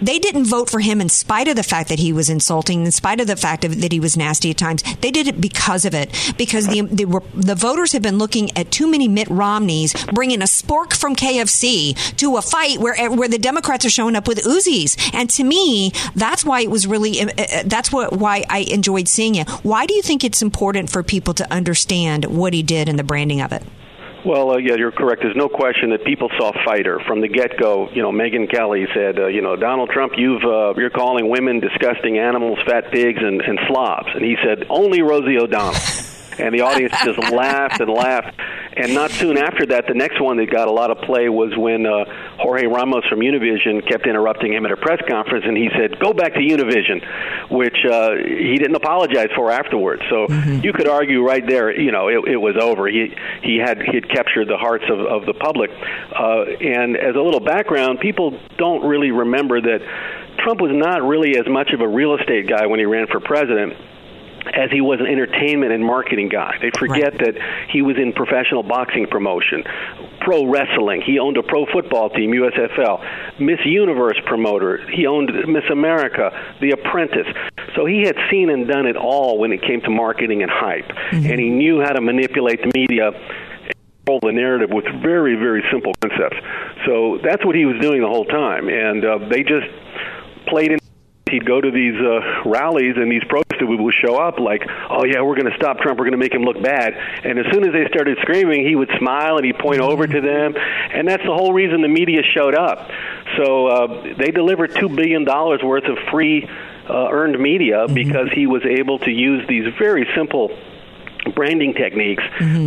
they 0.00 0.18
didn't 0.18 0.44
vote 0.44 0.70
for 0.70 0.80
him 0.80 1.00
in 1.00 1.08
spite 1.08 1.48
of 1.48 1.56
the 1.56 1.62
fact 1.62 1.88
that 1.88 1.98
he 1.98 2.12
was 2.12 2.28
insulting, 2.28 2.84
in 2.84 2.92
spite 2.92 3.20
of 3.20 3.26
the 3.26 3.36
fact 3.36 3.64
of, 3.64 3.80
that 3.80 3.92
he 3.92 4.00
was 4.00 4.16
nasty 4.16 4.50
at 4.50 4.58
times. 4.58 4.82
They 5.00 5.10
did 5.10 5.28
it 5.28 5.40
because 5.40 5.84
of 5.84 5.94
it, 5.94 6.10
because 6.36 6.66
the 6.66 6.82
the, 6.82 7.20
the 7.34 7.54
voters 7.54 7.92
have 7.92 8.02
been 8.02 8.18
looking 8.18 8.56
at 8.56 8.70
too 8.70 8.90
many 8.90 9.08
Mitt 9.08 9.28
Romneys 9.28 9.94
bringing 10.12 10.42
a 10.42 10.46
spork 10.46 10.94
from 10.94 11.14
KFC 11.14 11.94
to 12.16 12.36
a 12.36 12.42
fight 12.42 12.78
where 12.78 13.10
where 13.10 13.28
the 13.28 13.38
Democrats 13.38 13.84
are 13.84 13.90
showing 13.90 14.16
up 14.16 14.26
with 14.26 14.38
Uzis, 14.44 14.96
and 15.14 15.30
to 15.30 15.44
me, 15.44 15.92
that's 16.14 16.44
why 16.44 16.60
it 16.60 16.70
was 16.70 16.86
really 16.86 17.20
uh, 17.20 17.62
that's 17.66 17.92
what 17.92 18.12
why 18.12 18.44
I 18.48 18.60
enjoyed 18.60 19.08
seeing 19.08 19.36
it. 19.36 19.48
Why 19.62 19.86
do 19.86 19.94
you 19.94 20.02
think 20.02 20.24
it's 20.24 20.42
important 20.42 20.90
for 20.90 21.02
people 21.02 21.34
to 21.34 21.52
understand 21.52 22.24
what 22.26 22.52
he 22.52 22.62
did 22.62 22.88
and 22.88 22.98
the 22.98 23.04
branding 23.04 23.40
of 23.40 23.52
it? 23.52 23.62
Well, 24.24 24.50
uh, 24.52 24.56
yeah, 24.58 24.74
you're 24.74 24.92
correct. 24.92 25.22
There's 25.22 25.36
no 25.36 25.48
question 25.48 25.90
that 25.90 26.04
people 26.04 26.28
saw 26.38 26.52
fighter 26.64 27.00
from 27.06 27.20
the 27.20 27.28
get-go. 27.28 27.90
You 27.90 28.02
know, 28.02 28.10
Megyn 28.10 28.50
Kelly 28.50 28.86
said, 28.92 29.18
uh, 29.18 29.26
you 29.28 29.42
know, 29.42 29.54
Donald 29.56 29.90
Trump, 29.90 30.14
you've 30.16 30.42
uh, 30.42 30.74
you're 30.76 30.90
calling 30.90 31.28
women 31.28 31.60
disgusting 31.60 32.18
animals, 32.18 32.58
fat 32.66 32.90
pigs, 32.90 33.20
and, 33.22 33.40
and 33.40 33.58
slobs, 33.68 34.08
and 34.14 34.24
he 34.24 34.36
said 34.42 34.66
only 34.68 35.02
Rosie 35.02 35.38
O'Donnell. 35.38 35.80
And 36.38 36.54
the 36.54 36.62
audience 36.62 36.94
just 37.04 37.18
laughed 37.32 37.80
and 37.80 37.90
laughed. 37.90 38.38
And 38.76 38.94
not 38.94 39.10
soon 39.10 39.36
after 39.36 39.66
that, 39.66 39.86
the 39.88 39.94
next 39.94 40.20
one 40.20 40.36
that 40.36 40.50
got 40.50 40.68
a 40.68 40.70
lot 40.70 40.90
of 40.90 40.98
play 40.98 41.28
was 41.28 41.56
when 41.56 41.84
uh, 41.84 42.04
Jorge 42.38 42.66
Ramos 42.66 43.04
from 43.08 43.20
Univision 43.20 43.86
kept 43.88 44.06
interrupting 44.06 44.52
him 44.52 44.64
at 44.66 44.72
a 44.72 44.76
press 44.76 45.00
conference, 45.08 45.44
and 45.46 45.56
he 45.56 45.68
said, 45.76 45.98
"Go 45.98 46.12
back 46.12 46.34
to 46.34 46.40
Univision," 46.40 47.02
which 47.50 47.76
uh, 47.84 48.14
he 48.14 48.56
didn't 48.56 48.76
apologize 48.76 49.30
for 49.34 49.50
afterwards. 49.50 50.02
So 50.08 50.28
you 50.62 50.72
could 50.72 50.86
argue 50.86 51.26
right 51.26 51.44
there, 51.44 51.74
you 51.74 51.90
know, 51.90 52.06
it, 52.08 52.28
it 52.28 52.36
was 52.36 52.56
over. 52.60 52.86
He 52.86 53.14
he 53.42 53.58
had 53.58 53.82
he 53.82 53.94
had 53.94 54.08
captured 54.08 54.46
the 54.46 54.58
hearts 54.58 54.84
of, 54.88 55.00
of 55.00 55.26
the 55.26 55.34
public. 55.34 55.70
Uh, 55.70 56.44
and 56.60 56.96
as 56.96 57.16
a 57.16 57.20
little 57.20 57.40
background, 57.40 57.98
people 57.98 58.38
don't 58.58 58.86
really 58.86 59.10
remember 59.10 59.60
that 59.60 59.80
Trump 60.38 60.60
was 60.60 60.70
not 60.72 61.02
really 61.02 61.36
as 61.36 61.48
much 61.48 61.72
of 61.72 61.80
a 61.80 61.88
real 61.88 62.14
estate 62.14 62.46
guy 62.46 62.66
when 62.66 62.78
he 62.78 62.86
ran 62.86 63.08
for 63.08 63.18
president 63.18 63.74
as 64.54 64.70
he 64.70 64.80
was 64.80 65.00
an 65.00 65.06
entertainment 65.06 65.72
and 65.72 65.84
marketing 65.84 66.28
guy. 66.28 66.56
They 66.60 66.70
forget 66.78 67.14
that 67.18 67.34
he 67.70 67.82
was 67.82 67.96
in 67.96 68.12
professional 68.12 68.62
boxing 68.62 69.06
promotion, 69.06 69.64
pro 70.20 70.46
wrestling. 70.46 71.02
He 71.02 71.18
owned 71.18 71.36
a 71.36 71.42
pro 71.42 71.66
football 71.66 72.10
team, 72.10 72.32
USFL, 72.32 73.40
Miss 73.40 73.60
Universe 73.64 74.18
promoter. 74.26 74.88
He 74.90 75.06
owned 75.06 75.30
Miss 75.46 75.64
America, 75.70 76.30
The 76.60 76.72
Apprentice. 76.72 77.26
So 77.76 77.86
he 77.86 78.02
had 78.02 78.16
seen 78.30 78.50
and 78.50 78.66
done 78.66 78.86
it 78.86 78.96
all 78.96 79.38
when 79.38 79.52
it 79.52 79.62
came 79.62 79.80
to 79.82 79.90
marketing 79.90 80.42
and 80.42 80.50
hype. 80.50 80.90
And 81.12 81.38
he 81.38 81.50
knew 81.50 81.80
how 81.80 81.92
to 81.92 82.00
manipulate 82.00 82.60
the 82.62 82.70
media 82.74 83.12
control 84.08 84.20
the 84.22 84.32
narrative 84.32 84.70
with 84.70 84.84
very, 85.02 85.34
very 85.36 85.62
simple 85.70 85.92
concepts. 86.00 86.36
So 86.86 87.18
that's 87.22 87.44
what 87.44 87.54
he 87.54 87.64
was 87.64 87.76
doing 87.80 88.00
the 88.00 88.08
whole 88.08 88.24
time. 88.24 88.68
And 88.68 89.04
uh, 89.04 89.18
they 89.28 89.42
just 89.42 89.66
played 90.46 90.72
in 90.72 90.78
he'd 91.28 91.44
go 91.44 91.60
to 91.60 91.70
these 91.70 91.94
uh, 91.94 92.48
rallies 92.48 92.96
and 92.96 93.10
these 93.10 93.24
protesters 93.24 93.68
would 93.68 93.94
show 93.94 94.16
up 94.16 94.38
like, 94.38 94.62
oh 94.90 95.04
yeah, 95.04 95.22
we're 95.22 95.36
going 95.36 95.50
to 95.50 95.56
stop 95.56 95.78
Trump, 95.78 95.98
we're 95.98 96.04
going 96.04 96.12
to 96.12 96.18
make 96.18 96.34
him 96.34 96.42
look 96.42 96.62
bad. 96.62 96.94
And 97.24 97.38
as 97.38 97.46
soon 97.52 97.64
as 97.64 97.72
they 97.72 97.86
started 97.88 98.18
screaming, 98.22 98.66
he 98.66 98.76
would 98.76 98.90
smile 98.98 99.36
and 99.36 99.44
he'd 99.44 99.58
point 99.58 99.80
over 99.80 100.06
to 100.06 100.20
them, 100.20 100.54
and 100.56 101.06
that's 101.06 101.22
the 101.24 101.34
whole 101.34 101.52
reason 101.52 101.82
the 101.82 101.88
media 101.88 102.22
showed 102.22 102.54
up. 102.54 102.90
So 103.36 103.66
uh, 103.66 104.14
they 104.16 104.30
delivered 104.30 104.74
two 104.74 104.88
billion 104.88 105.24
dollars 105.24 105.62
worth 105.62 105.84
of 105.84 105.98
free 106.10 106.48
uh, 106.88 107.08
earned 107.10 107.38
media 107.38 107.86
because 107.92 108.28
he 108.34 108.46
was 108.46 108.62
able 108.64 108.98
to 109.00 109.10
use 109.10 109.46
these 109.48 109.72
very 109.78 110.08
simple 110.16 110.50
branding 111.34 111.74
techniques, 111.74 112.22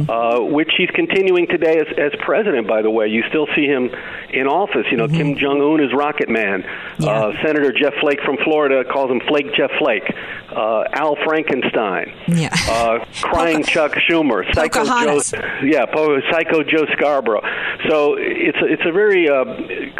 uh, 0.09 0.39
which 0.39 0.71
he's 0.77 0.89
continuing 0.91 1.47
today 1.47 1.79
as, 1.79 1.87
as 1.97 2.11
president. 2.19 2.67
By 2.67 2.81
the 2.81 2.89
way, 2.89 3.07
you 3.07 3.23
still 3.29 3.47
see 3.55 3.65
him 3.65 3.89
in 4.31 4.47
office. 4.47 4.85
You 4.91 4.97
know, 4.97 5.07
Kim 5.07 5.35
Jong 5.37 5.61
Un 5.61 5.83
is 5.83 5.93
Rocket 5.93 6.29
Man. 6.29 6.63
Uh, 6.99 7.31
Senator 7.43 7.71
Jeff 7.71 7.93
Flake 8.01 8.21
from 8.21 8.37
Florida 8.43 8.83
calls 8.89 9.09
him 9.11 9.21
Flake 9.27 9.53
Jeff 9.55 9.71
Flake. 9.79 10.03
Uh, 10.51 10.83
Al 10.91 11.15
Frankenstein. 11.23 12.13
Yeah. 12.27 12.49
Uh, 12.69 13.05
crying 13.21 13.63
Chuck 13.63 13.93
Schumer. 13.93 14.43
Psycho 14.53 14.79
Pocahontas. 14.79 15.31
Joe. 15.31 15.59
Yeah, 15.63 15.85
po- 15.85 16.19
Psycho 16.29 16.63
Joe 16.63 16.85
Scarborough. 16.93 17.41
So 17.89 18.15
it's 18.17 18.57
a, 18.57 18.65
it's 18.65 18.83
a 18.85 18.91
very 18.91 19.29
uh, 19.29 19.45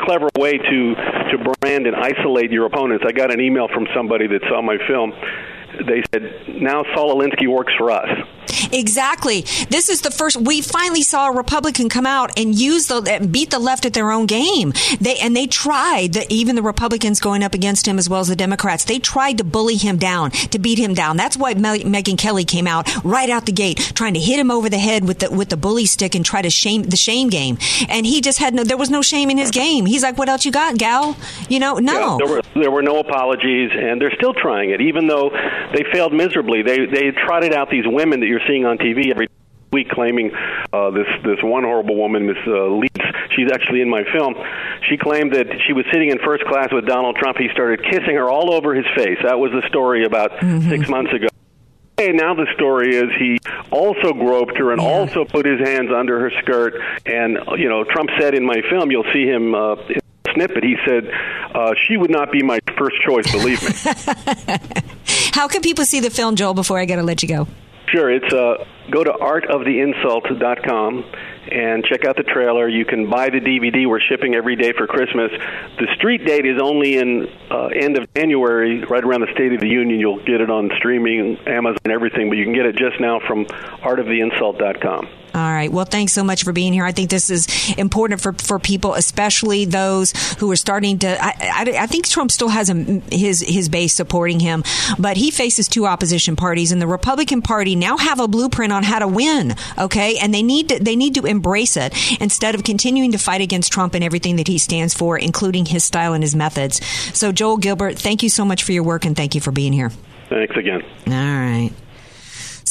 clever 0.06 0.28
way 0.38 0.58
to 0.58 0.96
to 0.96 1.54
brand 1.62 1.88
and 1.88 1.96
isolate 1.96 2.52
your 2.52 2.66
opponents. 2.66 3.06
I 3.08 3.12
got 3.14 3.32
an 3.32 3.40
email 3.40 3.68
from 3.70 3.88
somebody 3.96 4.28
that 4.28 4.42
saw 4.50 4.62
my 4.62 4.78
film. 4.88 5.14
They 5.88 6.04
said, 6.14 6.60
"Now 6.62 6.84
Saul 6.94 7.16
Alinsky 7.16 7.48
works 7.48 7.74
for 7.78 7.90
us." 7.92 8.10
Exactly. 8.72 9.42
This 9.70 9.90
is 9.90 10.02
the 10.02 10.12
first 10.12 10.38
we 10.38 10.62
finally 10.62 11.02
saw 11.04 11.28
a 11.28 11.36
Republican 11.36 11.90
come 11.90 12.06
out 12.06 12.38
and 12.38 12.56
use 12.56 12.88
the 12.88 13.28
beat 13.32 13.52
the 13.52 13.60
left 13.60 13.86
at 13.86 13.94
their 13.94 14.12
own 14.12 14.26
game. 14.26 14.74
They 15.00 15.18
and 15.18 15.36
they 15.36 15.48
tried 15.48 16.14
the, 16.14 16.26
even 16.30 16.56
the 16.56 16.62
Republicans 16.62 17.20
going 17.20 17.44
up 17.44 17.54
against 17.54 17.88
him 17.88 17.98
as 17.98 18.10
well 18.10 18.22
as 18.22 18.28
the 18.28 18.36
Democrats. 18.36 18.86
They 18.86 19.00
tried 19.00 19.38
to 19.40 19.44
bully 19.44 19.76
him 19.76 19.98
down, 19.98 20.32
to 20.32 20.60
beat 20.60 20.78
him 20.78 20.94
down. 20.94 21.18
That's 21.18 21.38
why 21.38 21.54
Me- 21.54 21.84
Megyn 21.84 22.18
Kelly 22.18 22.46
came 22.46 22.68
out 22.68 22.90
right 23.04 23.30
out 23.30 23.46
the 23.46 23.52
gate 23.52 23.92
trying 23.96 24.14
to 24.14 24.20
hit 24.20 24.40
him 24.40 24.52
over 24.52 24.70
the 24.70 24.80
head 24.80 25.08
with 25.08 25.20
the 25.20 25.32
with 25.32 25.50
the 25.50 25.58
bully 25.58 25.86
stick 25.86 26.16
and 26.16 26.26
try 26.26 26.42
to 26.42 26.50
shame 26.50 26.84
the 26.84 26.98
shame 26.98 27.30
game. 27.30 27.58
And 27.90 28.06
he 28.06 28.22
just 28.22 28.40
had 28.40 28.54
no 28.54 28.64
there 28.64 28.78
was 28.78 28.90
no 28.90 29.02
shame 29.02 29.30
in 29.30 29.38
his 29.38 29.52
game. 29.52 29.86
He's 29.86 30.04
like, 30.04 30.18
"What 30.18 30.30
else 30.30 30.46
you 30.46 30.52
got, 30.52 30.78
gal?" 30.78 31.16
You 31.50 31.60
know, 31.60 31.76
no. 31.78 31.94
Yeah, 31.94 32.26
there 32.26 32.36
were 32.36 32.42
there 32.56 32.72
were 32.72 32.82
no 32.82 33.00
apologies, 33.00 33.72
and 33.74 34.02
they're 34.02 34.14
still 34.16 34.34
trying 34.34 34.72
it, 34.72 34.82
even 34.82 35.08
though 35.08 35.30
they 35.74 35.84
failed 35.92 36.14
miserably. 36.14 36.62
They 36.62 36.86
they 36.86 37.12
trotted 37.12 37.54
out 37.54 37.70
these 37.70 37.86
women 37.86 38.20
that 38.22 38.28
you're 38.32 38.48
seeing 38.48 38.66
on 38.66 38.78
TV 38.78 39.12
every 39.12 39.28
week, 39.72 39.90
claiming 39.90 40.32
uh, 40.74 40.92
this 40.92 41.08
this 41.24 41.40
one 41.42 41.64
horrible 41.64 41.96
woman, 41.96 42.26
Miss 42.28 42.38
uh, 42.48 42.68
Leeds. 42.68 43.00
She's 43.36 43.52
actually 43.52 43.82
in 43.82 43.90
my 43.90 44.04
film. 44.12 44.36
She 44.90 44.98
claimed 44.98 45.34
that 45.34 45.48
she 45.66 45.74
was 45.74 45.86
sitting 45.92 46.10
in 46.10 46.20
first 46.20 46.44
class 46.46 46.70
with 46.72 46.86
Donald 46.86 47.16
Trump. 47.16 47.38
He 47.38 47.48
started 47.54 47.84
kissing 47.84 48.16
her 48.16 48.30
all 48.30 48.54
over 48.54 48.76
his 48.76 48.86
face. 48.96 49.18
That 49.24 49.40
was 49.40 49.52
the 49.52 49.66
story 49.68 50.06
about 50.06 50.32
six 50.68 50.90
months 50.90 51.14
ago. 51.14 51.28
Hey, 51.98 52.12
now 52.14 52.34
the 52.34 52.48
story 52.56 52.96
is 52.96 53.10
he 53.20 53.38
also 53.70 54.14
groped 54.14 54.58
her 54.58 54.72
and 54.72 54.82
also 54.82 55.24
put 55.24 55.46
his 55.46 55.60
hands 55.60 55.92
under 55.96 56.20
her 56.20 56.32
skirt. 56.42 56.74
And 57.06 57.38
you 57.58 57.70
know, 57.70 57.84
Trump 57.84 58.10
said 58.20 58.34
in 58.34 58.46
my 58.46 58.62
film, 58.70 58.92
you'll 58.92 59.12
see 59.14 59.26
him. 59.26 59.54
Uh, 59.56 59.76
in 59.76 60.02
Snippet. 60.34 60.64
He 60.64 60.76
said 60.86 61.10
uh, 61.54 61.74
she 61.88 61.98
would 61.98 62.12
not 62.12 62.32
be 62.32 62.44
my 62.44 62.60
first 62.78 63.02
choice. 63.02 63.30
Believe 63.32 63.62
me. 63.62 63.70
How 65.34 65.48
can 65.48 65.62
people 65.62 65.86
see 65.86 66.00
the 66.00 66.10
film, 66.10 66.36
Joel? 66.36 66.54
Before 66.54 66.80
I 66.80 66.86
got 66.86 66.98
to 66.98 67.04
let 67.04 67.22
you 67.22 67.30
go. 67.30 67.48
Sure, 67.92 68.10
it's 68.10 68.34
uh, 68.34 68.66
go 68.90 69.04
to 69.04 69.12
artoftheinsult.com 69.12 71.06
and 71.52 71.84
check 71.84 72.06
out 72.06 72.16
the 72.16 72.24
trailer. 72.24 72.70
You 72.70 72.86
can 72.86 73.10
buy 73.10 73.30
the 73.30 73.42
DVD. 73.42 73.86
We're 73.86 74.00
shipping 74.00 74.34
every 74.34 74.56
day 74.56 74.72
for 74.72 74.88
Christmas. 74.88 75.30
The 75.78 75.88
street 75.96 76.26
date 76.26 76.46
is 76.46 76.62
only 76.62 76.96
in 76.96 77.28
uh, 77.50 77.66
end 77.68 77.98
of 77.98 78.08
January, 78.14 78.86
right 78.86 79.04
around 79.04 79.22
the 79.22 79.34
State 79.34 79.52
of 79.52 79.60
the 79.60 79.68
Union. 79.68 80.00
You'll 80.00 80.24
get 80.24 80.40
it 80.40 80.50
on 80.50 80.72
streaming, 80.78 81.38
Amazon, 81.46 81.92
everything, 81.92 82.30
but 82.30 82.38
you 82.38 82.46
can 82.46 82.54
get 82.54 82.66
it 82.66 82.78
just 82.78 83.02
now 83.02 83.20
from 83.28 83.46
artoftheinsult.com. 83.46 85.21
All 85.34 85.42
right. 85.42 85.72
Well, 85.72 85.86
thanks 85.86 86.12
so 86.12 86.24
much 86.24 86.44
for 86.44 86.52
being 86.52 86.74
here. 86.74 86.84
I 86.84 86.92
think 86.92 87.10
this 87.10 87.30
is 87.30 87.74
important 87.78 88.20
for, 88.20 88.34
for 88.34 88.60
people, 88.60 88.96
especially 88.96 89.66
those 89.66 90.12
who 90.40 90.52
are 90.52 90.58
starting 90.58 91.00
to. 91.00 91.24
I, 91.24 91.30
I, 91.40 91.84
I 91.84 91.88
think 91.88 92.08
Trump 92.08 92.32
still 92.32 92.50
has 92.50 92.70
a, 92.70 92.74
his 92.74 93.42
his 93.42 93.70
base 93.70 93.94
supporting 93.94 94.42
him, 94.42 94.64
but 95.00 95.16
he 95.16 95.32
faces 95.32 95.70
two 95.70 95.86
opposition 95.86 96.36
parties, 96.36 96.74
and 96.74 96.82
the 96.82 96.88
Republican 96.88 97.42
Party 97.42 97.76
now 97.76 97.98
have 97.98 98.20
a 98.20 98.28
blueprint 98.28 98.74
on 98.74 98.84
how 98.84 99.00
to 99.00 99.08
win. 99.08 99.56
Okay, 99.78 100.18
and 100.18 100.34
they 100.34 100.44
need 100.44 100.70
to 100.70 100.80
they 100.80 100.98
need 100.98 101.16
to 101.16 101.26
embrace 101.26 101.78
it 101.78 101.94
instead 102.20 102.54
of 102.54 102.64
continuing 102.64 103.14
to 103.14 103.18
fight 103.18 103.42
against 103.42 103.72
Trump 103.72 103.94
and 103.94 104.04
everything 104.04 104.36
that 104.36 104.48
he 104.48 104.58
stands 104.58 104.94
for, 104.94 105.18
including 105.18 105.66
his 105.66 105.84
style 105.84 106.14
and 106.14 106.24
his 106.24 106.36
methods. 106.36 106.86
So, 107.18 107.32
Joel 107.32 107.58
Gilbert, 107.58 107.98
thank 107.98 108.22
you 108.22 108.30
so 108.30 108.44
much 108.44 108.64
for 108.64 108.74
your 108.74 108.84
work, 108.84 109.06
and 109.06 109.16
thank 109.16 109.34
you 109.34 109.42
for 109.42 109.52
being 109.52 109.72
here. 109.72 109.92
Thanks 110.30 110.56
again. 110.58 110.82
All 111.08 111.14
right. 111.14 111.72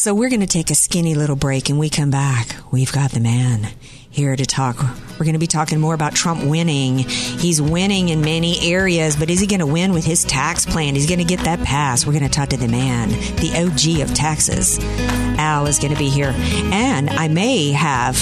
So 0.00 0.14
we're 0.14 0.30
going 0.30 0.40
to 0.40 0.46
take 0.46 0.70
a 0.70 0.74
skinny 0.74 1.14
little 1.14 1.36
break 1.36 1.68
and 1.68 1.78
we 1.78 1.90
come 1.90 2.10
back. 2.10 2.56
We've 2.70 2.90
got 2.90 3.10
the 3.10 3.20
man 3.20 3.68
here 4.08 4.34
to 4.34 4.46
talk. 4.46 4.78
We're 4.78 5.26
going 5.26 5.34
to 5.34 5.38
be 5.38 5.46
talking 5.46 5.78
more 5.78 5.92
about 5.92 6.14
Trump 6.14 6.42
winning. 6.42 7.00
He's 7.00 7.60
winning 7.60 8.08
in 8.08 8.22
many 8.22 8.72
areas, 8.72 9.14
but 9.14 9.28
is 9.28 9.40
he 9.40 9.46
going 9.46 9.60
to 9.60 9.66
win 9.66 9.92
with 9.92 10.06
his 10.06 10.24
tax 10.24 10.64
plan? 10.64 10.94
He's 10.94 11.06
going 11.06 11.18
to 11.18 11.26
get 11.26 11.40
that 11.40 11.58
passed. 11.66 12.06
We're 12.06 12.14
going 12.14 12.24
to 12.24 12.30
talk 12.30 12.48
to 12.48 12.56
the 12.56 12.66
man, 12.66 13.10
the 13.10 13.52
OG 13.54 14.00
of 14.00 14.14
taxes. 14.14 14.78
Al 15.38 15.66
is 15.66 15.78
going 15.78 15.92
to 15.92 15.98
be 15.98 16.08
here. 16.08 16.32
And 16.72 17.10
I 17.10 17.28
may 17.28 17.70
have 17.72 18.16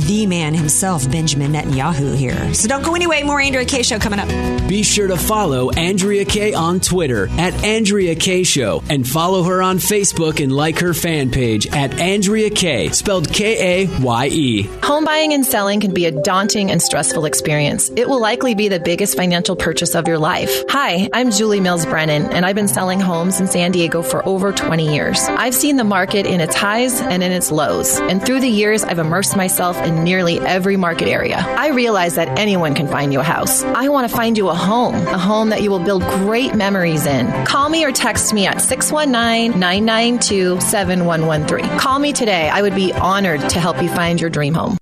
the 0.00 0.26
man 0.26 0.54
himself, 0.54 1.10
Benjamin 1.10 1.52
Netanyahu, 1.52 2.16
here. 2.16 2.54
So 2.54 2.68
don't 2.68 2.82
go 2.84 2.94
anyway. 2.94 3.22
More 3.22 3.40
Andrea 3.40 3.64
Kaye. 3.64 3.82
Show 3.82 3.98
coming 3.98 4.18
up. 4.18 4.28
Be 4.68 4.82
sure 4.82 5.08
to 5.08 5.16
follow 5.16 5.70
Andrea 5.70 6.24
Kaye 6.24 6.54
on 6.54 6.80
Twitter 6.80 7.28
at 7.38 7.52
Andrea 7.64 8.14
Kaye 8.14 8.44
Show 8.44 8.82
and 8.88 9.06
follow 9.06 9.42
her 9.42 9.60
on 9.60 9.78
Facebook 9.78 10.42
and 10.42 10.54
like 10.54 10.78
her 10.78 10.94
fan 10.94 11.30
page 11.30 11.66
at 11.66 11.98
Andrea 11.98 12.48
Kaye, 12.48 12.88
spelled 12.88 13.32
K 13.32 13.82
A 13.84 13.98
Y 14.00 14.26
E. 14.28 14.62
Home 14.84 15.04
buying 15.04 15.32
and 15.32 15.44
selling 15.44 15.80
can 15.80 15.92
be 15.92 16.06
a 16.06 16.10
daunting 16.22 16.70
and 16.70 16.80
stressful 16.80 17.24
experience. 17.24 17.90
It 17.96 18.08
will 18.08 18.20
likely 18.20 18.54
be 18.54 18.68
the 18.68 18.80
biggest 18.80 19.16
financial 19.16 19.56
purchase 19.56 19.94
of 19.94 20.06
your 20.06 20.18
life. 20.18 20.64
Hi, 20.70 21.08
I'm 21.12 21.30
Julie 21.30 21.60
Mills 21.60 21.84
Brennan, 21.84 22.26
and 22.32 22.46
I've 22.46 22.54
been 22.56 22.68
selling 22.68 23.00
homes 23.00 23.40
in 23.40 23.48
San 23.48 23.72
Diego 23.72 24.02
for 24.02 24.26
over 24.26 24.52
20 24.52 24.94
years. 24.94 25.20
I've 25.28 25.54
seen 25.54 25.76
the 25.76 25.84
market 25.84 26.24
in 26.26 26.40
its 26.40 26.54
highs 26.54 27.00
and 27.00 27.22
in 27.22 27.32
its 27.32 27.50
lows, 27.50 27.98
and 27.98 28.24
through 28.24 28.40
the 28.40 28.48
years, 28.48 28.84
I've 28.84 28.98
immersed 28.98 29.36
myself 29.36 29.76
in 29.84 30.04
nearly 30.04 30.40
every 30.40 30.76
market 30.76 31.08
area. 31.08 31.38
I 31.38 31.68
realize 31.68 32.14
that 32.16 32.38
anyone 32.38 32.74
can 32.74 32.88
find 32.88 33.12
you 33.12 33.20
a 33.20 33.24
house. 33.24 33.62
I 33.62 33.88
want 33.88 34.10
to 34.10 34.16
find 34.16 34.36
you 34.36 34.48
a 34.48 34.54
home, 34.54 34.94
a 34.94 35.18
home 35.18 35.50
that 35.50 35.62
you 35.62 35.70
will 35.70 35.78
build 35.78 36.02
great 36.02 36.54
memories 36.54 37.06
in. 37.06 37.26
Call 37.46 37.68
me 37.68 37.84
or 37.84 37.92
text 37.92 38.32
me 38.32 38.46
at 38.46 38.60
619 38.60 39.58
992 39.58 40.60
7113. 40.60 41.78
Call 41.78 41.98
me 41.98 42.12
today. 42.12 42.48
I 42.48 42.62
would 42.62 42.74
be 42.74 42.92
honored 42.92 43.48
to 43.50 43.60
help 43.60 43.82
you 43.82 43.88
find 43.88 44.20
your 44.20 44.30
dream 44.30 44.54
home. 44.54 44.81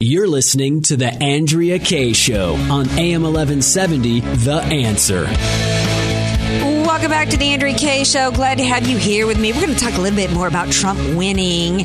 You're 0.00 0.28
listening 0.28 0.82
to 0.82 0.96
the 0.96 1.12
Andrea 1.12 1.80
Kaye 1.80 2.12
Show 2.12 2.54
on 2.54 2.88
AM 2.90 3.24
1170, 3.24 4.20
The 4.20 4.62
Answer. 4.62 5.24
Welcome 6.86 7.10
back 7.10 7.30
to 7.30 7.36
the 7.36 7.46
Andrea 7.46 7.76
Kaye 7.76 8.04
Show. 8.04 8.30
Glad 8.30 8.58
to 8.58 8.64
have 8.64 8.86
you 8.86 8.96
here 8.96 9.26
with 9.26 9.40
me. 9.40 9.52
We're 9.52 9.62
going 9.62 9.74
to 9.74 9.80
talk 9.80 9.94
a 9.94 10.00
little 10.00 10.14
bit 10.14 10.30
more 10.32 10.46
about 10.46 10.70
Trump 10.70 11.00
winning. 11.16 11.84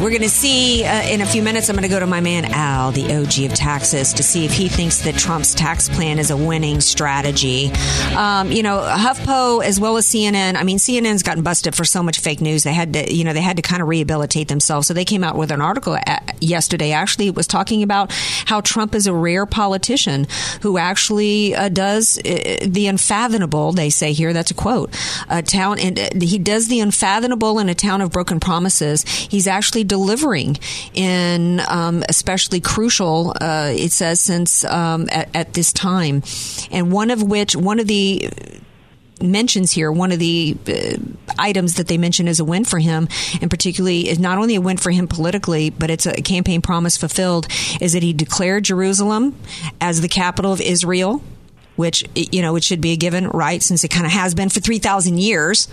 We're 0.00 0.10
going 0.10 0.22
to 0.22 0.30
see 0.30 0.84
uh, 0.84 1.02
in 1.02 1.22
a 1.22 1.26
few 1.26 1.42
minutes. 1.42 1.68
I'm 1.68 1.74
going 1.74 1.82
to 1.82 1.88
go 1.88 1.98
to 1.98 2.06
my 2.06 2.20
man 2.20 2.44
Al, 2.44 2.92
the 2.92 3.16
OG 3.16 3.50
of 3.50 3.54
taxes, 3.54 4.12
to 4.12 4.22
see 4.22 4.44
if 4.44 4.52
he 4.52 4.68
thinks 4.68 5.00
that 5.02 5.16
Trump's 5.16 5.56
tax 5.56 5.88
plan 5.88 6.20
is 6.20 6.30
a 6.30 6.36
winning 6.36 6.80
strategy. 6.80 7.72
Um, 8.16 8.52
you 8.52 8.62
know, 8.62 8.78
HuffPo 8.78 9.64
as 9.64 9.80
well 9.80 9.96
as 9.96 10.06
CNN. 10.06 10.54
I 10.54 10.62
mean, 10.62 10.78
CNN's 10.78 11.24
gotten 11.24 11.42
busted 11.42 11.74
for 11.74 11.84
so 11.84 12.00
much 12.04 12.20
fake 12.20 12.40
news. 12.40 12.62
They 12.62 12.74
had 12.74 12.92
to, 12.92 13.12
you 13.12 13.24
know, 13.24 13.32
they 13.32 13.40
had 13.40 13.56
to 13.56 13.62
kind 13.62 13.82
of 13.82 13.88
rehabilitate 13.88 14.46
themselves. 14.46 14.86
So 14.86 14.94
they 14.94 15.04
came 15.04 15.24
out 15.24 15.34
with 15.34 15.50
an 15.50 15.60
article 15.60 15.98
yesterday. 16.40 16.92
Actually, 16.92 17.26
it 17.26 17.34
was 17.34 17.48
talking 17.48 17.82
about 17.82 18.12
how 18.46 18.60
Trump 18.60 18.94
is 18.94 19.08
a 19.08 19.12
rare 19.12 19.46
politician 19.46 20.28
who 20.62 20.78
actually 20.78 21.56
uh, 21.56 21.70
does 21.70 22.18
uh, 22.18 22.58
the 22.64 22.86
unfathomable. 22.86 23.72
They 23.72 23.90
say 23.90 24.12
here. 24.12 24.32
That's 24.32 24.52
a 24.52 24.54
quote. 24.54 24.96
A 25.28 25.42
town, 25.42 25.80
and 25.80 25.98
uh, 25.98 26.08
he 26.20 26.38
does 26.38 26.68
the 26.68 26.78
unfathomable 26.78 27.58
in 27.58 27.68
a 27.68 27.74
town 27.74 28.00
of 28.00 28.12
broken 28.12 28.38
promises. 28.38 29.02
He's 29.02 29.48
actually 29.48 29.87
delivering 29.88 30.58
in 30.94 31.60
um, 31.68 32.04
especially 32.08 32.60
crucial, 32.60 33.34
uh, 33.40 33.72
it 33.74 33.90
says, 33.90 34.20
since 34.20 34.64
um, 34.64 35.08
at, 35.10 35.28
at 35.34 35.54
this 35.54 35.72
time. 35.72 36.22
And 36.70 36.92
one 36.92 37.10
of 37.10 37.22
which, 37.22 37.56
one 37.56 37.80
of 37.80 37.86
the 37.86 38.30
mentions 39.20 39.72
here, 39.72 39.90
one 39.90 40.12
of 40.12 40.18
the 40.18 40.56
uh, 40.68 40.96
items 41.38 41.74
that 41.74 41.88
they 41.88 41.98
mention 41.98 42.28
as 42.28 42.40
a 42.40 42.44
win 42.44 42.64
for 42.64 42.78
him, 42.78 43.08
and 43.40 43.50
particularly 43.50 44.08
is 44.08 44.18
not 44.18 44.38
only 44.38 44.54
a 44.54 44.60
win 44.60 44.76
for 44.76 44.90
him 44.90 45.08
politically, 45.08 45.70
but 45.70 45.90
it's 45.90 46.06
a 46.06 46.22
campaign 46.22 46.62
promise 46.62 46.96
fulfilled, 46.96 47.46
is 47.80 47.92
that 47.94 48.02
he 48.02 48.12
declared 48.12 48.64
Jerusalem 48.64 49.34
as 49.80 50.00
the 50.00 50.08
capital 50.08 50.52
of 50.52 50.60
Israel 50.60 51.22
which 51.78 52.04
you 52.14 52.42
know 52.42 52.56
it 52.56 52.64
should 52.64 52.80
be 52.80 52.92
a 52.92 52.96
given, 52.96 53.28
right? 53.28 53.62
Since 53.62 53.84
it 53.84 53.88
kind 53.88 54.04
of 54.04 54.12
has 54.12 54.34
been 54.34 54.48
for 54.48 54.60
three 54.60 54.78
thousand 54.78 55.18
years. 55.18 55.68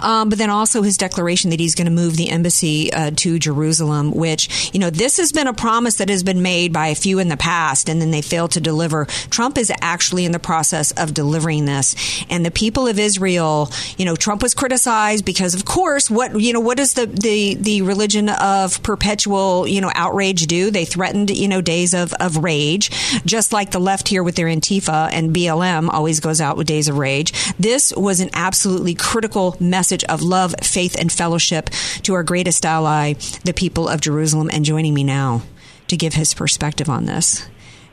Um, 0.00 0.28
but 0.28 0.38
then 0.38 0.50
also 0.50 0.82
his 0.82 0.96
declaration 0.96 1.50
that 1.50 1.60
he's 1.60 1.74
going 1.74 1.86
to 1.86 1.92
move 1.92 2.16
the 2.16 2.28
embassy 2.28 2.92
uh, 2.92 3.10
to 3.16 3.38
Jerusalem, 3.38 4.12
which 4.12 4.72
you 4.74 4.78
know 4.78 4.90
this 4.90 5.16
has 5.16 5.32
been 5.32 5.46
a 5.46 5.54
promise 5.54 5.96
that 5.96 6.10
has 6.10 6.22
been 6.22 6.42
made 6.42 6.72
by 6.72 6.88
a 6.88 6.94
few 6.94 7.18
in 7.18 7.28
the 7.28 7.36
past, 7.36 7.88
and 7.88 8.00
then 8.00 8.10
they 8.10 8.22
failed 8.22 8.52
to 8.52 8.60
deliver. 8.60 9.06
Trump 9.30 9.56
is 9.56 9.72
actually 9.80 10.26
in 10.26 10.32
the 10.32 10.38
process 10.38 10.92
of 10.92 11.14
delivering 11.14 11.64
this, 11.64 11.96
and 12.28 12.44
the 12.44 12.50
people 12.50 12.86
of 12.86 12.98
Israel, 12.98 13.70
you 13.96 14.04
know, 14.04 14.14
Trump 14.14 14.42
was 14.42 14.54
criticized 14.54 15.24
because, 15.24 15.54
of 15.54 15.64
course, 15.64 16.10
what 16.10 16.38
you 16.38 16.52
know, 16.52 16.60
what 16.60 16.76
does 16.76 16.92
the 16.92 17.06
the 17.06 17.54
the 17.54 17.82
religion 17.82 18.28
of 18.28 18.82
perpetual 18.82 19.66
you 19.66 19.80
know 19.80 19.90
outrage 19.94 20.46
do? 20.46 20.70
They 20.70 20.84
threatened 20.84 21.30
you 21.30 21.48
know 21.48 21.62
days 21.62 21.94
of 21.94 22.12
of 22.20 22.44
rage, 22.44 22.90
just 23.24 23.52
like 23.52 23.70
the 23.70 23.80
left 23.80 24.08
here 24.08 24.22
with 24.22 24.36
their 24.36 24.48
Antifa 24.48 25.08
and 25.12 25.32
be 25.32 25.45
BLM 25.46 25.88
always 25.92 26.18
goes 26.18 26.40
out 26.40 26.56
with 26.56 26.66
Days 26.66 26.88
of 26.88 26.98
Rage. 26.98 27.32
This 27.56 27.92
was 27.96 28.20
an 28.20 28.30
absolutely 28.32 28.94
critical 28.94 29.56
message 29.60 30.02
of 30.04 30.20
love, 30.22 30.54
faith, 30.60 30.96
and 30.98 31.12
fellowship 31.12 31.70
to 32.02 32.14
our 32.14 32.24
greatest 32.24 32.66
ally, 32.66 33.12
the 33.44 33.54
people 33.54 33.88
of 33.88 34.00
Jerusalem. 34.00 34.50
And 34.52 34.64
joining 34.64 34.92
me 34.92 35.04
now 35.04 35.42
to 35.86 35.96
give 35.96 36.14
his 36.14 36.34
perspective 36.34 36.88
on 36.88 37.06
this 37.06 37.46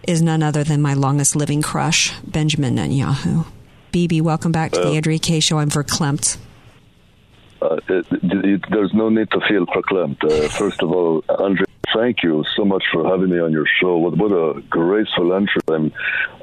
is 0.07 0.21
none 0.21 0.41
other 0.41 0.63
than 0.63 0.81
my 0.81 0.95
longest 0.95 1.35
living 1.35 1.61
crush, 1.61 2.11
Benjamin 2.21 2.75
Netanyahu. 2.75 3.45
BB, 3.91 4.21
welcome 4.21 4.51
back 4.51 4.71
to 4.71 4.79
the 4.79 4.95
Andrea 4.95 5.19
Kaye 5.19 5.39
Show. 5.39 5.59
I'm 5.59 5.69
verklempt. 5.69 6.37
Uh, 7.63 7.77
it, 7.87 8.05
it, 8.11 8.61
there's 8.69 8.93
no 8.93 9.09
need 9.09 9.29
to 9.31 9.39
feel 9.47 9.65
verklempt. 9.65 10.23
Uh, 10.23 10.49
first 10.49 10.81
of 10.83 10.91
all, 10.91 11.23
Andre, 11.29 11.65
thank 11.95 12.21
you 12.21 12.43
so 12.55 12.65
much 12.65 12.83
for 12.91 13.07
having 13.07 13.29
me 13.29 13.39
on 13.39 13.51
your 13.53 13.65
show. 13.79 13.97
What, 13.97 14.17
what 14.17 14.31
a 14.31 14.61
graceful 14.63 15.33
entry. 15.33 15.61
I'm, 15.69 15.93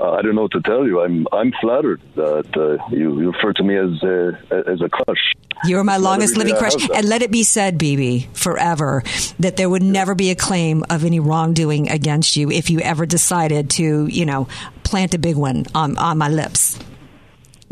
uh, 0.01 0.13
I 0.13 0.23
don't 0.23 0.35
know 0.35 0.43
what 0.43 0.53
to 0.53 0.63
tell 0.63 0.87
you. 0.87 1.03
I'm 1.03 1.27
I'm 1.33 1.53
flattered 1.61 2.01
that 2.15 2.57
uh, 2.57 2.89
you, 2.91 3.21
you 3.21 3.33
refer 3.33 3.53
to 3.53 3.63
me 3.63 3.77
as 3.77 4.03
a, 4.03 4.65
as 4.67 4.81
a 4.81 4.89
crush. 4.89 5.35
You're 5.65 5.85
my 5.85 5.99
longest 5.99 6.37
living 6.39 6.57
crush. 6.57 6.75
And 6.95 7.07
let 7.07 7.21
it 7.21 7.31
be 7.31 7.43
said, 7.43 7.79
BB, 7.79 8.35
forever, 8.35 9.03
that 9.41 9.57
there 9.57 9.69
would 9.69 9.83
never 9.83 10.15
be 10.15 10.31
a 10.31 10.35
claim 10.35 10.85
of 10.89 11.05
any 11.05 11.21
wrongdoing 11.21 11.91
against 11.91 12.37
you 12.37 12.51
if 12.51 12.71
you 12.71 12.81
ever 12.81 13.05
decided 13.05 13.69
to, 13.71 14.07
you 14.07 14.25
know, 14.25 14.49
plant 14.85 15.13
a 15.13 15.19
big 15.19 15.37
one 15.37 15.67
on, 15.75 15.99
on 15.99 16.17
my 16.17 16.29
lips. 16.29 16.79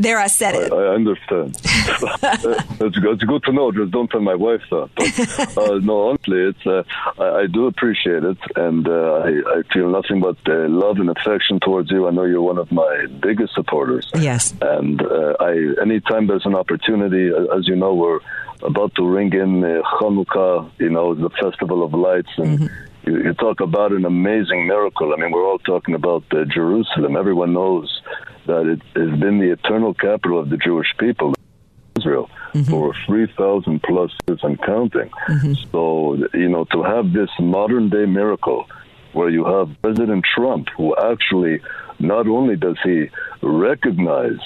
There, 0.01 0.17
I 0.17 0.27
said 0.27 0.55
it. 0.55 0.71
I, 0.71 0.77
I 0.77 0.95
understand. 0.95 1.57
good, 2.79 3.13
it's 3.15 3.23
good 3.23 3.43
to 3.43 3.51
know. 3.51 3.71
Just 3.73 3.91
don't 3.91 4.09
tell 4.09 4.21
my 4.21 4.35
wife 4.35 4.61
that. 4.71 4.89
But, 4.95 5.57
uh, 5.57 5.79
no, 5.83 6.09
honestly, 6.09 6.39
it's 6.39 6.65
uh, 6.65 6.83
I, 7.21 7.41
I 7.41 7.47
do 7.47 7.67
appreciate 7.67 8.23
it, 8.23 8.37
and 8.55 8.87
uh, 8.87 9.23
I, 9.25 9.59
I 9.59 9.61
feel 9.73 9.89
nothing 9.89 10.21
but 10.21 10.37
uh, 10.47 10.69
love 10.69 10.99
and 10.99 11.09
affection 11.09 11.59
towards 11.59 11.91
you. 11.91 12.07
I 12.07 12.11
know 12.11 12.23
you're 12.23 12.41
one 12.41 12.57
of 12.57 12.71
my 12.71 13.07
biggest 13.21 13.53
supporters. 13.53 14.09
Yes. 14.15 14.53
And 14.61 15.01
uh, 15.01 15.35
I, 15.41 15.73
anytime 15.81 16.27
there's 16.27 16.45
an 16.45 16.55
opportunity, 16.55 17.29
as 17.53 17.67
you 17.67 17.75
know, 17.75 17.93
we're 17.93 18.19
about 18.61 18.95
to 18.95 19.05
ring 19.05 19.33
in 19.33 19.65
uh, 19.65 19.81
Hanukkah. 19.99 20.71
You 20.79 20.91
know, 20.91 21.13
the 21.13 21.29
festival 21.29 21.83
of 21.83 21.93
lights, 21.93 22.31
and 22.37 22.69
you, 23.05 23.23
you 23.23 23.33
talk 23.33 23.59
about 23.59 23.91
an 23.91 24.05
amazing 24.05 24.67
miracle. 24.67 25.13
I 25.13 25.17
mean, 25.21 25.31
we're 25.31 25.45
all 25.45 25.59
talking 25.59 25.95
about 25.95 26.23
uh, 26.31 26.45
Jerusalem. 26.45 27.15
Everyone 27.15 27.53
knows 27.53 28.01
that 28.47 28.65
it 28.67 28.81
has 28.99 29.19
been 29.19 29.39
the 29.39 29.51
eternal 29.51 29.93
capital 29.93 30.39
of 30.39 30.49
the 30.49 30.57
Jewish 30.57 30.87
people, 30.99 31.33
Israel, 31.97 32.29
for 32.69 32.93
3,000 33.05 33.81
plus 33.83 34.11
years 34.27 34.39
and 34.43 34.61
counting. 34.61 35.09
So, 35.71 36.15
you 36.33 36.49
know, 36.49 36.65
to 36.71 36.83
have 36.83 37.13
this 37.13 37.29
modern 37.39 37.89
day 37.89 38.05
miracle 38.05 38.65
where 39.13 39.29
you 39.29 39.45
have 39.45 39.69
President 39.81 40.25
Trump, 40.35 40.67
who 40.75 40.95
actually 40.97 41.61
not 41.99 42.27
only 42.27 42.55
does 42.55 42.77
he 42.83 43.09
recognize 43.41 44.39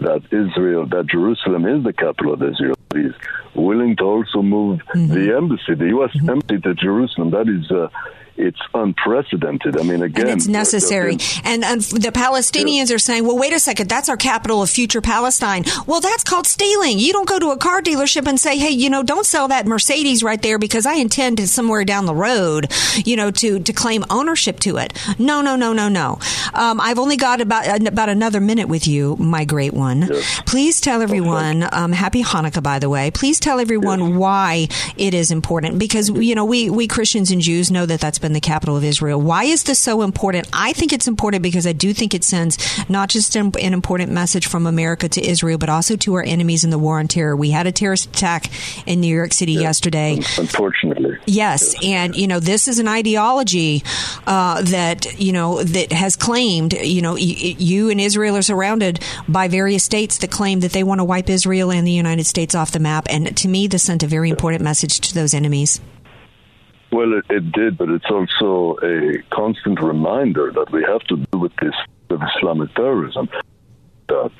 that 0.00 0.22
Israel, 0.30 0.86
that 0.86 1.06
Jerusalem 1.06 1.66
is 1.66 1.84
the 1.84 1.92
capital 1.92 2.34
of 2.34 2.42
Israel, 2.42 2.74
he's 2.94 3.12
willing 3.54 3.96
to 3.96 4.04
also 4.04 4.42
move 4.42 4.80
the 4.94 5.34
embassy, 5.36 5.74
the 5.74 5.88
U.S. 5.88 6.10
embassy 6.28 6.60
to 6.60 6.74
Jerusalem. 6.74 7.30
That 7.30 7.48
is, 7.48 7.70
uh, 7.70 7.88
it's 8.36 8.60
unprecedented. 8.74 9.78
I 9.78 9.82
mean, 9.82 10.02
again, 10.02 10.28
and 10.28 10.36
it's 10.36 10.46
necessary. 10.46 11.18
And, 11.44 11.64
and 11.64 11.80
the 11.80 12.12
Palestinians 12.12 12.94
are 12.94 12.98
saying, 12.98 13.26
well, 13.26 13.38
wait 13.38 13.52
a 13.52 13.58
second, 13.58 13.88
that's 13.88 14.08
our 14.08 14.16
capital 14.16 14.62
of 14.62 14.70
future 14.70 15.00
Palestine. 15.00 15.64
Well, 15.86 16.00
that's 16.00 16.24
called 16.24 16.46
stealing. 16.46 16.98
You 16.98 17.12
don't 17.12 17.28
go 17.28 17.38
to 17.38 17.50
a 17.50 17.56
car 17.56 17.82
dealership 17.82 18.26
and 18.26 18.38
say, 18.38 18.58
hey, 18.58 18.70
you 18.70 18.90
know, 18.90 19.02
don't 19.02 19.26
sell 19.26 19.48
that 19.48 19.66
Mercedes 19.66 20.22
right 20.22 20.40
there 20.40 20.58
because 20.58 20.86
I 20.86 20.94
intend 20.94 21.38
to 21.38 21.46
somewhere 21.46 21.84
down 21.84 22.06
the 22.06 22.14
road, 22.14 22.72
you 23.04 23.16
know, 23.16 23.30
to, 23.30 23.60
to 23.60 23.72
claim 23.72 24.04
ownership 24.10 24.60
to 24.60 24.76
it. 24.78 24.92
No, 25.18 25.40
no, 25.42 25.56
no, 25.56 25.72
no, 25.72 25.88
no. 25.88 26.18
Um, 26.54 26.80
I've 26.80 26.98
only 26.98 27.16
got 27.16 27.40
about, 27.40 27.86
about 27.86 28.08
another 28.08 28.40
minute 28.40 28.68
with 28.68 28.86
you, 28.86 29.16
my 29.16 29.44
great 29.44 29.72
one. 29.72 30.08
Please 30.46 30.80
tell 30.80 31.02
everyone, 31.02 31.66
um, 31.72 31.92
happy 31.92 32.22
Hanukkah, 32.22 32.62
by 32.62 32.78
the 32.78 32.88
way. 32.88 33.10
Please 33.10 33.40
tell 33.40 33.60
everyone 33.60 34.16
why 34.16 34.68
it 34.96 35.14
is 35.14 35.30
important 35.30 35.78
because, 35.78 36.08
you 36.10 36.34
know, 36.34 36.44
we, 36.44 36.70
we 36.70 36.86
Christians 36.86 37.30
and 37.30 37.40
Jews 37.40 37.70
know 37.70 37.86
that 37.86 38.00
that's 38.00 38.18
been 38.18 38.25
the 38.32 38.40
capital 38.40 38.76
of 38.76 38.84
Israel. 38.84 39.20
Why 39.20 39.44
is 39.44 39.64
this 39.64 39.78
so 39.78 40.02
important? 40.02 40.48
I 40.52 40.72
think 40.72 40.92
it's 40.92 41.08
important 41.08 41.42
because 41.42 41.66
I 41.66 41.72
do 41.72 41.92
think 41.92 42.14
it 42.14 42.24
sends 42.24 42.58
not 42.88 43.08
just 43.08 43.36
an, 43.36 43.52
an 43.60 43.72
important 43.72 44.12
message 44.12 44.46
from 44.46 44.66
America 44.66 45.08
to 45.08 45.24
Israel, 45.24 45.58
but 45.58 45.68
also 45.68 45.96
to 45.96 46.14
our 46.14 46.22
enemies 46.22 46.64
in 46.64 46.70
the 46.70 46.78
war 46.78 46.98
on 46.98 47.08
terror. 47.08 47.36
We 47.36 47.50
had 47.50 47.66
a 47.66 47.72
terrorist 47.72 48.06
attack 48.06 48.50
in 48.86 49.00
New 49.00 49.14
York 49.14 49.32
City 49.32 49.52
yesterday. 49.52 50.20
Unfortunately. 50.38 51.18
Yes, 51.26 51.74
and 51.82 52.14
you 52.14 52.26
know 52.26 52.40
this 52.40 52.68
is 52.68 52.78
an 52.78 52.88
ideology 52.88 53.82
uh, 54.26 54.62
that 54.62 55.18
you 55.18 55.32
know 55.32 55.62
that 55.62 55.92
has 55.92 56.16
claimed 56.16 56.72
you 56.72 57.02
know 57.02 57.12
y- 57.12 57.18
y- 57.18 57.56
you 57.58 57.90
and 57.90 58.00
Israel 58.00 58.36
are 58.36 58.42
surrounded 58.42 59.00
by 59.28 59.48
various 59.48 59.84
states 59.84 60.18
that 60.18 60.30
claim 60.30 60.60
that 60.60 60.72
they 60.72 60.84
want 60.84 61.00
to 61.00 61.04
wipe 61.04 61.28
Israel 61.28 61.70
and 61.72 61.86
the 61.86 61.92
United 61.92 62.26
States 62.26 62.54
off 62.54 62.72
the 62.72 62.78
map. 62.78 63.06
And 63.10 63.36
to 63.36 63.48
me, 63.48 63.66
this 63.66 63.82
sent 63.82 64.02
a 64.02 64.06
very 64.06 64.30
important 64.30 64.62
message 64.62 65.00
to 65.00 65.14
those 65.14 65.34
enemies. 65.34 65.80
Well, 66.92 67.14
it, 67.18 67.24
it 67.30 67.52
did, 67.52 67.76
but 67.78 67.88
it's 67.88 68.10
also 68.10 68.78
a 68.82 69.18
constant 69.34 69.80
reminder 69.80 70.52
that 70.52 70.70
we 70.70 70.82
have 70.84 71.02
to 71.08 71.16
deal 71.16 71.40
with 71.40 71.52
this 71.60 71.74
of 72.10 72.20
Islamic 72.36 72.74
terrorism. 72.74 73.28
That 74.08 74.30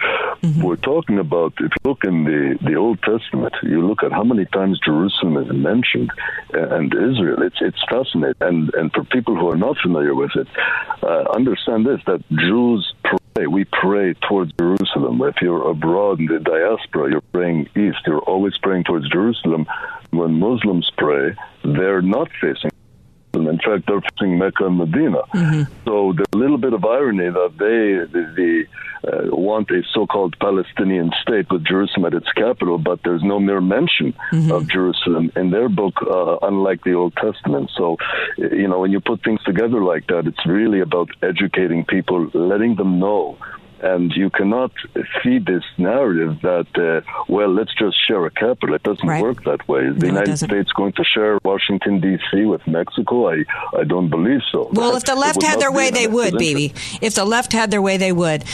we're 0.63 0.77
talking 0.77 1.19
about, 1.19 1.55
if 1.59 1.73
you 1.73 1.91
look 1.91 2.05
in 2.05 2.23
the, 2.23 2.57
the 2.63 2.77
Old 2.77 3.03
Testament, 3.03 3.53
you 3.65 3.85
look 3.85 4.05
at 4.05 4.13
how 4.13 4.23
many 4.23 4.45
times 4.47 4.79
Jerusalem 4.79 5.37
is 5.39 5.53
mentioned 5.53 6.13
uh, 6.55 6.69
and 6.77 6.95
Israel. 6.95 7.43
It's 7.43 7.57
it's 7.61 7.83
fascinating. 7.91 8.37
And 8.41 8.73
and 8.75 8.93
for 8.93 9.03
people 9.03 9.35
who 9.35 9.51
are 9.51 9.57
not 9.57 9.77
familiar 9.79 10.15
with 10.15 10.31
it, 10.37 10.47
uh, 11.03 11.25
understand 11.35 11.85
this: 11.85 12.01
that 12.07 12.23
Jews 12.31 12.95
pray. 13.03 13.49
We 13.49 13.65
pray 13.65 14.15
towards 14.29 14.53
Jerusalem. 14.53 15.21
If 15.23 15.43
you're 15.43 15.69
abroad 15.69 16.21
in 16.21 16.27
the 16.27 16.39
diaspora, 16.39 17.11
you're 17.11 17.21
praying 17.33 17.69
east. 17.77 17.99
You're 18.07 18.21
always 18.21 18.57
praying 18.59 18.85
towards 18.85 19.09
Jerusalem. 19.09 19.67
When 20.11 20.35
Muslims 20.39 20.91
pray, 20.97 21.35
they're 21.75 22.03
not 22.03 22.29
facing. 22.41 22.71
Them. 23.33 23.49
In 23.49 23.59
fact, 23.59 23.87
they're 23.87 24.01
facing 24.01 24.39
Mecca 24.39 24.67
and 24.67 24.79
Medina. 24.79 25.23
So 25.85 26.15
there's 26.15 26.27
a 26.33 26.39
little 26.39 26.57
bit 26.57 26.73
of 26.73 26.85
irony 26.85 27.29
that 27.29 27.53
they 27.59 28.07
the, 28.13 28.23
the, 28.35 28.65
uh, 29.07 29.37
want 29.37 29.71
a 29.71 29.83
so-called 29.93 30.35
Palestinian 30.41 31.11
state 31.21 31.47
with 31.51 31.63
Jerusalem 31.65 32.07
at 32.07 32.15
its 32.15 32.33
capital, 32.33 32.79
but 32.79 33.01
there's 33.05 33.23
no 33.23 33.39
mere 33.39 33.61
mention 33.61 34.15
of 34.51 34.69
Jerusalem 34.69 35.31
in 35.37 35.51
their 35.51 35.69
book, 35.69 35.95
uh, 36.03 36.39
unlike 36.43 36.83
the 36.85 36.95
Old 36.95 37.15
Testament. 37.17 37.71
So, 37.77 37.99
you 38.39 38.69
know, 38.69 38.81
when 38.81 38.91
you 38.91 39.01
put 39.01 39.23
things 39.23 39.43
together 39.45 39.83
like 39.83 40.07
that, 40.09 40.27
it's 40.27 40.45
really 40.47 40.81
about 40.81 41.11
educating 41.23 41.85
people, 41.85 42.31
letting 42.33 42.77
them 42.77 42.99
know 42.99 43.37
And 43.83 44.11
you 44.13 44.31
cannot 44.31 44.73
feed 45.23 45.47
this 45.47 45.63
narrative 45.77 46.41
that, 46.43 46.67
uh, 46.77 47.01
well, 47.29 47.53
let's 47.53 47.75
just 47.79 47.97
share 48.07 48.25
a 48.27 48.31
capital. 48.31 48.75
It 48.75 48.83
doesn't 48.83 49.07
Right. 49.07 49.23
work 49.23 49.45
that 49.45 49.69
way. 49.69 49.81
Is 49.87 49.97
the 49.97 50.07
No, 50.07 50.21
United. 50.21 50.37
States 50.39 50.73
going 50.73 50.93
to 50.95 51.05
share 51.05 51.39
Washington, 51.45 52.01
D.C. 52.01 52.45
with 52.47 52.67
Mexico? 52.67 53.31
I, 53.31 53.45
I 53.79 53.85
don't 53.85 54.09
believe 54.09 54.41
so. 54.51 54.71
Well, 54.73 54.97
if 54.97 55.05
the 55.05 55.15
left 55.15 55.43
had 55.43 55.61
their 55.61 55.71
way, 55.73 55.91
they 55.91 56.07
would, 56.07 56.35
BB. 56.35 56.73
If 57.03 57.15
the 57.15 57.25
left 57.25 57.53
had 57.53 57.71
their 57.71 57.83
way, 57.83 57.97
they 57.99 58.13
would. 58.13 58.45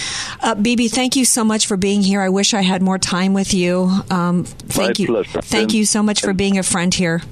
Uh, 0.42 0.54
BB, 0.56 0.90
thank 0.90 1.14
you 1.16 1.24
so 1.24 1.44
much 1.44 1.66
for 1.66 1.76
being 1.76 2.02
here. 2.02 2.20
I 2.20 2.28
wish 2.28 2.52
I 2.54 2.62
had 2.62 2.82
more 2.82 2.98
time 2.98 3.32
with 3.32 3.54
you. 3.54 3.90
Um, 4.10 4.44
thank 4.44 4.98
you. 4.98 5.06
pleasure. 5.06 5.40
Thank 5.42 5.62
And- 5.70 5.74
you 5.74 5.84
so 5.84 6.02
much 6.02 6.20
for 6.20 6.32
being 6.32 6.58
a 6.58 6.62
friend 6.62 6.92
here. 6.92 7.22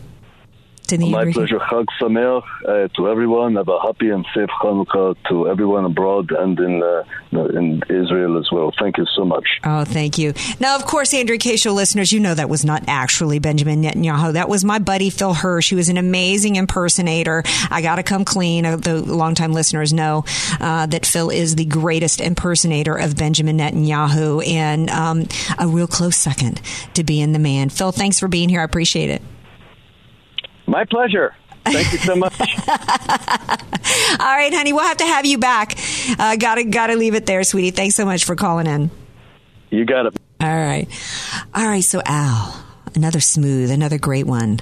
My 0.98 1.32
pleasure. 1.32 1.58
Chag 1.58 1.86
Sameach 2.00 2.42
uh, 2.66 2.88
to 2.96 3.08
everyone. 3.08 3.56
Have 3.56 3.68
a 3.68 3.80
happy 3.80 4.10
and 4.10 4.24
safe 4.34 4.48
Hanukkah 4.62 5.16
to 5.28 5.48
everyone 5.48 5.84
abroad 5.84 6.30
and 6.32 6.58
in 6.58 6.82
uh, 6.82 7.04
in 7.58 7.82
Israel 7.88 8.38
as 8.38 8.50
well. 8.50 8.72
Thank 8.78 8.98
you 8.98 9.06
so 9.16 9.24
much. 9.24 9.46
Oh, 9.64 9.84
thank 9.84 10.18
you. 10.18 10.34
Now, 10.58 10.76
of 10.76 10.84
course, 10.86 11.14
Andrea 11.14 11.38
Kaye. 11.38 11.56
Listeners, 11.70 12.12
you 12.12 12.20
know 12.20 12.34
that 12.34 12.48
was 12.48 12.64
not 12.64 12.84
actually 12.88 13.38
Benjamin 13.38 13.82
Netanyahu. 13.82 14.32
That 14.32 14.48
was 14.48 14.64
my 14.64 14.78
buddy 14.78 15.10
Phil 15.10 15.34
Hirsch. 15.34 15.68
He 15.70 15.76
was 15.76 15.88
an 15.88 15.96
amazing 15.98 16.56
impersonator. 16.56 17.42
I 17.70 17.82
got 17.82 17.96
to 17.96 18.02
come 18.02 18.24
clean. 18.24 18.64
Uh, 18.66 18.76
The 18.76 19.00
longtime 19.00 19.52
listeners 19.52 19.92
know 19.92 20.24
uh, 20.60 20.86
that 20.86 21.06
Phil 21.06 21.30
is 21.30 21.56
the 21.56 21.64
greatest 21.64 22.20
impersonator 22.20 22.96
of 22.96 23.16
Benjamin 23.16 23.58
Netanyahu 23.58 24.46
and 24.46 24.88
um, 24.90 25.26
a 25.58 25.66
real 25.68 25.86
close 25.86 26.16
second 26.16 26.60
to 26.94 27.04
being 27.04 27.32
the 27.32 27.38
man. 27.38 27.68
Phil, 27.68 27.92
thanks 27.92 28.18
for 28.18 28.28
being 28.28 28.48
here. 28.48 28.60
I 28.60 28.64
appreciate 28.64 29.10
it. 29.10 29.22
My 30.70 30.84
pleasure. 30.84 31.34
Thank 31.64 31.92
you 31.92 31.98
so 31.98 32.14
much. 32.14 32.32
All 32.40 32.46
right, 34.36 34.52
honey, 34.54 34.72
we'll 34.72 34.84
have 34.84 34.98
to 34.98 35.04
have 35.04 35.26
you 35.26 35.36
back. 35.36 35.76
Uh, 36.16 36.36
gotta 36.36 36.62
gotta 36.62 36.94
leave 36.94 37.14
it 37.16 37.26
there, 37.26 37.42
sweetie. 37.42 37.72
Thanks 37.72 37.96
so 37.96 38.04
much 38.04 38.24
for 38.24 38.36
calling 38.36 38.68
in. 38.68 38.90
you 39.70 39.84
got 39.84 40.06
it. 40.06 40.14
All 40.40 40.46
right. 40.48 40.86
All 41.54 41.66
right. 41.66 41.82
So 41.82 42.00
Al, 42.06 42.64
another 42.94 43.18
smooth, 43.18 43.70
another 43.72 43.98
great 43.98 44.26
one. 44.26 44.60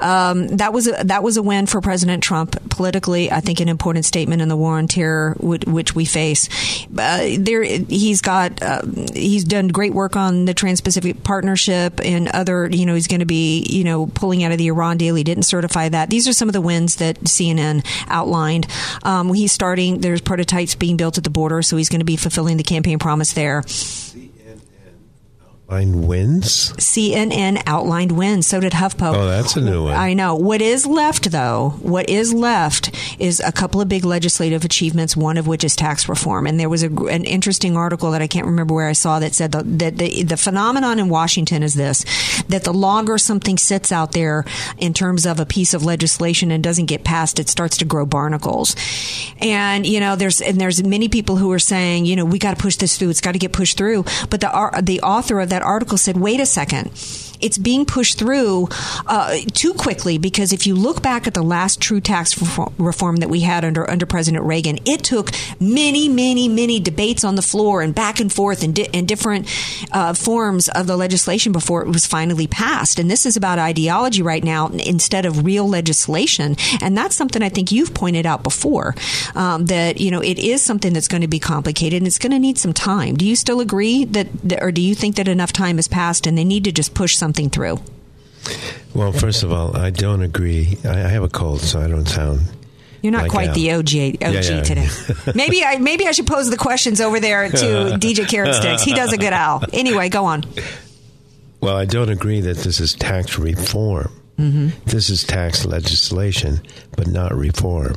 Um, 0.00 0.48
that 0.48 0.72
was 0.72 0.86
a, 0.86 1.04
that 1.04 1.22
was 1.22 1.36
a 1.36 1.42
win 1.42 1.66
for 1.66 1.80
President 1.80 2.22
Trump 2.22 2.70
politically. 2.70 3.30
I 3.30 3.40
think 3.40 3.60
an 3.60 3.68
important 3.68 4.04
statement 4.04 4.42
in 4.42 4.48
the 4.48 4.56
war 4.56 4.78
on 4.78 4.88
terror, 4.88 5.36
which, 5.40 5.64
which 5.64 5.94
we 5.94 6.04
face. 6.04 6.48
Uh, 6.96 7.36
there, 7.38 7.62
he's 7.62 8.20
got 8.20 8.62
uh, 8.62 8.82
he's 9.12 9.44
done 9.44 9.68
great 9.68 9.92
work 9.92 10.16
on 10.16 10.44
the 10.44 10.54
Trans-Pacific 10.54 11.22
Partnership 11.22 12.00
and 12.02 12.28
other. 12.28 12.68
You 12.70 12.86
know, 12.86 12.94
he's 12.94 13.08
going 13.08 13.20
to 13.20 13.26
be 13.26 13.64
you 13.68 13.84
know 13.84 14.06
pulling 14.06 14.44
out 14.44 14.52
of 14.52 14.58
the 14.58 14.68
Iran 14.68 14.96
deal. 14.96 15.14
He 15.14 15.24
didn't 15.24 15.44
certify 15.44 15.88
that. 15.88 16.10
These 16.10 16.26
are 16.28 16.32
some 16.32 16.48
of 16.48 16.52
the 16.52 16.60
wins 16.60 16.96
that 16.96 17.20
CNN 17.20 17.86
outlined. 18.08 18.66
Um, 19.02 19.32
he's 19.34 19.52
starting. 19.52 20.00
There's 20.00 20.20
prototypes 20.20 20.74
being 20.74 20.96
built 20.96 21.18
at 21.18 21.24
the 21.24 21.30
border, 21.30 21.62
so 21.62 21.76
he's 21.76 21.88
going 21.88 22.00
to 22.00 22.04
be 22.04 22.16
fulfilling 22.16 22.56
the 22.56 22.64
campaign 22.64 22.98
promise 22.98 23.32
there. 23.32 23.62
Line 25.70 26.08
wins. 26.08 26.72
CNN 26.72 27.62
outlined 27.64 28.10
wins. 28.10 28.48
So 28.48 28.58
did 28.58 28.72
HuffPo. 28.72 29.14
Oh, 29.14 29.26
that's 29.26 29.54
a 29.54 29.60
new 29.60 29.84
one. 29.84 29.94
I 29.94 30.14
know. 30.14 30.34
What 30.34 30.60
is 30.60 30.84
left, 30.84 31.30
though, 31.30 31.74
what 31.80 32.10
is 32.10 32.34
left 32.34 32.90
is 33.20 33.38
a 33.38 33.52
couple 33.52 33.80
of 33.80 33.88
big 33.88 34.04
legislative 34.04 34.64
achievements, 34.64 35.16
one 35.16 35.36
of 35.36 35.46
which 35.46 35.62
is 35.62 35.76
tax 35.76 36.08
reform. 36.08 36.48
And 36.48 36.58
there 36.58 36.68
was 36.68 36.82
a, 36.82 36.88
an 36.88 37.24
interesting 37.24 37.76
article 37.76 38.10
that 38.10 38.20
I 38.20 38.26
can't 38.26 38.46
remember 38.46 38.74
where 38.74 38.88
I 38.88 38.94
saw 38.94 39.20
that 39.20 39.32
said 39.32 39.52
the, 39.52 39.62
that 39.62 39.96
the, 39.96 40.24
the 40.24 40.36
phenomenon 40.36 40.98
in 40.98 41.08
Washington 41.08 41.62
is 41.62 41.74
this 41.74 42.04
that 42.48 42.64
the 42.64 42.72
longer 42.72 43.16
something 43.16 43.56
sits 43.56 43.92
out 43.92 44.10
there 44.10 44.44
in 44.78 44.92
terms 44.92 45.24
of 45.24 45.38
a 45.38 45.46
piece 45.46 45.72
of 45.72 45.84
legislation 45.84 46.50
and 46.50 46.64
doesn't 46.64 46.86
get 46.86 47.04
passed, 47.04 47.38
it 47.38 47.48
starts 47.48 47.76
to 47.76 47.84
grow 47.84 48.04
barnacles. 48.04 48.74
And, 49.40 49.86
you 49.86 50.00
know, 50.00 50.16
there's, 50.16 50.40
and 50.40 50.60
there's 50.60 50.82
many 50.82 51.08
people 51.08 51.36
who 51.36 51.52
are 51.52 51.60
saying, 51.60 52.06
you 52.06 52.16
know, 52.16 52.24
we 52.24 52.40
got 52.40 52.56
to 52.56 52.60
push 52.60 52.76
this 52.76 52.98
through. 52.98 53.10
It's 53.10 53.20
got 53.20 53.32
to 53.32 53.38
get 53.38 53.52
pushed 53.52 53.78
through. 53.78 54.04
But 54.30 54.40
the, 54.40 54.80
the 54.82 55.00
author 55.02 55.38
of 55.38 55.50
that 55.50 55.59
article 55.62 55.98
said, 55.98 56.16
wait 56.16 56.40
a 56.40 56.46
second. 56.46 56.90
It's 57.40 57.58
being 57.58 57.84
pushed 57.86 58.18
through 58.18 58.68
uh, 59.06 59.38
too 59.54 59.72
quickly 59.74 60.18
because 60.18 60.52
if 60.52 60.66
you 60.66 60.74
look 60.74 61.02
back 61.02 61.26
at 61.26 61.34
the 61.34 61.42
last 61.42 61.80
true 61.80 62.00
tax 62.00 62.38
reform- 62.78 63.16
that 63.16 63.28
we 63.30 63.40
had 63.40 63.64
under 63.64 63.88
under 63.90 64.06
President 64.06 64.44
Reagan, 64.44 64.78
it 64.84 65.02
took 65.02 65.30
many, 65.58 66.08
many, 66.08 66.48
many 66.48 66.78
debates 66.80 67.24
on 67.24 67.34
the 67.34 67.42
floor 67.42 67.82
and 67.82 67.94
back 67.94 68.20
and 68.20 68.32
forth 68.32 68.62
and, 68.62 68.74
di- 68.74 68.88
and 68.92 69.08
different 69.08 69.46
uh, 69.92 70.12
forms 70.14 70.68
of 70.68 70.86
the 70.86 70.96
legislation 70.96 71.52
before 71.52 71.82
it 71.82 71.88
was 71.88 72.06
finally 72.06 72.46
passed. 72.46 72.98
And 72.98 73.10
this 73.10 73.24
is 73.26 73.36
about 73.36 73.58
ideology 73.58 74.22
right 74.22 74.44
now 74.44 74.68
instead 74.68 75.24
of 75.26 75.44
real 75.44 75.66
legislation. 75.68 76.56
And 76.82 76.96
that's 76.96 77.16
something 77.16 77.42
I 77.42 77.48
think 77.48 77.72
you've 77.72 77.94
pointed 77.94 78.26
out 78.26 78.42
before 78.42 78.94
um, 79.34 79.66
that 79.66 80.00
you 80.00 80.10
know 80.10 80.20
it 80.20 80.38
is 80.38 80.62
something 80.62 80.92
that's 80.92 81.08
going 81.08 81.22
to 81.22 81.28
be 81.28 81.38
complicated 81.38 81.98
and 81.98 82.06
it's 82.06 82.18
going 82.18 82.32
to 82.32 82.38
need 82.38 82.58
some 82.58 82.72
time. 82.72 83.16
Do 83.16 83.26
you 83.26 83.34
still 83.36 83.60
agree 83.60 84.04
that, 84.04 84.28
that- 84.48 84.62
or 84.62 84.70
do 84.72 84.80
you 84.82 84.94
think 84.94 85.16
that 85.16 85.26
enough 85.28 85.52
time 85.52 85.76
has 85.76 85.88
passed 85.88 86.26
and 86.26 86.36
they 86.36 86.44
need 86.44 86.64
to 86.64 86.72
just 86.72 86.92
push 86.94 87.16
something 87.16 87.29
through? 87.32 87.78
Well, 88.94 89.12
first 89.12 89.42
of 89.42 89.52
all, 89.52 89.76
I 89.76 89.90
don't 89.90 90.22
agree. 90.22 90.76
I, 90.84 90.90
I 90.90 91.08
have 91.08 91.22
a 91.22 91.28
cold, 91.28 91.60
so 91.60 91.80
I 91.80 91.86
don't 91.86 92.06
sound. 92.06 92.40
You're 93.02 93.12
not 93.12 93.22
like 93.22 93.30
quite 93.30 93.54
the 93.54 93.72
OG, 93.72 93.78
OG 93.78 93.86
Yeah, 93.88 94.40
yeah. 94.40 94.62
today. 94.62 94.88
maybe 95.34 95.64
I 95.64 95.78
maybe 95.78 96.06
I 96.06 96.12
should 96.12 96.26
pose 96.26 96.50
the 96.50 96.56
questions 96.56 97.00
over 97.00 97.18
there 97.20 97.48
to 97.48 97.56
DJ 97.98 98.28
Carrot 98.28 98.54
Sticks. 98.54 98.82
He 98.82 98.92
does 98.92 99.12
a 99.12 99.16
good 99.16 99.32
Al. 99.32 99.62
Anyway, 99.72 100.08
go 100.10 100.26
on. 100.26 100.44
Well, 101.60 101.76
I 101.76 101.84
don't 101.84 102.10
agree 102.10 102.40
that 102.40 102.58
this 102.58 102.80
is 102.80 102.94
tax 102.94 103.38
reform. 103.38 104.10
Mm-hmm. 104.38 104.68
This 104.86 105.10
is 105.10 105.24
tax 105.24 105.64
legislation, 105.66 106.60
but 106.96 107.06
not 107.06 107.34
reform. 107.34 107.94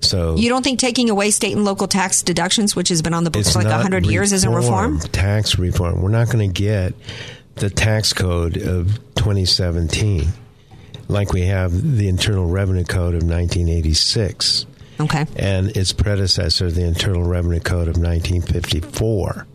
So 0.00 0.36
You 0.36 0.48
don't 0.48 0.62
think 0.62 0.78
taking 0.80 1.10
away 1.10 1.30
state 1.30 1.54
and 1.54 1.64
local 1.64 1.86
tax 1.86 2.22
deductions, 2.22 2.74
which 2.74 2.88
has 2.88 3.02
been 3.02 3.14
on 3.14 3.24
the 3.24 3.30
books 3.30 3.52
for 3.52 3.60
like 3.60 3.68
100 3.68 4.06
years, 4.06 4.32
isn't 4.32 4.52
reform? 4.52 4.98
Tax 5.00 5.58
reform. 5.58 6.02
We're 6.02 6.08
not 6.10 6.26
going 6.30 6.52
to 6.52 6.62
get 6.62 6.94
the 7.60 7.70
tax 7.70 8.12
code 8.12 8.56
of 8.56 8.98
2017 9.14 10.26
like 11.08 11.32
we 11.32 11.42
have 11.42 11.96
the 11.96 12.08
Internal 12.08 12.46
Revenue 12.46 12.84
Code 12.84 13.14
of 13.14 13.22
1986 13.24 14.66
Okay. 15.00 15.24
and 15.36 15.68
its 15.76 15.92
predecessor, 15.92 16.70
the 16.70 16.84
Internal 16.84 17.22
Revenue 17.24 17.58
Code 17.60 17.88
of 17.88 17.96
1954. 17.96 19.46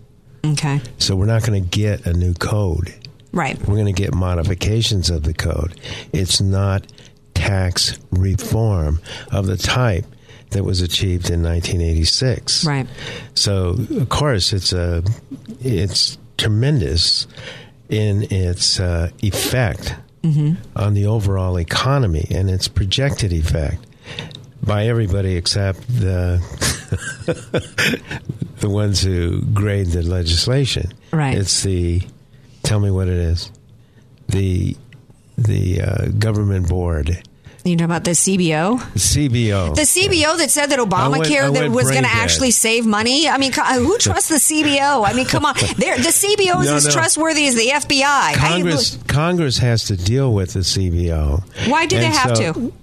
Okay. 0.46 0.82
So 0.98 1.16
we're 1.16 1.26
not 1.28 1.46
going 1.46 1.62
to 1.64 1.70
get 1.70 2.06
a 2.06 2.14
new 2.14 2.34
code. 2.34 2.94
Right. 3.32 3.58
We're 3.68 3.76
going 3.76 3.86
to 3.86 3.92
get 3.94 4.14
modifications 4.14 5.10
of 5.10 5.24
the 5.24 5.34
code. 5.34 5.80
It's 6.14 6.42
not 6.42 6.88
tax 7.36 7.98
reform 8.12 9.00
of 9.32 9.46
the 9.46 9.58
type 9.58 10.06
that 10.52 10.64
was 10.64 10.82
achieved 10.82 11.30
in 11.30 11.42
1986. 11.44 12.66
Right. 12.66 12.88
So 13.34 13.76
of 13.98 14.10
course 14.10 14.52
it's 14.54 14.74
a 14.74 15.04
it's 15.62 16.18
tremendous 16.38 17.28
in 17.90 18.24
its 18.32 18.80
uh, 18.80 19.10
effect 19.22 19.96
Mm-hmm. 20.24 20.54
on 20.76 20.96
the 20.96 21.06
overall 21.06 21.56
economy 21.60 22.26
and 22.32 22.50
its 22.50 22.68
projected 22.68 23.32
effect 23.32 23.86
by 24.64 24.88
everybody 24.88 25.36
except 25.36 25.88
the 25.88 26.42
the 28.60 28.70
ones 28.70 29.04
who 29.04 29.42
grade 29.54 29.88
the 29.88 30.02
legislation. 30.02 30.92
Right. 31.14 31.38
It's 31.38 31.62
the 31.62 32.02
tell 32.64 32.80
me 32.80 32.90
what 32.90 33.08
it 33.08 33.18
is. 33.18 33.52
The 34.30 34.76
the 35.38 35.82
uh, 35.82 36.08
government 36.18 36.70
board, 36.70 37.22
You 37.66 37.76
know 37.76 37.86
about 37.86 38.04
the 38.04 38.12
CBO? 38.12 38.78
the 38.94 39.00
CBO. 39.00 39.74
The 39.76 39.82
CBO 39.82 40.38
that 40.38 40.52
said 40.52 40.68
that 40.68 40.78
went- 40.78 40.92
Obamacare 40.92 41.52
that 41.52 41.62
went 41.62 41.74
was 41.74 41.90
going 41.90 42.04
to 42.04 42.10
actually 42.10 42.52
save 42.52 42.86
money. 42.86 43.28
I 43.28 43.40
mean, 43.40 43.52
who 43.54 43.98
trusts 43.98 44.30
the 44.30 44.36
CBO? 44.36 45.04
I 45.04 45.14
mean, 45.14 45.26
come 45.26 45.46
on. 45.48 45.56
They're, 45.78 45.98
the 45.98 46.10
CBO 46.10 46.62
is 46.62 46.68
No, 46.70 46.76
as 46.76 46.86
no. 46.86 46.92
trustworthy 46.92 47.48
as 47.48 47.56
the 47.56 47.70
FBI. 47.70 48.36
Congress 48.36 49.00
Congress 49.08 49.58
has 49.58 49.86
to 49.86 49.98
deal 49.98 50.32
with 50.32 50.54
the 50.54 50.60
CBO. 50.60 51.42
Why 51.68 51.88
do 51.88 51.98
they 51.98 52.06
have 52.06 52.38
so- 52.38 52.54
to? 52.54 52.74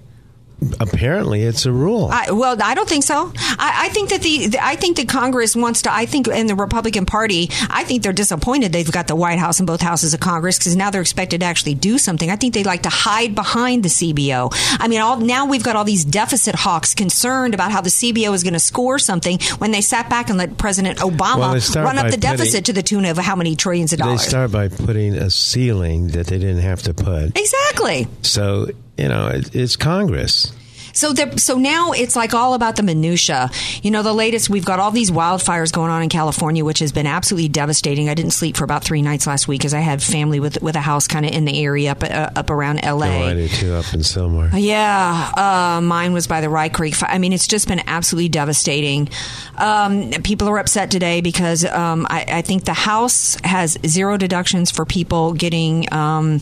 Apparently, 0.79 1.43
it's 1.43 1.65
a 1.65 1.71
rule. 1.71 2.09
I, 2.11 2.31
well, 2.31 2.57
I 2.61 2.73
don't 2.75 2.87
think 2.89 3.03
so. 3.03 3.31
I, 3.35 3.85
I 3.85 3.89
think 3.89 4.09
that 4.09 4.21
the, 4.21 4.47
the 4.47 4.63
I 4.63 4.75
think 4.75 4.97
that 4.97 5.07
Congress 5.07 5.55
wants 5.55 5.83
to. 5.83 5.93
I 5.93 6.05
think 6.05 6.27
in 6.27 6.47
the 6.47 6.55
Republican 6.55 7.05
Party, 7.05 7.49
I 7.69 7.83
think 7.83 8.03
they're 8.03 8.13
disappointed 8.13 8.71
they've 8.71 8.91
got 8.91 9.07
the 9.07 9.15
White 9.15 9.39
House 9.39 9.59
and 9.59 9.67
both 9.67 9.81
houses 9.81 10.13
of 10.13 10.19
Congress 10.19 10.57
because 10.57 10.75
now 10.75 10.89
they're 10.89 11.01
expected 11.01 11.41
to 11.41 11.45
actually 11.45 11.75
do 11.75 11.97
something. 11.97 12.29
I 12.29 12.35
think 12.35 12.53
they 12.53 12.63
like 12.63 12.83
to 12.83 12.89
hide 12.89 13.35
behind 13.35 13.83
the 13.83 13.89
CBO. 13.89 14.49
I 14.79 14.87
mean, 14.87 15.01
all, 15.01 15.17
now 15.17 15.45
we've 15.45 15.63
got 15.63 15.75
all 15.75 15.83
these 15.83 16.05
deficit 16.05 16.55
hawks 16.55 16.93
concerned 16.93 17.53
about 17.53 17.71
how 17.71 17.81
the 17.81 17.89
CBO 17.89 18.33
is 18.33 18.43
going 18.43 18.53
to 18.53 18.59
score 18.59 18.99
something 18.99 19.39
when 19.57 19.71
they 19.71 19.81
sat 19.81 20.09
back 20.09 20.29
and 20.29 20.37
let 20.37 20.57
President 20.57 20.99
Obama 20.99 21.73
Well, 21.75 21.83
run 21.83 21.97
up 21.97 22.11
the 22.11 22.17
deficit 22.17 22.65
to 22.65 22.73
the 22.73 22.83
tune 22.83 23.05
of 23.05 23.17
how 23.17 23.35
many 23.35 23.55
trillions 23.55 23.93
of 23.93 23.99
dollars. 23.99 24.21
they 24.23 24.29
start 24.29 24.51
by 24.51 24.67
putting 24.67 25.13
a 25.15 25.29
ceiling 25.29 26.07
that 26.09 26.27
they 26.27 26.39
didn't 26.39 26.61
have 26.61 26.81
to 26.83 26.93
put. 26.93 27.37
exactly. 27.37 28.07
So 28.21 28.67
you 28.97 29.07
know, 29.07 29.27
it, 29.27 29.55
it's 29.55 29.75
Congress. 29.75 30.53
So 30.93 31.11
the, 31.11 31.39
so 31.39 31.57
now 31.57 31.91
it's 31.91 32.15
like 32.15 32.33
all 32.33 32.53
about 32.53 32.75
the 32.75 32.83
minutia. 32.83 33.49
You 33.81 33.89
know, 33.89 34.03
the 34.03 34.13
latest 34.13 34.49
we've 34.49 34.63
got 34.63 34.79
all 34.79 34.91
these 34.91 35.09
wildfires 35.09 35.73
going 35.73 35.89
on 35.89 36.03
in 36.03 36.09
California, 36.09 36.63
which 36.63 36.79
has 36.79 36.91
been 36.91 37.07
absolutely 37.07 37.49
devastating. 37.49 38.09
I 38.09 38.13
didn't 38.13 38.31
sleep 38.31 38.55
for 38.55 38.63
about 38.63 38.83
three 38.83 39.01
nights 39.01 39.25
last 39.25 39.47
week 39.47 39.61
because 39.61 39.73
I 39.73 39.79
had 39.79 40.01
family 40.03 40.39
with 40.39 40.61
with 40.61 40.75
a 40.75 40.81
house 40.81 41.07
kind 41.07 41.25
of 41.25 41.31
in 41.31 41.45
the 41.45 41.63
area 41.63 41.91
up 41.91 42.03
uh, 42.03 42.29
up 42.35 42.51
around 42.51 42.79
L.A. 42.83 43.07
No, 43.07 43.25
I 43.25 43.33
did 43.33 43.49
too 43.49 43.73
up 43.73 43.91
in 43.93 44.01
Sylmar. 44.01 44.51
Yeah, 44.53 45.31
uh, 45.35 45.81
mine 45.81 46.13
was 46.13 46.27
by 46.27 46.41
the 46.41 46.49
Rye 46.49 46.69
Creek. 46.69 46.93
I 47.01 47.17
mean, 47.17 47.33
it's 47.33 47.47
just 47.47 47.67
been 47.67 47.81
absolutely 47.87 48.29
devastating. 48.29 49.09
Um, 49.57 50.11
people 50.23 50.47
are 50.47 50.59
upset 50.59 50.91
today 50.91 51.21
because 51.21 51.65
um, 51.65 52.05
I, 52.09 52.25
I 52.27 52.41
think 52.43 52.65
the 52.65 52.73
House 52.73 53.35
has 53.43 53.79
zero 53.85 54.17
deductions 54.17 54.69
for 54.69 54.85
people 54.85 55.33
getting. 55.33 55.91
Um, 55.91 56.41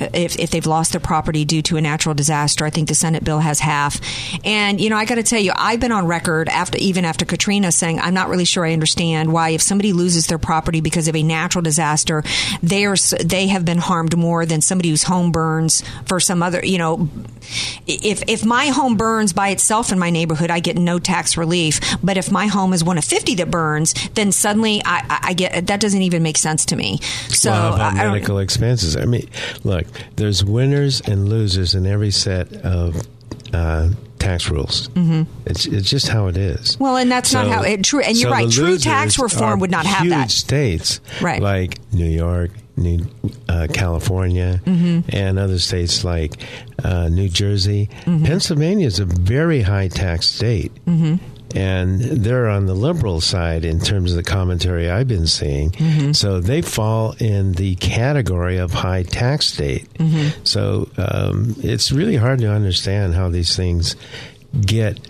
if, 0.00 0.38
if 0.38 0.50
they've 0.50 0.66
lost 0.66 0.92
their 0.92 1.00
property 1.00 1.44
due 1.44 1.62
to 1.62 1.76
a 1.76 1.80
natural 1.80 2.14
disaster, 2.14 2.64
I 2.64 2.70
think 2.70 2.88
the 2.88 2.94
Senate 2.94 3.24
bill 3.24 3.38
has 3.38 3.60
half. 3.60 4.00
And 4.44 4.80
you 4.80 4.90
know, 4.90 4.96
I 4.96 5.04
got 5.04 5.16
to 5.16 5.22
tell 5.22 5.40
you, 5.40 5.52
I've 5.54 5.80
been 5.80 5.92
on 5.92 6.06
record 6.06 6.48
after 6.48 6.78
even 6.78 7.04
after 7.04 7.24
Katrina 7.24 7.72
saying 7.72 8.00
I'm 8.00 8.14
not 8.14 8.28
really 8.28 8.44
sure 8.44 8.64
I 8.64 8.72
understand 8.72 9.32
why 9.32 9.50
if 9.50 9.62
somebody 9.62 9.92
loses 9.92 10.26
their 10.26 10.38
property 10.38 10.80
because 10.80 11.08
of 11.08 11.16
a 11.16 11.22
natural 11.22 11.62
disaster, 11.62 12.22
they 12.62 12.84
are 12.84 12.96
they 13.24 13.48
have 13.48 13.64
been 13.64 13.78
harmed 13.78 14.16
more 14.16 14.46
than 14.46 14.60
somebody 14.60 14.90
whose 14.90 15.02
home 15.02 15.32
burns 15.32 15.82
for 16.06 16.20
some 16.20 16.42
other. 16.42 16.64
You 16.64 16.78
know, 16.78 17.08
if 17.86 18.22
if 18.28 18.44
my 18.44 18.66
home 18.66 18.96
burns 18.96 19.32
by 19.32 19.48
itself 19.48 19.92
in 19.92 19.98
my 19.98 20.10
neighborhood, 20.10 20.50
I 20.50 20.60
get 20.60 20.76
no 20.76 20.98
tax 20.98 21.36
relief. 21.36 21.80
But 22.02 22.16
if 22.16 22.30
my 22.30 22.46
home 22.46 22.72
is 22.72 22.84
one 22.84 22.98
of 22.98 23.04
50 23.04 23.36
that 23.36 23.50
burns, 23.50 23.94
then 24.14 24.32
suddenly 24.32 24.82
I, 24.84 25.20
I 25.22 25.32
get 25.34 25.66
that 25.66 25.80
doesn't 25.80 26.02
even 26.02 26.22
make 26.22 26.36
sense 26.36 26.66
to 26.66 26.76
me. 26.76 26.98
So 27.28 27.50
well, 27.50 27.62
how 27.62 27.74
about 27.74 27.94
I, 27.94 28.04
I 28.04 28.12
medical 28.12 28.38
expenses? 28.38 28.96
I 28.96 29.04
mean, 29.04 29.28
look, 29.64 29.85
there's 30.16 30.44
winners 30.44 31.00
and 31.02 31.28
losers 31.28 31.74
in 31.74 31.86
every 31.86 32.10
set 32.10 32.52
of 32.64 33.02
uh, 33.52 33.90
tax 34.18 34.50
rules. 34.50 34.88
Mhm. 34.88 35.26
It's, 35.46 35.66
it's 35.66 35.88
just 35.88 36.08
how 36.08 36.26
it 36.28 36.36
is. 36.36 36.78
Well, 36.80 36.96
and 36.96 37.10
that's 37.10 37.32
not 37.32 37.46
how 37.48 37.62
it 37.62 37.84
true. 37.84 38.00
And 38.00 38.16
you're 38.16 38.30
so 38.30 38.34
right. 38.36 38.50
True 38.50 38.78
tax 38.78 39.18
reform 39.18 39.60
would 39.60 39.70
not 39.70 39.86
have 39.86 40.02
huge 40.02 40.10
that. 40.10 40.30
states, 40.30 41.00
Right. 41.20 41.40
Like 41.40 41.78
New 41.92 42.08
York, 42.08 42.50
New 42.76 43.06
uh, 43.48 43.68
California, 43.72 44.60
Mhm. 44.66 45.04
and 45.14 45.38
other 45.38 45.58
states 45.58 46.02
like 46.04 46.34
uh, 46.84 47.08
New 47.08 47.28
Jersey. 47.28 47.88
Pennsylvania 48.04 48.86
is 48.86 48.98
a 49.00 49.04
very 49.06 49.62
high 49.62 49.88
tax 49.88 50.26
state. 50.26 50.72
And 51.56 52.00
they're 52.00 52.48
on 52.48 52.66
the 52.66 52.74
liberal 52.74 53.20
side 53.20 53.64
in 53.64 53.80
terms 53.80 54.12
of 54.12 54.16
the 54.16 54.22
commentary 54.22 54.90
I've 54.90 55.08
been 55.08 55.26
seeing. 55.26 55.70
Mm-hmm. 55.70 56.12
So 56.12 56.40
they 56.40 56.60
fall 56.60 57.14
in 57.18 57.52
the 57.52 57.76
category 57.76 58.58
of 58.58 58.72
high 58.72 59.04
tax 59.04 59.46
state. 59.46 59.92
Mm-hmm. 59.94 60.44
So 60.44 60.90
um, 60.98 61.56
it's 61.58 61.90
really 61.90 62.16
hard 62.16 62.40
to 62.40 62.50
understand 62.50 63.14
how 63.14 63.30
these 63.30 63.56
things 63.56 63.96
get 64.60 65.00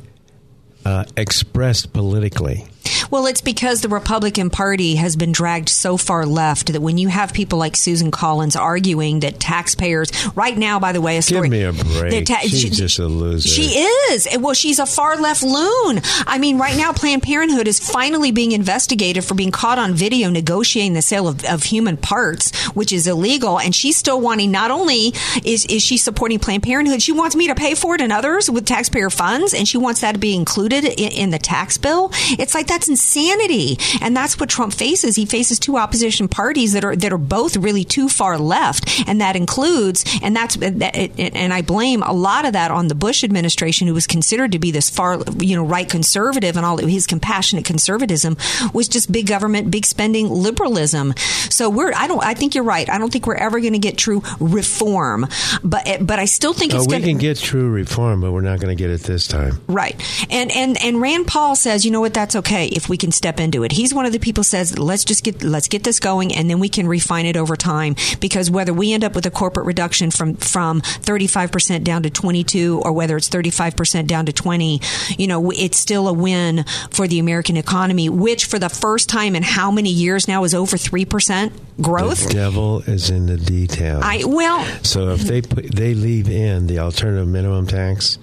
uh, 0.84 1.04
expressed 1.16 1.92
politically. 1.92 2.66
Well, 3.10 3.26
it's 3.26 3.40
because 3.40 3.80
the 3.80 3.88
Republican 3.88 4.50
Party 4.50 4.96
has 4.96 5.16
been 5.16 5.32
dragged 5.32 5.68
so 5.68 5.96
far 5.96 6.26
left 6.26 6.72
that 6.72 6.80
when 6.80 6.98
you 6.98 7.08
have 7.08 7.32
people 7.32 7.58
like 7.58 7.76
Susan 7.76 8.10
Collins 8.10 8.56
arguing 8.56 9.20
that 9.20 9.40
taxpayers, 9.40 10.10
right 10.36 10.56
now, 10.56 10.78
by 10.78 10.92
the 10.92 11.00
way, 11.00 11.16
a 11.18 11.22
Give 11.22 11.48
me 11.48 11.62
a 11.62 11.72
break. 11.72 12.26
ta- 12.26 12.38
She's 12.40 12.60
she- 12.60 12.70
just 12.70 12.98
a 12.98 13.06
loser. 13.06 13.48
She 13.48 13.78
is. 13.78 14.28
Well, 14.40 14.54
she's 14.54 14.78
a 14.78 14.86
far 14.86 15.16
left 15.16 15.42
loon. 15.42 16.00
I 16.26 16.38
mean, 16.38 16.58
right 16.58 16.76
now, 16.76 16.92
Planned 16.92 17.22
Parenthood 17.22 17.68
is 17.68 17.78
finally 17.78 18.30
being 18.32 18.52
investigated 18.52 19.24
for 19.24 19.34
being 19.34 19.50
caught 19.50 19.78
on 19.78 19.94
video 19.94 20.30
negotiating 20.30 20.92
the 20.94 21.02
sale 21.02 21.28
of, 21.28 21.44
of 21.44 21.62
human 21.64 21.96
parts, 21.96 22.54
which 22.68 22.92
is 22.92 23.06
illegal. 23.06 23.58
And 23.58 23.74
she's 23.74 23.96
still 23.96 24.20
wanting, 24.20 24.50
not 24.50 24.70
only 24.70 25.12
is, 25.44 25.66
is 25.66 25.82
she 25.82 25.96
supporting 25.96 26.38
Planned 26.38 26.62
Parenthood, 26.62 27.02
she 27.02 27.12
wants 27.12 27.34
me 27.36 27.46
to 27.48 27.54
pay 27.54 27.74
for 27.74 27.94
it 27.94 28.00
and 28.00 28.12
others 28.12 28.50
with 28.50 28.64
taxpayer 28.66 29.10
funds, 29.10 29.54
and 29.54 29.66
she 29.66 29.78
wants 29.78 30.00
that 30.00 30.12
to 30.12 30.18
be 30.18 30.34
included 30.34 30.84
in, 30.84 31.12
in 31.12 31.30
the 31.30 31.38
tax 31.38 31.78
bill. 31.78 32.10
It's 32.38 32.54
like 32.54 32.66
that's 32.76 32.88
insanity. 32.88 33.78
And 34.02 34.14
that's 34.14 34.38
what 34.38 34.50
Trump 34.50 34.74
faces. 34.74 35.16
He 35.16 35.24
faces 35.24 35.58
two 35.58 35.78
opposition 35.78 36.28
parties 36.28 36.74
that 36.74 36.84
are, 36.84 36.94
that 36.94 37.10
are 37.10 37.18
both 37.18 37.56
really 37.56 37.84
too 37.84 38.10
far 38.10 38.36
left. 38.36 39.08
And 39.08 39.22
that 39.22 39.34
includes, 39.34 40.04
and 40.22 40.36
that's, 40.36 40.58
and 40.60 41.54
I 41.54 41.62
blame 41.62 42.02
a 42.02 42.12
lot 42.12 42.44
of 42.44 42.52
that 42.52 42.70
on 42.70 42.88
the 42.88 42.94
Bush 42.94 43.24
administration, 43.24 43.88
who 43.88 43.94
was 43.94 44.06
considered 44.06 44.52
to 44.52 44.58
be 44.58 44.70
this 44.70 44.90
far, 44.90 45.22
you 45.38 45.56
know, 45.56 45.64
right 45.64 45.88
conservative 45.88 46.58
and 46.58 46.66
all 46.66 46.76
his 46.76 47.06
compassionate 47.06 47.64
conservatism 47.64 48.36
was 48.74 48.88
just 48.88 49.10
big 49.10 49.26
government, 49.26 49.70
big 49.70 49.86
spending 49.86 50.28
liberalism. 50.28 51.14
So 51.48 51.70
we're, 51.70 51.94
I 51.94 52.06
don't, 52.08 52.22
I 52.22 52.34
think 52.34 52.54
you're 52.54 52.64
right. 52.64 52.90
I 52.90 52.98
don't 52.98 53.10
think 53.10 53.26
we're 53.26 53.36
ever 53.36 53.58
going 53.60 53.72
to 53.72 53.78
get 53.78 53.96
true 53.96 54.20
reform, 54.38 55.26
but, 55.64 55.88
eh, 55.88 55.98
but 56.02 56.18
I 56.18 56.26
still 56.26 56.52
think 56.52 56.74
it's 56.74 56.86
we 56.86 56.90
going 56.90 57.02
can 57.04 57.18
get 57.18 57.38
true 57.38 57.70
reform, 57.70 58.20
but 58.20 58.32
we're 58.32 58.42
not 58.42 58.60
going 58.60 58.76
to 58.76 58.80
get 58.80 58.90
it 58.90 59.00
this 59.00 59.26
time. 59.26 59.62
Right. 59.66 59.96
And 60.28 60.50
and 60.52 60.76
and 60.82 61.00
Rand 61.00 61.26
Paul 61.26 61.56
says, 61.56 61.86
you 61.86 61.90
know 61.90 62.00
what, 62.00 62.12
that's 62.12 62.36
okay 62.36 62.65
if 62.68 62.88
we 62.88 62.96
can 62.96 63.12
step 63.12 63.40
into 63.40 63.64
it. 63.64 63.72
He's 63.72 63.94
one 63.94 64.06
of 64.06 64.12
the 64.12 64.18
people 64.18 64.44
says, 64.44 64.78
let's 64.78 65.04
just 65.04 65.24
get 65.24 65.42
let's 65.42 65.68
get 65.68 65.84
this 65.84 66.00
going 66.00 66.34
and 66.34 66.48
then 66.48 66.58
we 66.58 66.68
can 66.68 66.86
refine 66.86 67.26
it 67.26 67.36
over 67.36 67.56
time 67.56 67.96
because 68.20 68.50
whether 68.50 68.72
we 68.72 68.92
end 68.92 69.04
up 69.04 69.14
with 69.14 69.26
a 69.26 69.30
corporate 69.30 69.66
reduction 69.66 70.10
from 70.10 70.34
from 70.36 70.80
35% 70.80 71.84
down 71.84 72.02
to 72.02 72.10
22 72.10 72.82
or 72.84 72.92
whether 72.92 73.16
it's 73.16 73.28
35% 73.28 74.06
down 74.06 74.26
to 74.26 74.32
20, 74.32 74.80
you 75.18 75.26
know, 75.26 75.50
it's 75.50 75.78
still 75.78 76.08
a 76.08 76.12
win 76.12 76.64
for 76.90 77.06
the 77.06 77.18
American 77.18 77.56
economy, 77.56 78.08
which 78.08 78.44
for 78.46 78.58
the 78.58 78.68
first 78.68 79.08
time 79.08 79.36
in 79.36 79.42
how 79.42 79.70
many 79.70 79.90
years 79.90 80.28
now 80.28 80.44
is 80.44 80.54
over 80.54 80.76
3% 80.76 81.52
growth. 81.80 82.28
The 82.28 82.34
devil 82.34 82.80
is 82.80 83.10
in 83.10 83.26
the 83.26 83.36
details. 83.36 84.02
I 84.04 84.22
well, 84.24 84.64
So 84.82 85.10
if 85.10 85.22
they 85.22 85.42
put, 85.42 85.74
they 85.74 85.94
leave 85.94 86.28
in 86.28 86.66
the 86.66 86.78
alternative 86.78 87.28
minimum 87.28 87.66
tax, 87.66 88.18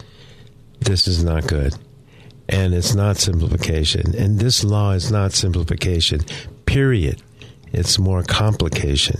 this 0.79 1.07
is 1.07 1.23
not 1.23 1.47
good, 1.47 1.75
and 2.53 2.73
it's 2.73 2.93
not 2.93 3.17
simplification. 3.17 4.15
And 4.15 4.39
this 4.39 4.63
law 4.63 4.91
is 4.91 5.11
not 5.11 5.33
simplification. 5.33 6.21
Period. 6.65 7.21
It's 7.71 7.97
more 7.97 8.21
complication. 8.21 9.17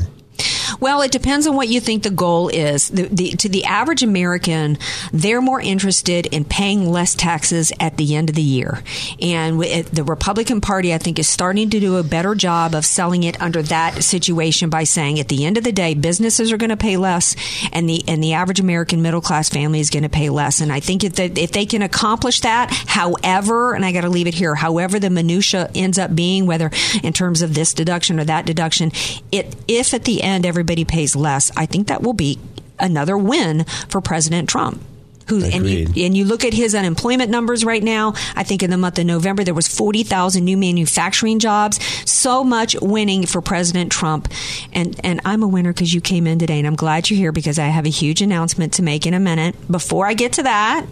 Well, 0.83 1.01
it 1.01 1.11
depends 1.11 1.47
on 1.47 1.55
what 1.55 1.69
you 1.69 1.79
think 1.79 2.03
the 2.03 2.09
goal 2.09 2.49
is. 2.49 2.89
The, 2.89 3.03
the, 3.03 3.29
to 3.37 3.47
the 3.47 3.63
average 3.63 4.03
American, 4.03 4.77
they're 5.13 5.39
more 5.39 5.61
interested 5.61 6.25
in 6.25 6.43
paying 6.43 6.91
less 6.91 7.15
taxes 7.15 7.71
at 7.79 7.95
the 7.95 8.17
end 8.17 8.29
of 8.29 8.35
the 8.35 8.41
year. 8.41 8.83
And 9.21 9.61
the 9.61 10.03
Republican 10.05 10.59
Party, 10.59 10.93
I 10.93 10.97
think, 10.97 11.19
is 11.19 11.29
starting 11.29 11.69
to 11.69 11.79
do 11.79 11.95
a 11.95 12.03
better 12.03 12.35
job 12.35 12.75
of 12.75 12.85
selling 12.85 13.23
it 13.23 13.41
under 13.41 13.61
that 13.61 14.03
situation 14.03 14.69
by 14.69 14.83
saying, 14.83 15.21
at 15.21 15.29
the 15.29 15.45
end 15.45 15.57
of 15.57 15.63
the 15.63 15.71
day, 15.71 15.93
businesses 15.93 16.51
are 16.51 16.57
going 16.57 16.69
to 16.69 16.75
pay 16.75 16.97
less, 16.97 17.37
and 17.71 17.87
the 17.87 18.03
and 18.05 18.21
the 18.21 18.33
average 18.33 18.59
American 18.59 19.01
middle 19.01 19.21
class 19.21 19.47
family 19.47 19.79
is 19.79 19.89
going 19.89 20.03
to 20.03 20.09
pay 20.09 20.29
less. 20.29 20.59
And 20.59 20.69
I 20.69 20.81
think 20.81 21.05
if 21.05 21.13
they, 21.13 21.27
if 21.27 21.53
they 21.53 21.65
can 21.65 21.81
accomplish 21.81 22.41
that, 22.41 22.73
however, 22.87 23.73
and 23.73 23.85
I 23.85 23.93
got 23.93 24.01
to 24.01 24.09
leave 24.09 24.27
it 24.27 24.33
here, 24.33 24.53
however 24.53 24.99
the 24.99 25.09
minutia 25.09 25.71
ends 25.73 25.97
up 25.97 26.13
being, 26.13 26.45
whether 26.45 26.71
in 27.01 27.13
terms 27.13 27.41
of 27.41 27.53
this 27.53 27.73
deduction 27.73 28.19
or 28.19 28.25
that 28.25 28.45
deduction, 28.45 28.91
it 29.31 29.55
if 29.69 29.93
at 29.93 30.03
the 30.03 30.21
end 30.21 30.45
everybody 30.45 30.72
pays 30.81 31.15
less, 31.15 31.51
I 31.55 31.67
think 31.67 31.87
that 31.87 32.01
will 32.01 32.13
be 32.13 32.39
another 32.79 33.17
win 33.17 33.65
for 33.89 34.01
President 34.01 34.49
Trump. 34.49 34.81
Who 35.29 35.41
and 35.41 35.65
you, 35.65 36.05
and 36.05 36.17
you 36.17 36.25
look 36.25 36.43
at 36.43 36.53
his 36.53 36.75
unemployment 36.75 37.31
numbers 37.31 37.63
right 37.63 37.81
now. 37.81 38.13
I 38.35 38.43
think 38.43 38.61
in 38.61 38.69
the 38.69 38.77
month 38.77 38.99
of 38.99 39.05
November 39.05 39.45
there 39.45 39.53
was 39.53 39.69
forty 39.69 40.03
thousand 40.03 40.43
new 40.43 40.57
manufacturing 40.57 41.39
jobs. 41.39 41.81
So 42.09 42.43
much 42.43 42.75
winning 42.81 43.25
for 43.25 43.39
President 43.41 43.89
Trump, 43.89 44.27
and 44.73 44.99
and 45.01 45.21
I'm 45.23 45.41
a 45.41 45.47
winner 45.47 45.71
because 45.71 45.93
you 45.93 46.01
came 46.01 46.27
in 46.27 46.39
today, 46.39 46.57
and 46.57 46.67
I'm 46.67 46.75
glad 46.75 47.09
you're 47.09 47.17
here 47.17 47.31
because 47.31 47.57
I 47.57 47.67
have 47.67 47.85
a 47.85 47.89
huge 47.89 48.21
announcement 48.21 48.73
to 48.73 48.83
make 48.83 49.07
in 49.07 49.13
a 49.13 49.19
minute. 49.19 49.55
Before 49.71 50.05
I 50.05 50.13
get 50.13 50.33
to 50.33 50.43
that, 50.43 50.85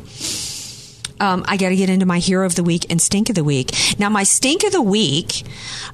um, 1.21 1.45
I 1.47 1.55
got 1.55 1.69
to 1.69 1.75
get 1.75 1.89
into 1.89 2.07
my 2.07 2.17
hero 2.17 2.45
of 2.45 2.55
the 2.55 2.63
week 2.63 2.87
and 2.89 2.99
stink 2.99 3.29
of 3.29 3.35
the 3.35 3.43
week. 3.43 3.71
Now, 3.99 4.09
my 4.09 4.23
stink 4.23 4.63
of 4.63 4.71
the 4.71 4.81
week, 4.81 5.43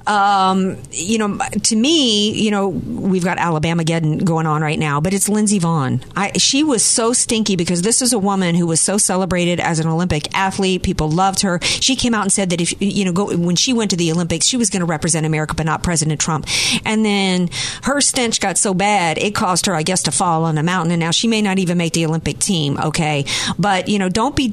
um, 0.06 0.78
you 0.90 1.18
know, 1.18 1.38
to 1.64 1.76
me, 1.76 2.32
you 2.32 2.50
know, 2.50 2.68
we've 2.68 3.24
got 3.24 3.36
Alabama 3.36 3.84
getting 3.84 4.18
going 4.18 4.46
on 4.46 4.62
right 4.62 4.78
now, 4.78 5.00
but 5.00 5.12
it's 5.12 5.28
Lindsey 5.28 5.60
Vonn. 5.60 6.02
I, 6.16 6.32
she 6.38 6.64
was 6.64 6.82
so 6.82 7.12
stinky 7.12 7.56
because 7.56 7.82
this 7.82 8.00
is 8.00 8.14
a 8.14 8.18
woman 8.18 8.54
who 8.54 8.66
was 8.66 8.80
so 8.80 8.96
celebrated 8.96 9.60
as 9.60 9.78
an 9.78 9.86
Olympic 9.86 10.34
athlete. 10.34 10.82
People 10.82 11.10
loved 11.10 11.40
her. 11.42 11.60
She 11.62 11.94
came 11.94 12.14
out 12.14 12.22
and 12.22 12.32
said 12.32 12.48
that 12.50 12.60
if 12.62 12.74
you 12.80 13.04
know, 13.04 13.12
go 13.12 13.36
when 13.36 13.56
she 13.56 13.74
went 13.74 13.90
to 13.90 13.96
the 13.96 14.10
Olympics, 14.10 14.46
she 14.46 14.56
was 14.56 14.70
going 14.70 14.80
to 14.80 14.86
represent 14.86 15.26
America, 15.26 15.54
but 15.54 15.66
not 15.66 15.82
President 15.82 16.20
Trump. 16.20 16.46
And 16.86 17.04
then 17.04 17.50
her 17.82 18.00
stench 18.00 18.40
got 18.40 18.56
so 18.56 18.72
bad, 18.72 19.18
it 19.18 19.34
caused 19.34 19.66
her, 19.66 19.74
I 19.74 19.82
guess, 19.82 20.04
to 20.04 20.10
fall 20.10 20.44
on 20.44 20.56
a 20.56 20.62
mountain. 20.62 20.92
And 20.92 21.00
now 21.00 21.10
she 21.10 21.28
may 21.28 21.42
not 21.42 21.58
even 21.58 21.76
make 21.76 21.92
the 21.92 22.06
Olympic 22.06 22.38
team. 22.38 22.78
Okay, 22.78 23.26
but 23.58 23.88
you 23.88 23.98
know, 23.98 24.08
don't 24.08 24.34
be 24.34 24.48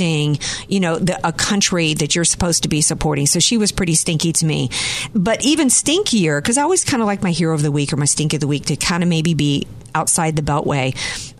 you 0.00 0.80
know, 0.80 0.98
the, 0.98 1.18
a 1.26 1.32
country 1.32 1.94
that 1.94 2.14
you're 2.14 2.24
supposed 2.24 2.62
to 2.62 2.68
be 2.68 2.80
supporting. 2.80 3.26
So 3.26 3.38
she 3.38 3.56
was 3.56 3.72
pretty 3.72 3.94
stinky 3.94 4.32
to 4.32 4.46
me. 4.46 4.70
But 5.14 5.44
even 5.44 5.68
stinkier, 5.68 6.38
because 6.38 6.58
I 6.58 6.62
always 6.62 6.84
kind 6.84 7.02
of 7.02 7.06
like 7.06 7.22
my 7.22 7.30
hero 7.30 7.54
of 7.54 7.62
the 7.62 7.72
week 7.72 7.92
or 7.92 7.96
my 7.96 8.04
stink 8.04 8.34
of 8.34 8.40
the 8.40 8.46
week 8.46 8.66
to 8.66 8.76
kind 8.76 9.02
of 9.02 9.08
maybe 9.08 9.34
be 9.34 9.66
outside 9.94 10.36
the 10.36 10.42
beltway. 10.42 10.94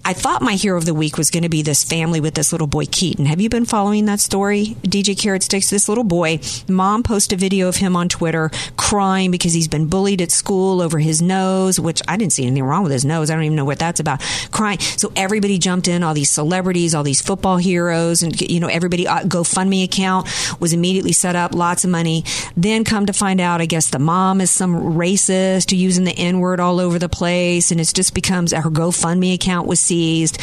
I 0.07 0.13
thought 0.13 0.43
my 0.43 0.53
hero 0.53 0.77
of 0.77 0.85
the 0.85 0.93
week 0.93 1.17
was 1.17 1.31
going 1.31 1.45
to 1.45 1.49
be 1.49 1.63
this 1.63 1.83
family 1.83 2.21
with 2.21 2.35
this 2.35 2.53
little 2.53 2.67
boy 2.67 2.85
Keaton. 2.85 3.25
Have 3.25 3.41
you 3.41 3.49
been 3.49 3.65
following 3.65 4.05
that 4.05 4.21
story, 4.21 4.77
DJ 4.83 5.19
Carrot 5.19 5.43
Sticks? 5.43 5.71
This 5.71 5.89
little 5.89 6.05
boy, 6.05 6.41
mom 6.69 7.03
posted 7.03 7.39
a 7.39 7.41
video 7.41 7.69
of 7.69 7.77
him 7.77 7.97
on 7.97 8.11
Twitter 8.11 8.51
crying 8.77 9.31
because 9.31 9.55
he's 9.55 9.67
been 9.67 9.87
bullied 9.87 10.21
at 10.21 10.31
school 10.31 10.83
over 10.83 10.99
his 10.99 11.23
nose, 11.23 11.81
which 11.81 12.03
I 12.07 12.19
didn't 12.19 12.35
see 12.35 12.45
anything 12.45 12.65
wrong 12.65 12.83
with 12.83 12.93
his 12.93 13.07
nose. 13.07 13.31
I 13.31 13.35
don't 13.35 13.45
even 13.45 13.57
know 13.57 13.65
what 13.65 13.79
that's 13.79 13.99
about. 13.99 14.21
Crying. 14.51 14.79
So 14.79 15.11
everybody 15.17 15.59
jumped 15.59 15.89
in, 15.89 16.03
all 16.03 16.13
these 16.13 16.31
celebrities, 16.31 16.95
all 16.95 17.03
these 17.03 17.23
football 17.23 17.57
heroes, 17.57 18.23
and 18.23 18.39
you 18.43 18.61
know 18.61 18.69
everybody 18.69 19.09
uh, 19.09 19.21
GoFundMe 19.21 19.85
account 19.85 20.29
was 20.61 20.75
immediately 20.75 21.13
set 21.13 21.35
up, 21.35 21.55
lots 21.55 21.83
of 21.83 21.89
money. 21.89 22.25
Then 22.59 22.85
come 22.85 23.07
to 23.07 23.15
find 23.15 23.41
out, 23.41 23.63
I 23.63 23.67
guess 23.67 23.89
the 23.89 23.99
mom 23.99 24.43
is 24.43 24.51
some 24.51 24.75
racist 24.75 25.75
using 25.75 26.05
the 26.05 26.13
N 26.13 26.41
word 26.41 26.61
all 26.61 26.79
over 26.79 26.99
the 26.99 27.09
place, 27.09 27.71
and 27.71 27.81
it 27.81 27.91
just 27.95 28.13
becomes 28.13 28.53
her 28.53 28.71
GoFundMe 28.71 29.33
account 29.33 29.67
was 29.67 29.81
seized. 29.95 30.39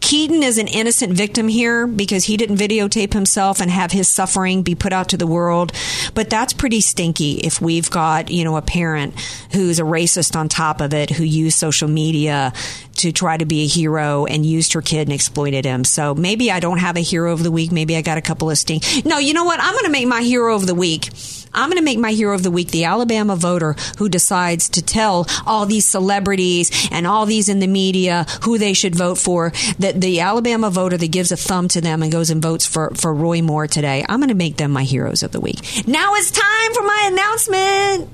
Keaton 0.00 0.42
is 0.42 0.58
an 0.58 0.68
innocent 0.68 1.12
victim 1.12 1.48
here 1.48 1.86
because 1.86 2.24
he 2.24 2.36
didn't 2.36 2.56
videotape 2.56 3.12
himself 3.12 3.60
and 3.60 3.70
have 3.70 3.92
his 3.92 4.08
suffering 4.08 4.62
be 4.62 4.74
put 4.74 4.92
out 4.92 5.08
to 5.10 5.16
the 5.16 5.26
world. 5.26 5.72
But 6.14 6.30
that's 6.30 6.52
pretty 6.52 6.80
stinky 6.80 7.34
if 7.34 7.60
we've 7.60 7.90
got, 7.90 8.30
you 8.30 8.44
know, 8.44 8.56
a 8.56 8.62
parent 8.62 9.18
who's 9.52 9.78
a 9.78 9.82
racist 9.82 10.36
on 10.36 10.48
top 10.48 10.80
of 10.80 10.94
it 10.94 11.10
who 11.10 11.24
used 11.24 11.58
social 11.58 11.88
media 11.88 12.52
to 12.96 13.12
try 13.12 13.36
to 13.36 13.44
be 13.44 13.64
a 13.64 13.66
hero 13.66 14.24
and 14.24 14.46
used 14.46 14.72
her 14.74 14.82
kid 14.82 15.08
and 15.08 15.12
exploited 15.12 15.64
him. 15.64 15.84
So 15.84 16.14
maybe 16.14 16.50
I 16.50 16.60
don't 16.60 16.78
have 16.78 16.96
a 16.96 17.00
hero 17.00 17.32
of 17.32 17.42
the 17.42 17.50
week. 17.50 17.72
Maybe 17.72 17.96
I 17.96 18.02
got 18.02 18.18
a 18.18 18.22
couple 18.22 18.50
of 18.50 18.58
stink. 18.58 18.84
No, 19.04 19.18
you 19.18 19.34
know 19.34 19.44
what? 19.44 19.60
I'm 19.60 19.72
going 19.72 19.84
to 19.84 19.90
make 19.90 20.06
my 20.06 20.22
hero 20.22 20.54
of 20.54 20.66
the 20.66 20.74
week. 20.74 21.10
I'm 21.54 21.68
going 21.68 21.78
to 21.78 21.84
make 21.84 21.98
my 21.98 22.12
hero 22.12 22.34
of 22.34 22.42
the 22.42 22.50
week 22.50 22.70
the 22.70 22.84
Alabama 22.84 23.36
voter 23.36 23.76
who 23.98 24.08
decides 24.08 24.68
to 24.70 24.82
tell 24.82 25.26
all 25.46 25.66
these 25.66 25.86
celebrities 25.86 26.88
and 26.90 27.06
all 27.06 27.26
these 27.26 27.48
in 27.48 27.60
the 27.60 27.66
media 27.66 28.26
who 28.42 28.58
they 28.58 28.72
should 28.72 28.94
vote 28.94 29.18
for. 29.18 29.52
That 29.78 30.00
the 30.00 30.20
Alabama 30.20 30.70
voter 30.70 30.96
that 30.96 31.10
gives 31.10 31.32
a 31.32 31.36
thumb 31.36 31.68
to 31.68 31.80
them 31.80 32.02
and 32.02 32.10
goes 32.12 32.30
and 32.30 32.42
votes 32.42 32.66
for, 32.66 32.90
for 32.94 33.14
Roy 33.14 33.42
Moore 33.42 33.66
today. 33.66 34.04
I'm 34.08 34.18
going 34.18 34.28
to 34.28 34.34
make 34.34 34.56
them 34.56 34.70
my 34.70 34.84
heroes 34.84 35.22
of 35.22 35.32
the 35.32 35.40
week. 35.40 35.86
Now 35.86 36.14
it's 36.14 36.30
time 36.30 36.74
for 36.74 36.82
my 36.82 37.08
announcement. 37.12 38.10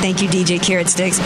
Thank 0.00 0.20
you, 0.20 0.28
DJ 0.28 0.60
Carrot 0.60 0.88
Sticks 0.88 1.20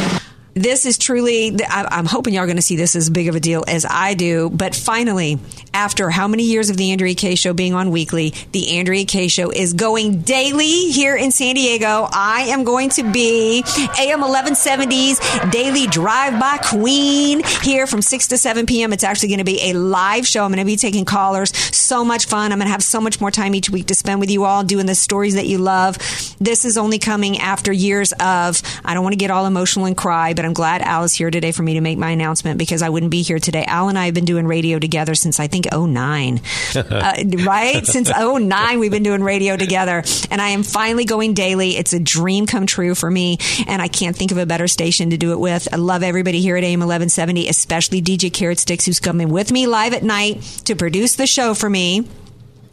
this 0.56 0.86
is 0.86 0.96
truly, 0.96 1.54
I'm 1.68 2.06
hoping 2.06 2.32
y'all 2.32 2.44
are 2.44 2.46
going 2.46 2.56
to 2.56 2.62
see 2.62 2.76
this 2.76 2.96
as 2.96 3.10
big 3.10 3.28
of 3.28 3.34
a 3.34 3.40
deal 3.40 3.62
as 3.68 3.84
I 3.84 4.14
do. 4.14 4.48
But 4.48 4.74
finally, 4.74 5.38
after 5.74 6.08
how 6.08 6.26
many 6.26 6.44
years 6.44 6.70
of 6.70 6.78
the 6.78 6.92
Andrea 6.92 7.14
Kaye 7.14 7.34
show 7.34 7.52
being 7.52 7.74
on 7.74 7.90
weekly, 7.90 8.32
the 8.52 8.78
Andrea 8.78 9.04
Kaye 9.04 9.28
show 9.28 9.50
is 9.50 9.74
going 9.74 10.22
daily 10.22 10.90
here 10.90 11.14
in 11.14 11.30
San 11.30 11.56
Diego. 11.56 12.08
I 12.10 12.46
am 12.48 12.64
going 12.64 12.88
to 12.90 13.02
be 13.02 13.58
AM 13.98 14.22
1170's 14.22 15.50
daily 15.50 15.86
drive 15.88 16.40
by 16.40 16.56
queen 16.56 17.44
here 17.62 17.86
from 17.86 18.00
6 18.00 18.28
to 18.28 18.38
7 18.38 18.64
p.m. 18.64 18.94
It's 18.94 19.04
actually 19.04 19.28
going 19.28 19.38
to 19.40 19.44
be 19.44 19.70
a 19.70 19.74
live 19.74 20.26
show. 20.26 20.42
I'm 20.42 20.50
going 20.50 20.58
to 20.60 20.64
be 20.64 20.76
taking 20.76 21.04
callers. 21.04 21.54
So 21.76 22.02
much 22.02 22.24
fun. 22.24 22.50
I'm 22.50 22.58
going 22.58 22.66
to 22.66 22.72
have 22.72 22.82
so 22.82 23.02
much 23.02 23.20
more 23.20 23.30
time 23.30 23.54
each 23.54 23.68
week 23.68 23.88
to 23.88 23.94
spend 23.94 24.20
with 24.20 24.30
you 24.30 24.44
all 24.44 24.64
doing 24.64 24.86
the 24.86 24.94
stories 24.94 25.34
that 25.34 25.46
you 25.46 25.58
love. 25.58 25.98
This 26.40 26.64
is 26.64 26.78
only 26.78 26.98
coming 26.98 27.40
after 27.40 27.70
years 27.70 28.12
of, 28.12 28.62
I 28.86 28.94
don't 28.94 29.02
want 29.02 29.12
to 29.12 29.18
get 29.18 29.30
all 29.30 29.44
emotional 29.44 29.84
and 29.84 29.94
cry, 29.94 30.32
but 30.32 30.45
I'm 30.46 30.52
glad 30.52 30.82
Al 30.82 31.04
is 31.04 31.12
here 31.12 31.30
today 31.30 31.52
for 31.52 31.62
me 31.62 31.74
to 31.74 31.80
make 31.80 31.98
my 31.98 32.10
announcement 32.10 32.58
because 32.58 32.82
I 32.82 32.88
wouldn't 32.88 33.10
be 33.10 33.22
here 33.22 33.38
today. 33.38 33.64
Al 33.66 33.88
and 33.88 33.98
I 33.98 34.06
have 34.06 34.14
been 34.14 34.24
doing 34.24 34.46
radio 34.46 34.78
together 34.78 35.14
since 35.14 35.40
I 35.40 35.48
think 35.48 35.66
09. 35.72 36.40
uh, 36.76 37.14
right? 37.44 37.84
Since 37.84 38.10
09, 38.10 38.78
we've 38.78 38.90
been 38.90 39.02
doing 39.02 39.22
radio 39.22 39.56
together. 39.56 40.04
And 40.30 40.40
I 40.40 40.50
am 40.50 40.62
finally 40.62 41.04
going 41.04 41.34
daily. 41.34 41.76
It's 41.76 41.92
a 41.92 42.00
dream 42.00 42.46
come 42.46 42.66
true 42.66 42.94
for 42.94 43.10
me. 43.10 43.38
And 43.66 43.82
I 43.82 43.88
can't 43.88 44.16
think 44.16 44.30
of 44.30 44.38
a 44.38 44.46
better 44.46 44.68
station 44.68 45.10
to 45.10 45.16
do 45.16 45.32
it 45.32 45.40
with. 45.40 45.68
I 45.72 45.76
love 45.76 46.02
everybody 46.02 46.40
here 46.40 46.56
at 46.56 46.64
AM 46.64 46.80
1170, 46.80 47.48
especially 47.48 48.00
DJ 48.00 48.32
Carrot 48.32 48.60
Sticks, 48.60 48.86
who's 48.86 49.00
coming 49.00 49.28
with 49.28 49.50
me 49.50 49.66
live 49.66 49.94
at 49.94 50.02
night 50.02 50.42
to 50.66 50.76
produce 50.76 51.16
the 51.16 51.26
show 51.26 51.54
for 51.54 51.68
me. 51.68 52.06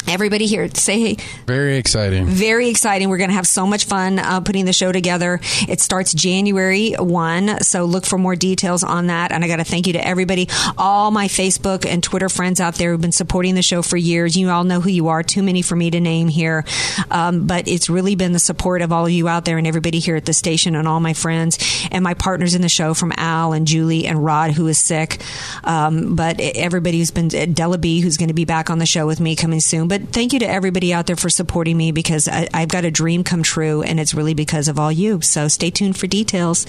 Everybody 0.08 0.48
here, 0.48 0.68
say 0.74 1.00
hey. 1.00 1.18
Very 1.48 1.78
exciting. 1.78 2.26
Very 2.26 2.68
exciting. 2.70 3.10
We're 3.10 3.18
going 3.18 3.30
to 3.30 3.36
have 3.36 3.48
so 3.48 3.66
much 3.66 3.86
fun 3.86 4.20
uh, 4.20 4.42
putting 4.42 4.66
the 4.66 4.74
show 4.74 4.92
together. 4.92 5.40
It 5.68 5.80
starts 5.80 6.14
January 6.14 6.92
1, 6.92 7.62
so 7.64 7.86
look 7.86 8.06
for 8.06 8.18
more 8.18 8.36
details 8.36 8.84
on 8.84 9.08
that. 9.08 9.32
And 9.32 9.44
I 9.46 9.48
got 9.48 9.58
to 9.58 9.64
thank 9.64 9.88
you 9.88 9.94
to 9.94 10.06
everybody, 10.06 10.50
all 10.78 11.10
my 11.12 11.28
Facebook 11.28 11.86
and 11.86 12.04
Twitter 12.04 12.28
friends 12.28 12.60
out 12.60 12.76
there 12.76 12.92
who've 12.92 13.02
been 13.02 13.14
supporting 13.14 13.56
the 13.56 13.62
show 13.62 13.82
for 13.82 13.96
years. 13.96 14.36
You 14.36 14.50
all 14.50 14.66
know 14.66 14.82
who 14.82 14.90
you 14.90 15.08
are, 15.08 15.24
too 15.24 15.42
many 15.42 15.62
for 15.62 15.76
me 15.76 15.90
to 15.92 16.02
name 16.02 16.28
here. 16.28 16.66
Um, 17.10 17.48
but 17.48 17.68
it's 17.70 17.90
really 17.90 18.16
been 18.16 18.34
the 18.34 18.40
support 18.40 18.82
of 18.82 18.92
all 18.92 19.06
of 19.06 19.12
you 19.12 19.30
out 19.30 19.46
there 19.46 19.58
and 19.58 19.66
everybody 19.66 20.00
here 20.00 20.18
at 20.18 20.26
the 20.26 20.34
station 20.34 20.76
and 20.76 20.86
all 20.86 21.00
my 21.00 21.14
friends 21.14 21.88
and 21.92 22.04
my 22.04 22.14
partners 22.14 22.56
in 22.56 22.62
the 22.62 22.70
show 22.70 22.94
from 22.94 23.14
Al 23.16 23.54
and 23.54 23.66
Julie 23.66 24.06
and 24.06 24.24
Rod, 24.24 24.52
who 24.52 24.68
is 24.68 24.78
sick. 24.78 25.22
Um, 25.64 26.16
but 26.16 26.42
everybody 26.42 27.00
who's 27.00 27.12
been, 27.12 27.30
Della 27.54 27.78
B, 27.78 28.02
who's 28.02 28.18
going 28.18 28.28
to 28.28 28.34
be 28.34 28.46
back 28.46 28.70
on 28.70 28.80
the 28.80 28.86
show 28.86 29.08
with 29.08 29.22
me 29.22 29.38
coming 29.38 29.62
soon 29.62 29.88
but 29.94 30.10
thank 30.10 30.34
you 30.34 30.40
to 30.40 30.50
everybody 30.50 30.92
out 30.92 31.06
there 31.06 31.16
for 31.16 31.30
supporting 31.30 31.78
me 31.78 31.92
because 31.92 32.28
I, 32.28 32.48
I've 32.52 32.70
got 32.70 32.84
a 32.84 32.90
dream 32.90 33.24
come 33.24 33.44
true, 33.44 33.84
and 33.84 34.00
it's 34.00 34.16
really 34.16 34.34
because 34.34 34.68
of 34.68 34.80
all 34.80 34.92
you. 34.92 35.22
So 35.22 35.48
stay 35.48 35.70
tuned 35.70 36.00
for 36.00 36.08
details. 36.08 36.66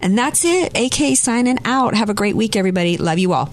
And 0.00 0.18
that's 0.18 0.44
it. 0.44 0.76
AK 0.76 1.16
signing 1.16 1.58
out. 1.64 1.94
Have 1.94 2.10
a 2.10 2.14
great 2.14 2.34
week, 2.34 2.56
everybody. 2.56 2.96
Love 2.96 3.20
you 3.20 3.34
all. 3.34 3.52